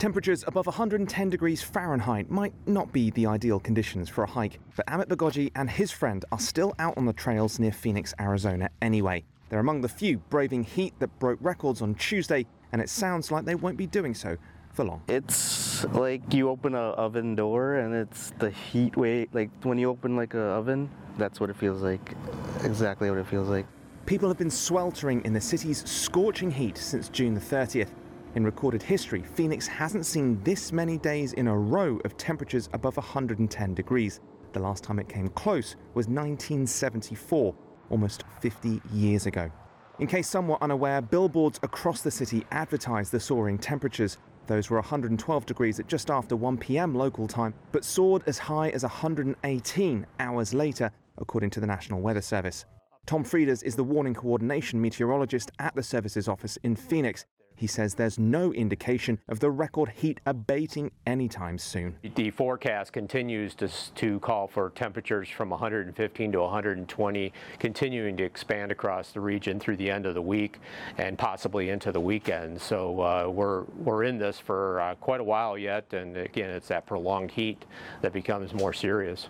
Temperatures 0.00 0.42
above 0.48 0.66
110 0.66 1.30
degrees 1.30 1.62
Fahrenheit 1.62 2.28
might 2.28 2.54
not 2.66 2.92
be 2.92 3.10
the 3.12 3.26
ideal 3.26 3.60
conditions 3.60 4.08
for 4.08 4.24
a 4.24 4.28
hike, 4.28 4.58
but 4.74 4.84
Amit 4.88 5.06
Bagoji 5.06 5.52
and 5.54 5.70
his 5.70 5.92
friend 5.92 6.24
are 6.32 6.40
still 6.40 6.74
out 6.80 6.98
on 6.98 7.06
the 7.06 7.12
trails 7.12 7.60
near 7.60 7.70
Phoenix, 7.70 8.12
Arizona 8.18 8.68
anyway. 8.82 9.22
They're 9.48 9.60
among 9.60 9.80
the 9.80 9.88
few 9.88 10.18
braving 10.18 10.64
heat 10.64 10.94
that 10.98 11.18
broke 11.18 11.38
records 11.40 11.80
on 11.80 11.94
Tuesday, 11.94 12.46
and 12.72 12.82
it 12.82 12.88
sounds 12.88 13.30
like 13.30 13.44
they 13.44 13.54
won't 13.54 13.76
be 13.76 13.86
doing 13.86 14.14
so 14.14 14.36
for 14.72 14.84
long. 14.84 15.02
It's 15.08 15.84
like 15.84 16.34
you 16.34 16.50
open 16.50 16.74
an 16.74 16.94
oven 16.94 17.34
door 17.34 17.76
and 17.76 17.94
it's 17.94 18.32
the 18.38 18.50
heat 18.50 18.96
wave. 18.96 19.28
Like 19.32 19.50
when 19.62 19.78
you 19.78 19.88
open 19.88 20.16
like 20.16 20.34
an 20.34 20.40
oven, 20.40 20.90
that's 21.16 21.40
what 21.40 21.48
it 21.48 21.56
feels 21.56 21.80
like. 21.80 22.14
Exactly 22.62 23.08
what 23.08 23.18
it 23.18 23.26
feels 23.26 23.48
like. 23.48 23.66
People 24.04 24.28
have 24.28 24.38
been 24.38 24.50
sweltering 24.50 25.24
in 25.24 25.32
the 25.32 25.40
city's 25.40 25.88
scorching 25.88 26.50
heat 26.50 26.76
since 26.76 27.08
June 27.08 27.34
the 27.34 27.40
30th. 27.40 27.90
In 28.34 28.44
recorded 28.44 28.82
history, 28.82 29.22
Phoenix 29.22 29.66
hasn't 29.66 30.04
seen 30.04 30.42
this 30.44 30.70
many 30.72 30.98
days 30.98 31.32
in 31.32 31.48
a 31.48 31.56
row 31.56 31.98
of 32.04 32.16
temperatures 32.18 32.68
above 32.74 32.96
110 32.98 33.74
degrees. 33.74 34.20
The 34.52 34.60
last 34.60 34.84
time 34.84 34.98
it 34.98 35.08
came 35.08 35.28
close 35.28 35.76
was 35.94 36.06
1974, 36.06 37.54
almost 37.90 38.24
50 38.40 38.80
years 38.92 39.26
ago. 39.26 39.50
In 39.98 40.06
case 40.06 40.28
some 40.28 40.48
were 40.48 40.62
unaware, 40.62 41.00
billboards 41.00 41.58
across 41.62 42.02
the 42.02 42.10
city 42.10 42.44
advertised 42.50 43.12
the 43.12 43.20
soaring 43.20 43.58
temperatures. 43.58 44.18
Those 44.46 44.68
were 44.68 44.76
112 44.76 45.46
degrees 45.46 45.80
at 45.80 45.86
just 45.86 46.10
after 46.10 46.36
1 46.36 46.58
p.m. 46.58 46.94
local 46.94 47.26
time, 47.26 47.54
but 47.72 47.84
soared 47.84 48.22
as 48.26 48.38
high 48.38 48.68
as 48.68 48.82
118 48.82 50.06
hours 50.20 50.52
later, 50.52 50.90
according 51.18 51.50
to 51.50 51.60
the 51.60 51.66
National 51.66 52.00
Weather 52.00 52.20
Service. 52.20 52.66
Tom 53.06 53.24
Frieders 53.24 53.62
is 53.62 53.76
the 53.76 53.84
warning 53.84 54.14
coordination 54.14 54.80
meteorologist 54.80 55.50
at 55.58 55.74
the 55.74 55.82
service's 55.82 56.28
office 56.28 56.58
in 56.64 56.76
Phoenix. 56.76 57.24
He 57.56 57.66
says 57.66 57.94
there's 57.94 58.18
no 58.18 58.52
indication 58.52 59.18
of 59.28 59.40
the 59.40 59.50
record 59.50 59.88
heat 59.96 60.20
abating 60.26 60.90
anytime 61.06 61.58
soon. 61.58 61.96
The 62.14 62.30
forecast 62.30 62.92
continues 62.92 63.54
to, 63.56 63.68
to 63.94 64.20
call 64.20 64.46
for 64.46 64.70
temperatures 64.70 65.28
from 65.28 65.48
115 65.48 66.32
to 66.32 66.40
120, 66.40 67.32
continuing 67.58 68.16
to 68.18 68.24
expand 68.24 68.70
across 68.70 69.12
the 69.12 69.20
region 69.20 69.58
through 69.58 69.78
the 69.78 69.90
end 69.90 70.04
of 70.04 70.14
the 70.14 70.22
week 70.22 70.58
and 70.98 71.16
possibly 71.16 71.70
into 71.70 71.92
the 71.92 72.00
weekend. 72.00 72.60
So 72.60 73.00
uh, 73.00 73.28
we're, 73.28 73.62
we're 73.78 74.04
in 74.04 74.18
this 74.18 74.38
for 74.38 74.80
uh, 74.80 74.94
quite 74.96 75.20
a 75.20 75.24
while 75.24 75.56
yet, 75.56 75.92
and 75.94 76.16
again, 76.16 76.50
it's 76.50 76.68
that 76.68 76.86
prolonged 76.86 77.30
heat 77.30 77.64
that 78.02 78.12
becomes 78.12 78.52
more 78.52 78.74
serious. 78.74 79.28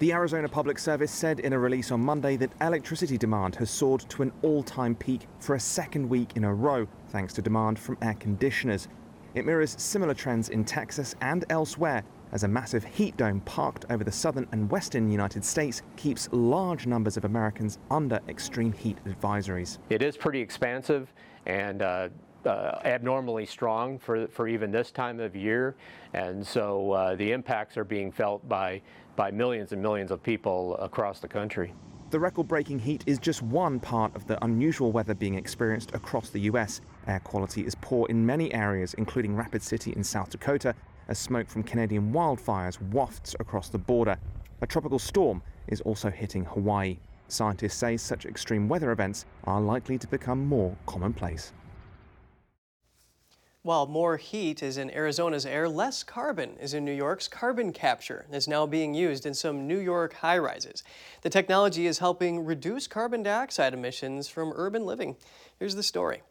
The 0.00 0.12
Arizona 0.12 0.48
Public 0.48 0.78
Service 0.78 1.10
said 1.10 1.40
in 1.40 1.52
a 1.52 1.58
release 1.58 1.90
on 1.90 1.98
Monday 1.98 2.36
that 2.36 2.52
electricity 2.60 3.18
demand 3.18 3.56
has 3.56 3.68
soared 3.68 4.02
to 4.10 4.22
an 4.22 4.30
all 4.42 4.62
time 4.62 4.94
peak 4.94 5.26
for 5.40 5.56
a 5.56 5.60
second 5.60 6.08
week 6.08 6.36
in 6.36 6.44
a 6.44 6.54
row, 6.54 6.86
thanks 7.08 7.32
to 7.32 7.42
demand 7.42 7.80
from 7.80 7.98
air 8.00 8.14
conditioners. 8.14 8.86
It 9.34 9.44
mirrors 9.44 9.74
similar 9.76 10.14
trends 10.14 10.50
in 10.50 10.64
Texas 10.64 11.16
and 11.20 11.44
elsewhere 11.50 12.04
as 12.30 12.44
a 12.44 12.48
massive 12.48 12.84
heat 12.84 13.16
dome 13.16 13.40
parked 13.40 13.86
over 13.90 14.04
the 14.04 14.12
southern 14.12 14.46
and 14.52 14.70
western 14.70 15.10
United 15.10 15.44
States 15.44 15.82
keeps 15.96 16.28
large 16.30 16.86
numbers 16.86 17.16
of 17.16 17.24
Americans 17.24 17.80
under 17.90 18.20
extreme 18.28 18.72
heat 18.72 18.98
advisories. 19.04 19.78
It 19.90 20.02
is 20.02 20.16
pretty 20.16 20.40
expansive, 20.40 21.12
and 21.46 21.82
uh, 21.82 22.10
uh, 22.46 22.78
abnormally 22.84 23.46
strong 23.46 23.98
for, 23.98 24.26
for 24.28 24.48
even 24.48 24.70
this 24.70 24.90
time 24.90 25.20
of 25.20 25.34
year. 25.34 25.76
And 26.12 26.46
so 26.46 26.92
uh, 26.92 27.14
the 27.16 27.32
impacts 27.32 27.76
are 27.76 27.84
being 27.84 28.12
felt 28.12 28.48
by, 28.48 28.80
by 29.18 29.32
millions 29.32 29.72
and 29.72 29.82
millions 29.82 30.12
of 30.12 30.22
people 30.22 30.76
across 30.76 31.18
the 31.18 31.26
country. 31.26 31.74
The 32.10 32.20
record 32.20 32.46
breaking 32.46 32.78
heat 32.78 33.02
is 33.04 33.18
just 33.18 33.42
one 33.42 33.80
part 33.80 34.14
of 34.14 34.28
the 34.28 34.42
unusual 34.44 34.92
weather 34.92 35.12
being 35.12 35.34
experienced 35.34 35.92
across 35.92 36.30
the 36.30 36.42
US. 36.42 36.80
Air 37.08 37.18
quality 37.18 37.66
is 37.66 37.74
poor 37.74 38.06
in 38.08 38.24
many 38.24 38.54
areas, 38.54 38.94
including 38.94 39.34
Rapid 39.34 39.60
City 39.60 39.92
in 39.96 40.04
South 40.04 40.30
Dakota, 40.30 40.72
as 41.08 41.18
smoke 41.18 41.48
from 41.48 41.64
Canadian 41.64 42.12
wildfires 42.12 42.80
wafts 42.92 43.34
across 43.40 43.68
the 43.68 43.76
border. 43.76 44.16
A 44.60 44.68
tropical 44.68 45.00
storm 45.00 45.42
is 45.66 45.80
also 45.80 46.10
hitting 46.10 46.44
Hawaii. 46.44 46.98
Scientists 47.26 47.74
say 47.74 47.96
such 47.96 48.24
extreme 48.24 48.68
weather 48.68 48.92
events 48.92 49.26
are 49.44 49.60
likely 49.60 49.98
to 49.98 50.06
become 50.06 50.46
more 50.46 50.76
commonplace. 50.86 51.52
While 53.68 53.84
more 53.84 54.16
heat 54.16 54.62
is 54.62 54.78
in 54.78 54.90
Arizona's 54.92 55.44
air, 55.44 55.68
less 55.68 56.02
carbon 56.02 56.56
is 56.58 56.72
in 56.72 56.86
New 56.86 56.92
York's 56.94 57.28
carbon 57.28 57.74
capture 57.74 58.24
and 58.24 58.34
is 58.34 58.48
now 58.48 58.64
being 58.64 58.94
used 58.94 59.26
in 59.26 59.34
some 59.34 59.68
New 59.68 59.76
York 59.78 60.14
high 60.14 60.38
rises. 60.38 60.82
The 61.20 61.28
technology 61.28 61.86
is 61.86 61.98
helping 61.98 62.46
reduce 62.46 62.86
carbon 62.86 63.22
dioxide 63.22 63.74
emissions 63.74 64.26
from 64.26 64.54
urban 64.56 64.86
living. 64.86 65.16
Here's 65.58 65.74
the 65.74 65.82
story. 65.82 66.22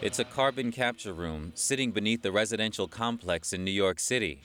It's 0.00 0.20
a 0.20 0.24
carbon 0.24 0.70
capture 0.70 1.12
room 1.12 1.50
sitting 1.56 1.90
beneath 1.90 2.22
the 2.22 2.30
residential 2.30 2.86
complex 2.86 3.52
in 3.52 3.64
New 3.64 3.72
York 3.72 3.98
City. 3.98 4.42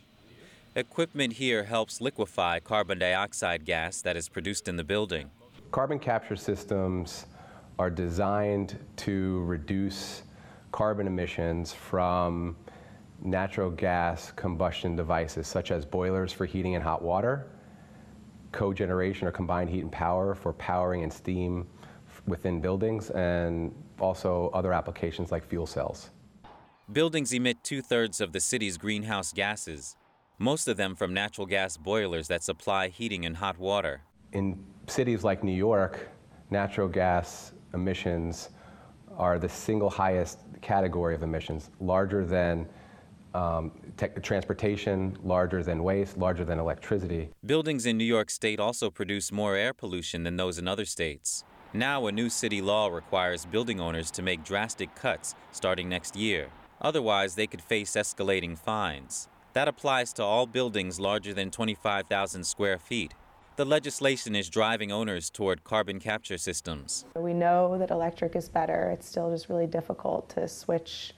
Equipment 0.74 1.34
here 1.34 1.66
helps 1.66 2.02
liquefy 2.02 2.62
carbon 2.62 2.98
dioxide 2.98 3.64
gas 3.64 4.02
that 4.02 4.18
is 4.18 4.28
produced 4.28 4.68
in 4.68 4.76
the 4.76 4.84
building. 4.84 5.30
Carbon 5.70 6.00
capture 6.00 6.36
systems 6.36 7.28
are 7.78 7.92
designed 7.92 8.80
to 8.96 9.44
reduce 9.44 10.24
carbon 10.76 11.08
emissions 11.08 11.72
from 11.72 12.54
natural 13.24 13.72
gas 13.72 14.34
combustion 14.34 14.94
devices 14.94 15.48
such 15.48 15.72
as 15.72 15.86
boilers 15.86 16.34
for 16.34 16.46
heating 16.46 16.76
and 16.76 16.84
hot 16.84 17.02
water, 17.02 17.48
cogeneration 18.52 19.24
or 19.24 19.32
combined 19.32 19.70
heat 19.70 19.84
and 19.84 19.92
power 19.94 20.36
for 20.36 20.52
powering 20.52 21.02
and 21.04 21.14
steam 21.14 21.66
within 22.28 22.60
buildings, 22.60 23.10
and 23.12 23.74
also 24.02 24.50
other 24.54 24.74
applications 24.74 25.32
like 25.32 25.48
fuel 25.48 25.66
cells. 25.66 26.10
Buildings 26.92 27.32
emit 27.32 27.64
two 27.64 27.82
thirds 27.82 28.20
of 28.20 28.34
the 28.34 28.42
city's 28.42 28.78
greenhouse 28.78 29.32
gases, 29.32 29.96
most 30.40 30.68
of 30.68 30.76
them 30.76 30.94
from 30.94 31.14
natural 31.14 31.48
gas 31.48 31.78
boilers 31.78 32.28
that 32.28 32.44
supply 32.44 32.90
heating 32.90 33.26
and 33.26 33.38
hot 33.38 33.58
water. 33.58 34.02
In 34.34 34.62
cities 34.88 35.24
like 35.24 35.42
New 35.42 35.56
York, 35.56 36.10
natural 36.50 36.90
gas 36.90 37.54
emissions 37.74 38.50
are 39.18 39.40
the 39.40 39.50
single 39.50 39.90
highest 39.90 40.40
category 40.66 41.14
of 41.16 41.24
emissions, 41.24 41.70
larger 41.80 42.26
than 42.26 42.68
um, 43.36 43.72
transportation, 44.22 45.18
larger 45.24 45.62
than 45.62 45.84
waste, 45.84 46.18
larger 46.18 46.44
than 46.44 46.58
electricity. 46.58 47.30
Buildings 47.46 47.86
in 47.86 47.98
New 47.98 48.06
York 48.18 48.30
State 48.30 48.60
also 48.60 48.90
produce 48.90 49.32
more 49.32 49.56
air 49.56 49.74
pollution 49.74 50.24
than 50.24 50.38
those 50.38 50.58
in 50.58 50.68
other 50.68 50.86
states. 50.86 51.44
Now, 51.74 52.08
a 52.08 52.12
new 52.12 52.30
city 52.30 52.62
law 52.62 52.88
requires 52.88 53.46
building 53.46 53.80
owners 53.80 54.10
to 54.12 54.22
make 54.22 54.44
drastic 54.44 54.96
cuts 54.96 55.36
starting 55.52 55.88
next 55.90 56.16
year. 56.16 56.48
Otherwise, 56.82 57.36
they 57.36 57.48
could 57.48 57.62
face 57.62 57.92
escalating 57.92 58.58
fines. 58.58 59.28
That 59.54 59.68
applies 59.68 60.14
to 60.14 60.24
all 60.24 60.48
buildings 60.48 61.00
larger 61.00 61.34
than 61.34 61.52
25,000 61.52 62.44
square 62.46 62.80
feet. 62.80 63.14
The 63.58 63.64
legislation 63.64 64.36
is 64.36 64.50
driving 64.50 64.92
owners 64.92 65.30
toward 65.30 65.64
carbon 65.64 66.02
capture 66.02 66.38
systems. 66.38 67.06
We 67.16 67.34
know 67.34 67.78
that 67.78 67.90
electric 67.90 68.36
is 68.36 68.50
better. 68.50 68.90
It's 68.92 69.08
still 69.08 69.32
just 69.32 69.48
really 69.48 69.66
difficult 69.66 70.28
to 70.32 70.46
switch 70.50 71.14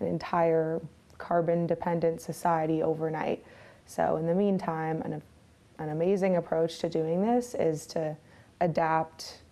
an 0.00 0.08
entire 0.08 0.80
carbon 1.18 1.64
dependent 1.64 2.20
society 2.20 2.82
overnight. 2.82 3.44
So, 3.86 4.16
in 4.16 4.26
the 4.26 4.34
meantime, 4.34 5.00
an, 5.02 5.22
an 5.78 5.90
amazing 5.90 6.34
approach 6.34 6.80
to 6.80 6.88
doing 6.88 7.22
this 7.22 7.54
is 7.54 7.86
to 7.88 8.16
adapt 8.60 9.42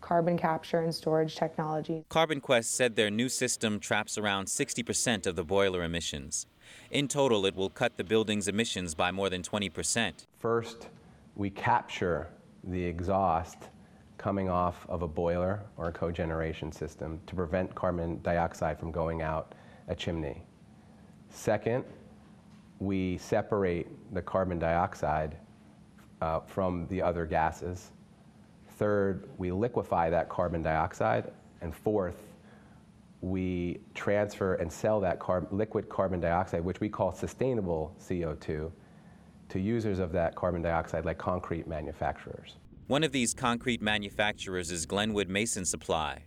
carbon 0.00 0.38
capture 0.38 0.82
and 0.82 0.94
storage 0.94 1.34
technology. 1.34 2.04
Carbon 2.08 2.40
Quest 2.40 2.72
said 2.72 2.94
their 2.94 3.10
new 3.10 3.28
system 3.28 3.80
traps 3.80 4.16
around 4.16 4.46
60% 4.46 5.26
of 5.26 5.34
the 5.34 5.44
boiler 5.44 5.82
emissions. 5.82 6.46
In 6.92 7.08
total, 7.08 7.44
it 7.46 7.56
will 7.56 7.68
cut 7.68 7.96
the 7.96 8.04
building's 8.04 8.46
emissions 8.46 8.94
by 8.94 9.10
more 9.10 9.28
than 9.28 9.42
20%. 9.42 10.26
First, 10.38 10.88
we 11.40 11.48
capture 11.48 12.28
the 12.64 12.84
exhaust 12.84 13.70
coming 14.18 14.50
off 14.50 14.86
of 14.90 15.00
a 15.00 15.08
boiler 15.08 15.62
or 15.78 15.88
a 15.88 15.92
cogeneration 15.92 16.70
system 16.70 17.18
to 17.26 17.34
prevent 17.34 17.74
carbon 17.74 18.20
dioxide 18.20 18.78
from 18.78 18.90
going 18.90 19.22
out 19.22 19.54
a 19.88 19.94
chimney. 19.94 20.42
Second, 21.30 21.82
we 22.78 23.16
separate 23.16 23.86
the 24.12 24.20
carbon 24.20 24.58
dioxide 24.58 25.38
uh, 26.20 26.40
from 26.40 26.86
the 26.88 27.00
other 27.00 27.24
gases. 27.24 27.92
Third, 28.76 29.30
we 29.38 29.50
liquefy 29.50 30.10
that 30.10 30.28
carbon 30.28 30.60
dioxide. 30.60 31.32
And 31.62 31.74
fourth, 31.74 32.20
we 33.22 33.80
transfer 33.94 34.56
and 34.56 34.70
sell 34.70 35.00
that 35.00 35.18
carb 35.18 35.50
liquid 35.50 35.88
carbon 35.88 36.20
dioxide, 36.20 36.62
which 36.62 36.80
we 36.80 36.90
call 36.90 37.12
sustainable 37.12 37.96
CO2, 37.98 38.70
to 39.50 39.60
users 39.60 39.98
of 39.98 40.12
that 40.12 40.34
carbon 40.34 40.62
dioxide 40.62 41.04
like 41.04 41.18
concrete 41.18 41.66
manufacturers. 41.66 42.56
One 42.86 43.04
of 43.04 43.12
these 43.12 43.34
concrete 43.34 43.82
manufacturers 43.82 44.70
is 44.70 44.86
Glenwood 44.86 45.28
Mason 45.28 45.64
Supply. 45.64 46.22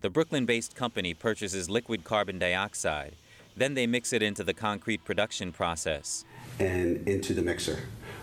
The 0.00 0.10
Brooklyn 0.10 0.44
based 0.44 0.76
company 0.76 1.14
purchases 1.14 1.70
liquid 1.70 2.04
carbon 2.04 2.38
dioxide. 2.38 3.14
Then 3.56 3.74
they 3.74 3.86
mix 3.86 4.12
it 4.12 4.22
into 4.22 4.44
the 4.44 4.54
concrete 4.54 5.04
production 5.04 5.52
process. 5.52 6.24
And 6.58 7.06
into 7.08 7.34
the 7.34 7.42
mixer, 7.42 7.80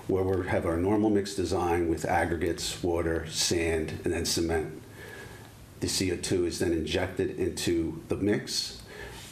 where 0.07 0.23
we 0.23 0.47
have 0.47 0.65
our 0.65 0.77
normal 0.77 1.09
mix 1.09 1.35
design 1.35 1.89
with 1.89 2.05
aggregates, 2.05 2.83
water, 2.83 3.25
sand, 3.27 3.99
and 4.03 4.13
then 4.13 4.25
cement. 4.25 4.81
The 5.79 5.87
CO2 5.87 6.45
is 6.45 6.59
then 6.59 6.73
injected 6.73 7.39
into 7.39 8.01
the 8.09 8.15
mix, 8.15 8.81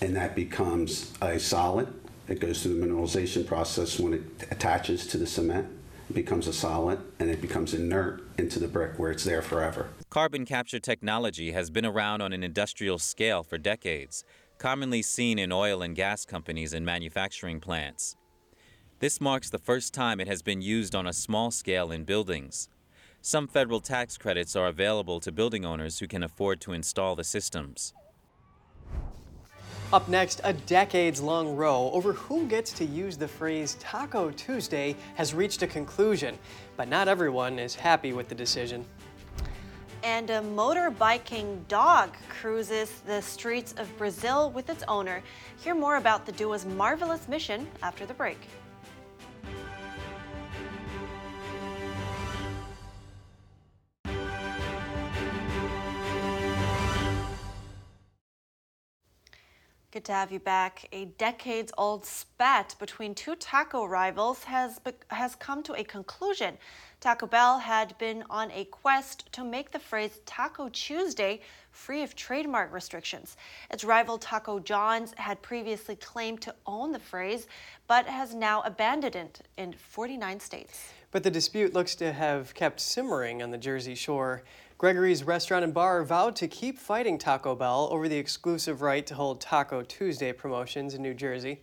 and 0.02 0.16
that 0.16 0.36
becomes 0.36 1.14
a 1.22 1.40
solid. 1.40 1.94
It 2.30 2.40
goes 2.40 2.62
through 2.62 2.80
the 2.80 2.86
mineralization 2.86 3.46
process 3.46 4.00
when 4.00 4.14
it 4.14 4.22
attaches 4.52 5.08
to 5.08 5.18
the 5.18 5.26
cement, 5.26 5.68
becomes 6.14 6.48
a 6.48 6.54
solid, 6.54 7.00
and 7.20 7.30
it 7.30 7.42
becomes 7.42 7.74
inert 7.74 8.24
into 8.38 8.60
the 8.60 8.68
brick 8.68 9.00
where 9.00 9.10
it's 9.10 9.24
there 9.24 9.42
forever. 9.42 9.90
Carbon 10.12 10.46
capture 10.46 10.80
technology 10.80 11.52
has 11.52 11.72
been 11.72 11.86
around 11.86 12.22
on 12.22 12.32
an 12.32 12.44
industrial 12.44 13.00
scale 13.00 13.42
for 13.42 13.58
decades, 13.58 14.24
commonly 14.60 15.02
seen 15.02 15.40
in 15.40 15.52
oil 15.52 15.82
and 15.82 15.96
gas 15.96 16.24
companies 16.24 16.72
and 16.74 16.86
manufacturing 16.86 17.60
plants. 17.60 18.16
This 19.00 19.20
marks 19.20 19.50
the 19.50 19.58
first 19.58 19.94
time 19.94 20.20
it 20.20 20.28
has 20.28 20.44
been 20.44 20.62
used 20.62 20.94
on 20.94 21.08
a 21.08 21.14
small 21.14 21.50
scale 21.50 21.92
in 21.92 22.04
buildings. 22.04 22.70
Some 23.22 23.48
federal 23.48 23.80
tax 23.80 24.18
credits 24.18 24.56
are 24.56 24.68
available 24.68 25.20
to 25.22 25.32
building 25.32 25.66
owners 25.66 26.00
who 26.00 26.08
can 26.08 26.22
afford 26.22 26.62
to 26.62 26.74
install 26.74 27.16
the 27.16 27.24
systems. 27.24 27.94
Up 29.92 30.08
next, 30.08 30.40
a 30.44 30.54
decades 30.54 31.20
long 31.20 31.56
row 31.56 31.90
over 31.94 32.14
who 32.14 32.46
gets 32.46 32.72
to 32.74 32.86
use 32.86 33.18
the 33.18 33.28
phrase 33.28 33.76
Taco 33.80 34.30
Tuesday 34.30 34.96
has 35.16 35.34
reached 35.34 35.64
a 35.64 35.68
conclusion, 35.68 36.38
but 36.78 36.88
not 36.88 37.08
everyone 37.08 37.58
is 37.58 37.74
happy 37.74 38.14
with 38.14 38.30
the 38.30 38.36
decision. 38.36 38.86
And 40.04 40.30
a 40.30 40.42
motorbiking 40.42 41.68
dog 41.68 42.16
cruises 42.30 43.02
the 43.08 43.20
streets 43.20 43.74
of 43.80 43.98
Brazil 43.98 44.52
with 44.52 44.70
its 44.70 44.84
owner. 44.88 45.24
Hear 45.58 45.74
more 45.74 45.96
about 45.96 46.24
the 46.28 46.34
duo's 46.34 46.68
marvelous 46.68 47.28
mission 47.28 47.68
after 47.82 48.06
the 48.06 48.14
break. 48.14 48.38
Good 59.92 60.06
to 60.06 60.12
have 60.12 60.32
you 60.32 60.40
back. 60.40 60.88
A 60.92 61.06
decades 61.06 61.72
old 61.76 62.06
spat 62.06 62.76
between 62.78 63.16
two 63.16 63.36
taco 63.36 63.86
rivals 63.86 64.44
has, 64.44 64.80
has 65.08 65.34
come 65.34 65.64
to 65.64 65.74
a 65.74 65.84
conclusion. 65.84 66.60
Taco 67.00 67.26
Bell 67.26 67.58
had 67.58 67.98
been 67.98 68.24
on 68.30 68.52
a 68.52 68.66
quest 68.66 69.34
to 69.34 69.44
make 69.44 69.72
the 69.72 69.80
phrase 69.80 70.20
Taco 70.28 70.70
Tuesday 70.70 71.42
free 71.72 72.04
of 72.04 72.16
trademark 72.16 72.72
restrictions. 72.72 73.36
Its 73.72 73.84
rival 73.84 74.20
Taco 74.20 74.60
John's 74.60 75.16
had 75.18 75.42
previously 75.42 75.96
claimed 75.96 76.40
to 76.42 76.54
own 76.68 76.92
the 76.92 77.00
phrase, 77.00 77.48
but 77.88 78.06
has 78.06 78.36
now 78.36 78.62
abandoned 78.62 79.16
it 79.16 79.42
in 79.58 79.74
49 79.74 80.40
states. 80.40 80.94
But 81.10 81.24
the 81.24 81.32
dispute 81.32 81.74
looks 81.74 81.96
to 81.96 82.14
have 82.14 82.54
kept 82.54 82.80
simmering 82.80 83.42
on 83.42 83.50
the 83.50 83.58
Jersey 83.58 83.96
Shore. 83.96 84.44
Gregory's 84.80 85.26
Restaurant 85.26 85.66
and 85.66 85.74
Bar 85.74 86.06
vowed 86.06 86.38
to 86.38 86.48
keep 86.48 86.80
fighting 86.80 87.18
Taco 87.18 87.54
Bell 87.54 87.90
over 87.92 88.08
the 88.08 88.18
exclusive 88.18 88.82
right 88.82 89.06
to 89.08 89.14
hold 89.14 89.42
Taco 89.42 89.82
Tuesday 89.82 90.32
promotions 90.32 90.94
in 90.94 91.02
New 91.02 91.14
Jersey. 91.14 91.60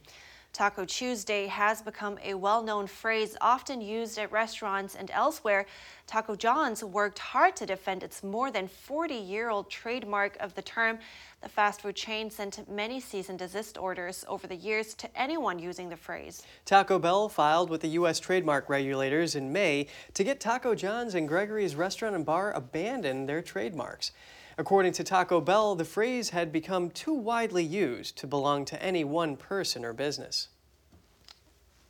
Taco 0.56 0.86
Tuesday 0.86 1.48
has 1.48 1.82
become 1.82 2.18
a 2.24 2.32
well 2.32 2.62
known 2.62 2.86
phrase 2.86 3.36
often 3.42 3.82
used 3.82 4.16
at 4.16 4.32
restaurants 4.32 4.94
and 4.94 5.10
elsewhere. 5.10 5.66
Taco 6.06 6.34
John's 6.34 6.82
worked 6.82 7.18
hard 7.18 7.54
to 7.56 7.66
defend 7.66 8.02
its 8.02 8.22
more 8.22 8.50
than 8.50 8.66
40 8.66 9.16
year 9.16 9.50
old 9.50 9.68
trademark 9.68 10.34
of 10.40 10.54
the 10.54 10.62
term. 10.62 10.98
The 11.42 11.50
fast 11.50 11.82
food 11.82 11.94
chain 11.94 12.30
sent 12.30 12.66
many 12.70 13.00
cease 13.00 13.28
and 13.28 13.38
desist 13.38 13.76
orders 13.76 14.24
over 14.28 14.46
the 14.46 14.56
years 14.56 14.94
to 14.94 15.14
anyone 15.14 15.58
using 15.58 15.90
the 15.90 15.96
phrase. 15.96 16.42
Taco 16.64 16.98
Bell 16.98 17.28
filed 17.28 17.68
with 17.68 17.82
the 17.82 17.88
U.S. 17.88 18.18
trademark 18.18 18.70
regulators 18.70 19.34
in 19.34 19.52
May 19.52 19.88
to 20.14 20.24
get 20.24 20.40
Taco 20.40 20.74
John's 20.74 21.14
and 21.14 21.28
Gregory's 21.28 21.74
Restaurant 21.74 22.16
and 22.16 22.24
Bar 22.24 22.52
abandon 22.52 23.26
their 23.26 23.42
trademarks. 23.42 24.10
According 24.58 24.92
to 24.94 25.04
Taco 25.04 25.40
Bell, 25.40 25.74
the 25.74 25.84
phrase 25.84 26.30
had 26.30 26.50
become 26.50 26.90
too 26.90 27.12
widely 27.12 27.62
used 27.62 28.16
to 28.18 28.26
belong 28.26 28.64
to 28.66 28.82
any 28.82 29.04
one 29.04 29.36
person 29.36 29.84
or 29.84 29.92
business. 29.92 30.48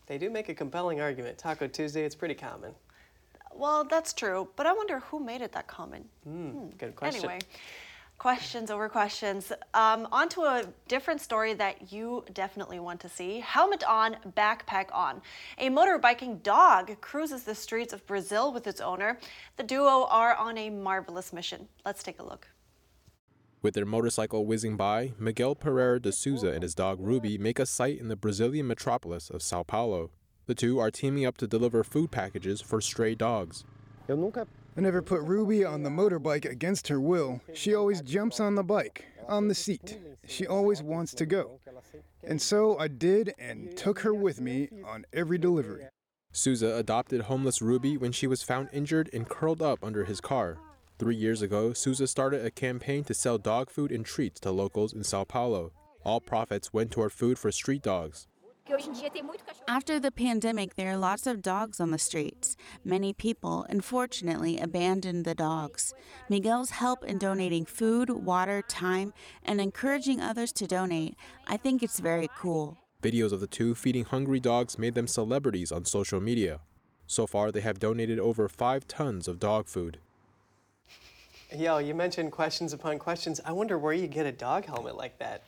They 0.07 0.19
do 0.19 0.31
make 0.31 0.49
a 0.49 0.55
compelling 0.55 1.01
argument. 1.01 1.39
Taco 1.39 1.69
Tuesday, 1.69 2.05
it's 2.05 2.17
pretty 2.17 2.35
common. 2.35 2.75
Well, 3.55 3.85
that's 3.85 4.13
true, 4.13 4.49
but 4.57 4.67
I 4.67 4.73
wonder 4.73 4.99
who 5.01 5.21
made 5.21 5.43
it 5.43 5.53
that 5.53 5.69
common. 5.69 6.05
Mm, 6.29 6.77
Good 6.77 6.97
question. 6.97 7.25
Anyway, 7.25 7.39
questions 8.19 8.71
over 8.71 8.89
questions. 8.89 9.53
Um, 9.73 10.09
on 10.11 10.29
to 10.31 10.43
a 10.43 10.65
different 10.89 11.21
story 11.21 11.55
that 11.55 11.93
you 11.93 12.25
definitely 12.35 12.81
want 12.81 13.01
to 13.01 13.09
see. 13.09 13.41
Helmet 13.41 13.85
on, 13.85 14.17
backpack 14.37 14.87
on. 14.93 15.23
A 15.59 15.71
motorbiking 15.71 16.43
dog 16.43 17.01
cruises 17.01 17.45
the 17.45 17.55
streets 17.55 17.93
of 17.93 18.05
Brazil 18.07 18.53
with 18.53 18.67
its 18.67 18.81
owner. 18.81 19.19
The 19.57 19.63
duo 19.63 20.07
are 20.11 20.35
on 20.35 20.59
a 20.59 20.69
marvelous 20.69 21.33
mission. 21.33 21.69
Let's 21.85 22.03
take 22.03 22.19
a 22.19 22.25
look. 22.25 22.49
With 23.63 23.75
their 23.75 23.87
motorcycle 23.87 24.47
whizzing 24.47 24.77
by, 24.77 25.13
Miguel 25.19 25.55
Pereira 25.55 26.01
de 26.01 26.13
Souza 26.13 26.53
and 26.53 26.63
his 26.63 26.75
dog 26.75 26.99
Ruby 27.01 27.39
make 27.39 27.59
a 27.59 27.67
sight 27.67 27.99
in 27.99 28.09
the 28.09 28.17
Brazilian 28.17 28.67
metropolis 28.67 29.31
of 29.31 29.43
Sao 29.43 29.63
Paulo. 29.63 30.11
The 30.47 30.55
two 30.55 30.79
are 30.79 30.91
teaming 30.91 31.27
up 31.27 31.37
to 31.39 31.47
deliver 31.47 31.83
food 31.83 32.11
packages 32.11 32.61
for 32.61 32.81
stray 32.81 33.15
dogs. 33.15 33.65
I 34.09 34.81
never 34.81 35.03
put 35.03 35.23
Ruby 35.23 35.65
on 35.65 35.83
the 35.83 35.91
motorbike 35.91 36.45
against 36.45 36.89
her 36.89 37.01
will. 37.01 37.41
She 37.55 37.75
always 37.75 38.03
jumps 38.03 38.39
on 38.39 38.55
the 38.55 38.63
bike, 38.63 39.07
on 39.27 39.49
the 39.49 39.55
seat. 39.55 39.99
She 40.27 40.47
always 40.47 40.83
wants 40.83 41.15
to 41.15 41.27
go. 41.27 41.59
And 42.23 42.41
so 42.41 42.79
I 42.79 42.89
did 42.89 43.35
and 43.39 43.77
took 43.77 44.01
her 44.01 44.15
with 44.15 44.41
me 44.41 44.69
on 44.87 45.07
every 45.13 45.39
delivery. 45.39 45.87
Souza 46.31 46.75
adopted 46.77 47.23
homeless 47.23 47.63
Ruby 47.63 47.97
when 47.97 48.13
she 48.13 48.27
was 48.27 48.43
found 48.43 48.69
injured 48.73 49.09
and 49.13 49.29
curled 49.29 49.63
up 49.63 49.83
under 49.83 50.05
his 50.05 50.21
car. 50.21 50.59
Three 50.99 51.17
years 51.17 51.43
ago, 51.43 51.75
Souza 51.75 52.07
started 52.07 52.45
a 52.45 52.51
campaign 52.51 53.05
to 53.05 53.13
sell 53.13 53.37
dog 53.37 53.69
food 53.69 53.93
and 53.93 54.05
treats 54.05 54.41
to 54.41 54.51
locals 54.51 54.95
in 54.95 55.05
Sao 55.05 55.25
Paulo. 55.25 55.73
All 56.05 56.23
profits 56.23 56.73
went 56.73 56.91
toward 56.91 57.13
food 57.13 57.39
for 57.39 57.53
street 57.53 57.83
dogs. 57.83 58.29
After 59.69 60.01
the 60.01 60.11
pandemic, 60.11 60.75
there 60.75 60.91
are 60.91 60.97
lots 60.97 61.27
of 61.27 61.43
dogs 61.43 61.81
on 61.81 61.91
the 61.91 61.99
streets. 61.99 62.57
Many 62.83 63.13
people, 63.13 63.67
unfortunately, 63.69 64.59
abandoned 64.59 65.27
the 65.27 65.35
dogs. 65.35 65.93
Miguel's 66.31 66.71
help 66.71 67.05
in 67.05 67.19
donating 67.19 67.67
food, 67.67 68.09
water, 68.09 68.63
time, 68.63 69.13
and 69.45 69.61
encouraging 69.61 70.21
others 70.23 70.51
to 70.55 70.67
donate, 70.67 71.15
I 71.47 71.59
think 71.59 71.83
it's 71.83 72.01
very 72.01 72.29
cool. 72.39 72.79
Videos 73.03 73.33
of 73.33 73.41
the 73.41 73.47
two 73.47 73.75
feeding 73.75 74.07
hungry 74.07 74.41
dogs 74.41 74.79
made 74.79 74.95
them 74.95 75.07
celebrities 75.07 75.71
on 75.71 75.85
social 75.85 76.21
media. 76.21 76.61
So 77.07 77.27
far, 77.27 77.53
they 77.53 77.61
have 77.61 77.79
donated 77.79 78.19
over 78.19 78.49
five 78.49 78.89
tons 78.89 79.29
of 79.29 79.39
dog 79.39 79.69
food. 79.69 79.99
Yo, 81.55 81.79
you 81.79 81.95
mentioned 81.95 82.33
questions 82.33 82.73
upon 82.73 82.99
questions. 82.99 83.41
I 83.45 83.53
wonder 83.53 83.79
where 83.79 83.93
you 83.93 84.07
get 84.07 84.27
a 84.27 84.33
dog 84.33 84.67
helmet 84.67 84.97
like 84.97 85.19
that. 85.19 85.43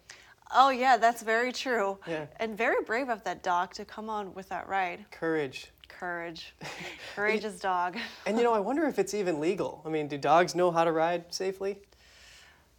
Oh, 0.55 0.70
yeah, 0.70 0.96
that's 0.96 1.22
very 1.22 1.53
true. 1.53 1.99
Yeah. 2.07 2.26
And 2.36 2.57
very 2.57 2.82
brave 2.84 3.09
of 3.09 3.24
that 3.24 3.42
dog 3.42 3.74
to 3.74 3.84
come 3.84 4.09
on 4.09 4.32
with 4.34 4.49
that 4.49 4.68
ride. 4.68 5.05
Courage. 5.11 5.70
Courage. 5.88 6.55
Courageous 7.16 7.59
dog. 7.59 7.99
And 8.26 8.38
you 8.38 8.44
know, 8.44 8.55
I 8.55 8.61
wonder 8.61 8.86
if 8.86 8.99
it's 8.99 9.12
even 9.12 9.40
legal. 9.40 9.82
I 9.84 9.88
mean, 9.88 10.09
do 10.09 10.16
dogs 10.16 10.55
know 10.55 10.70
how 10.70 10.84
to 10.84 10.92
ride 10.92 11.34
safely? 11.34 11.78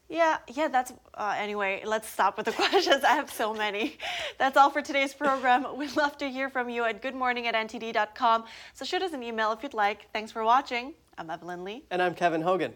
Yeah, 0.07 0.37
yeah, 0.47 0.69
that's 0.69 0.91
uh, 1.13 1.35
anyway. 1.37 1.83
Let's 1.85 2.09
stop 2.09 2.37
with 2.37 2.47
the 2.47 2.51
questions. 2.69 3.03
I 3.03 3.13
have 3.13 3.29
so 3.29 3.53
many. 3.53 3.97
That's 4.39 4.57
all 4.57 4.71
for 4.71 4.81
today's 4.81 5.13
program. 5.13 5.67
We'd 5.77 5.95
love 5.95 6.17
to 6.19 6.29
hear 6.29 6.49
from 6.49 6.69
you 6.69 6.85
at 6.85 7.03
goodmorning 7.03 7.45
at 7.45 7.53
ntd.com. 7.53 8.45
So 8.73 8.85
shoot 8.85 9.03
us 9.03 9.13
an 9.13 9.21
email 9.21 9.51
if 9.51 9.61
you'd 9.61 9.75
like. 9.75 10.07
Thanks 10.13 10.31
for 10.31 10.43
watching. 10.43 10.93
I'm 11.17 11.29
Evelyn 11.29 11.63
Lee. 11.63 11.83
And 11.91 12.01
I'm 12.01 12.15
Kevin 12.15 12.41
Hogan. 12.41 12.73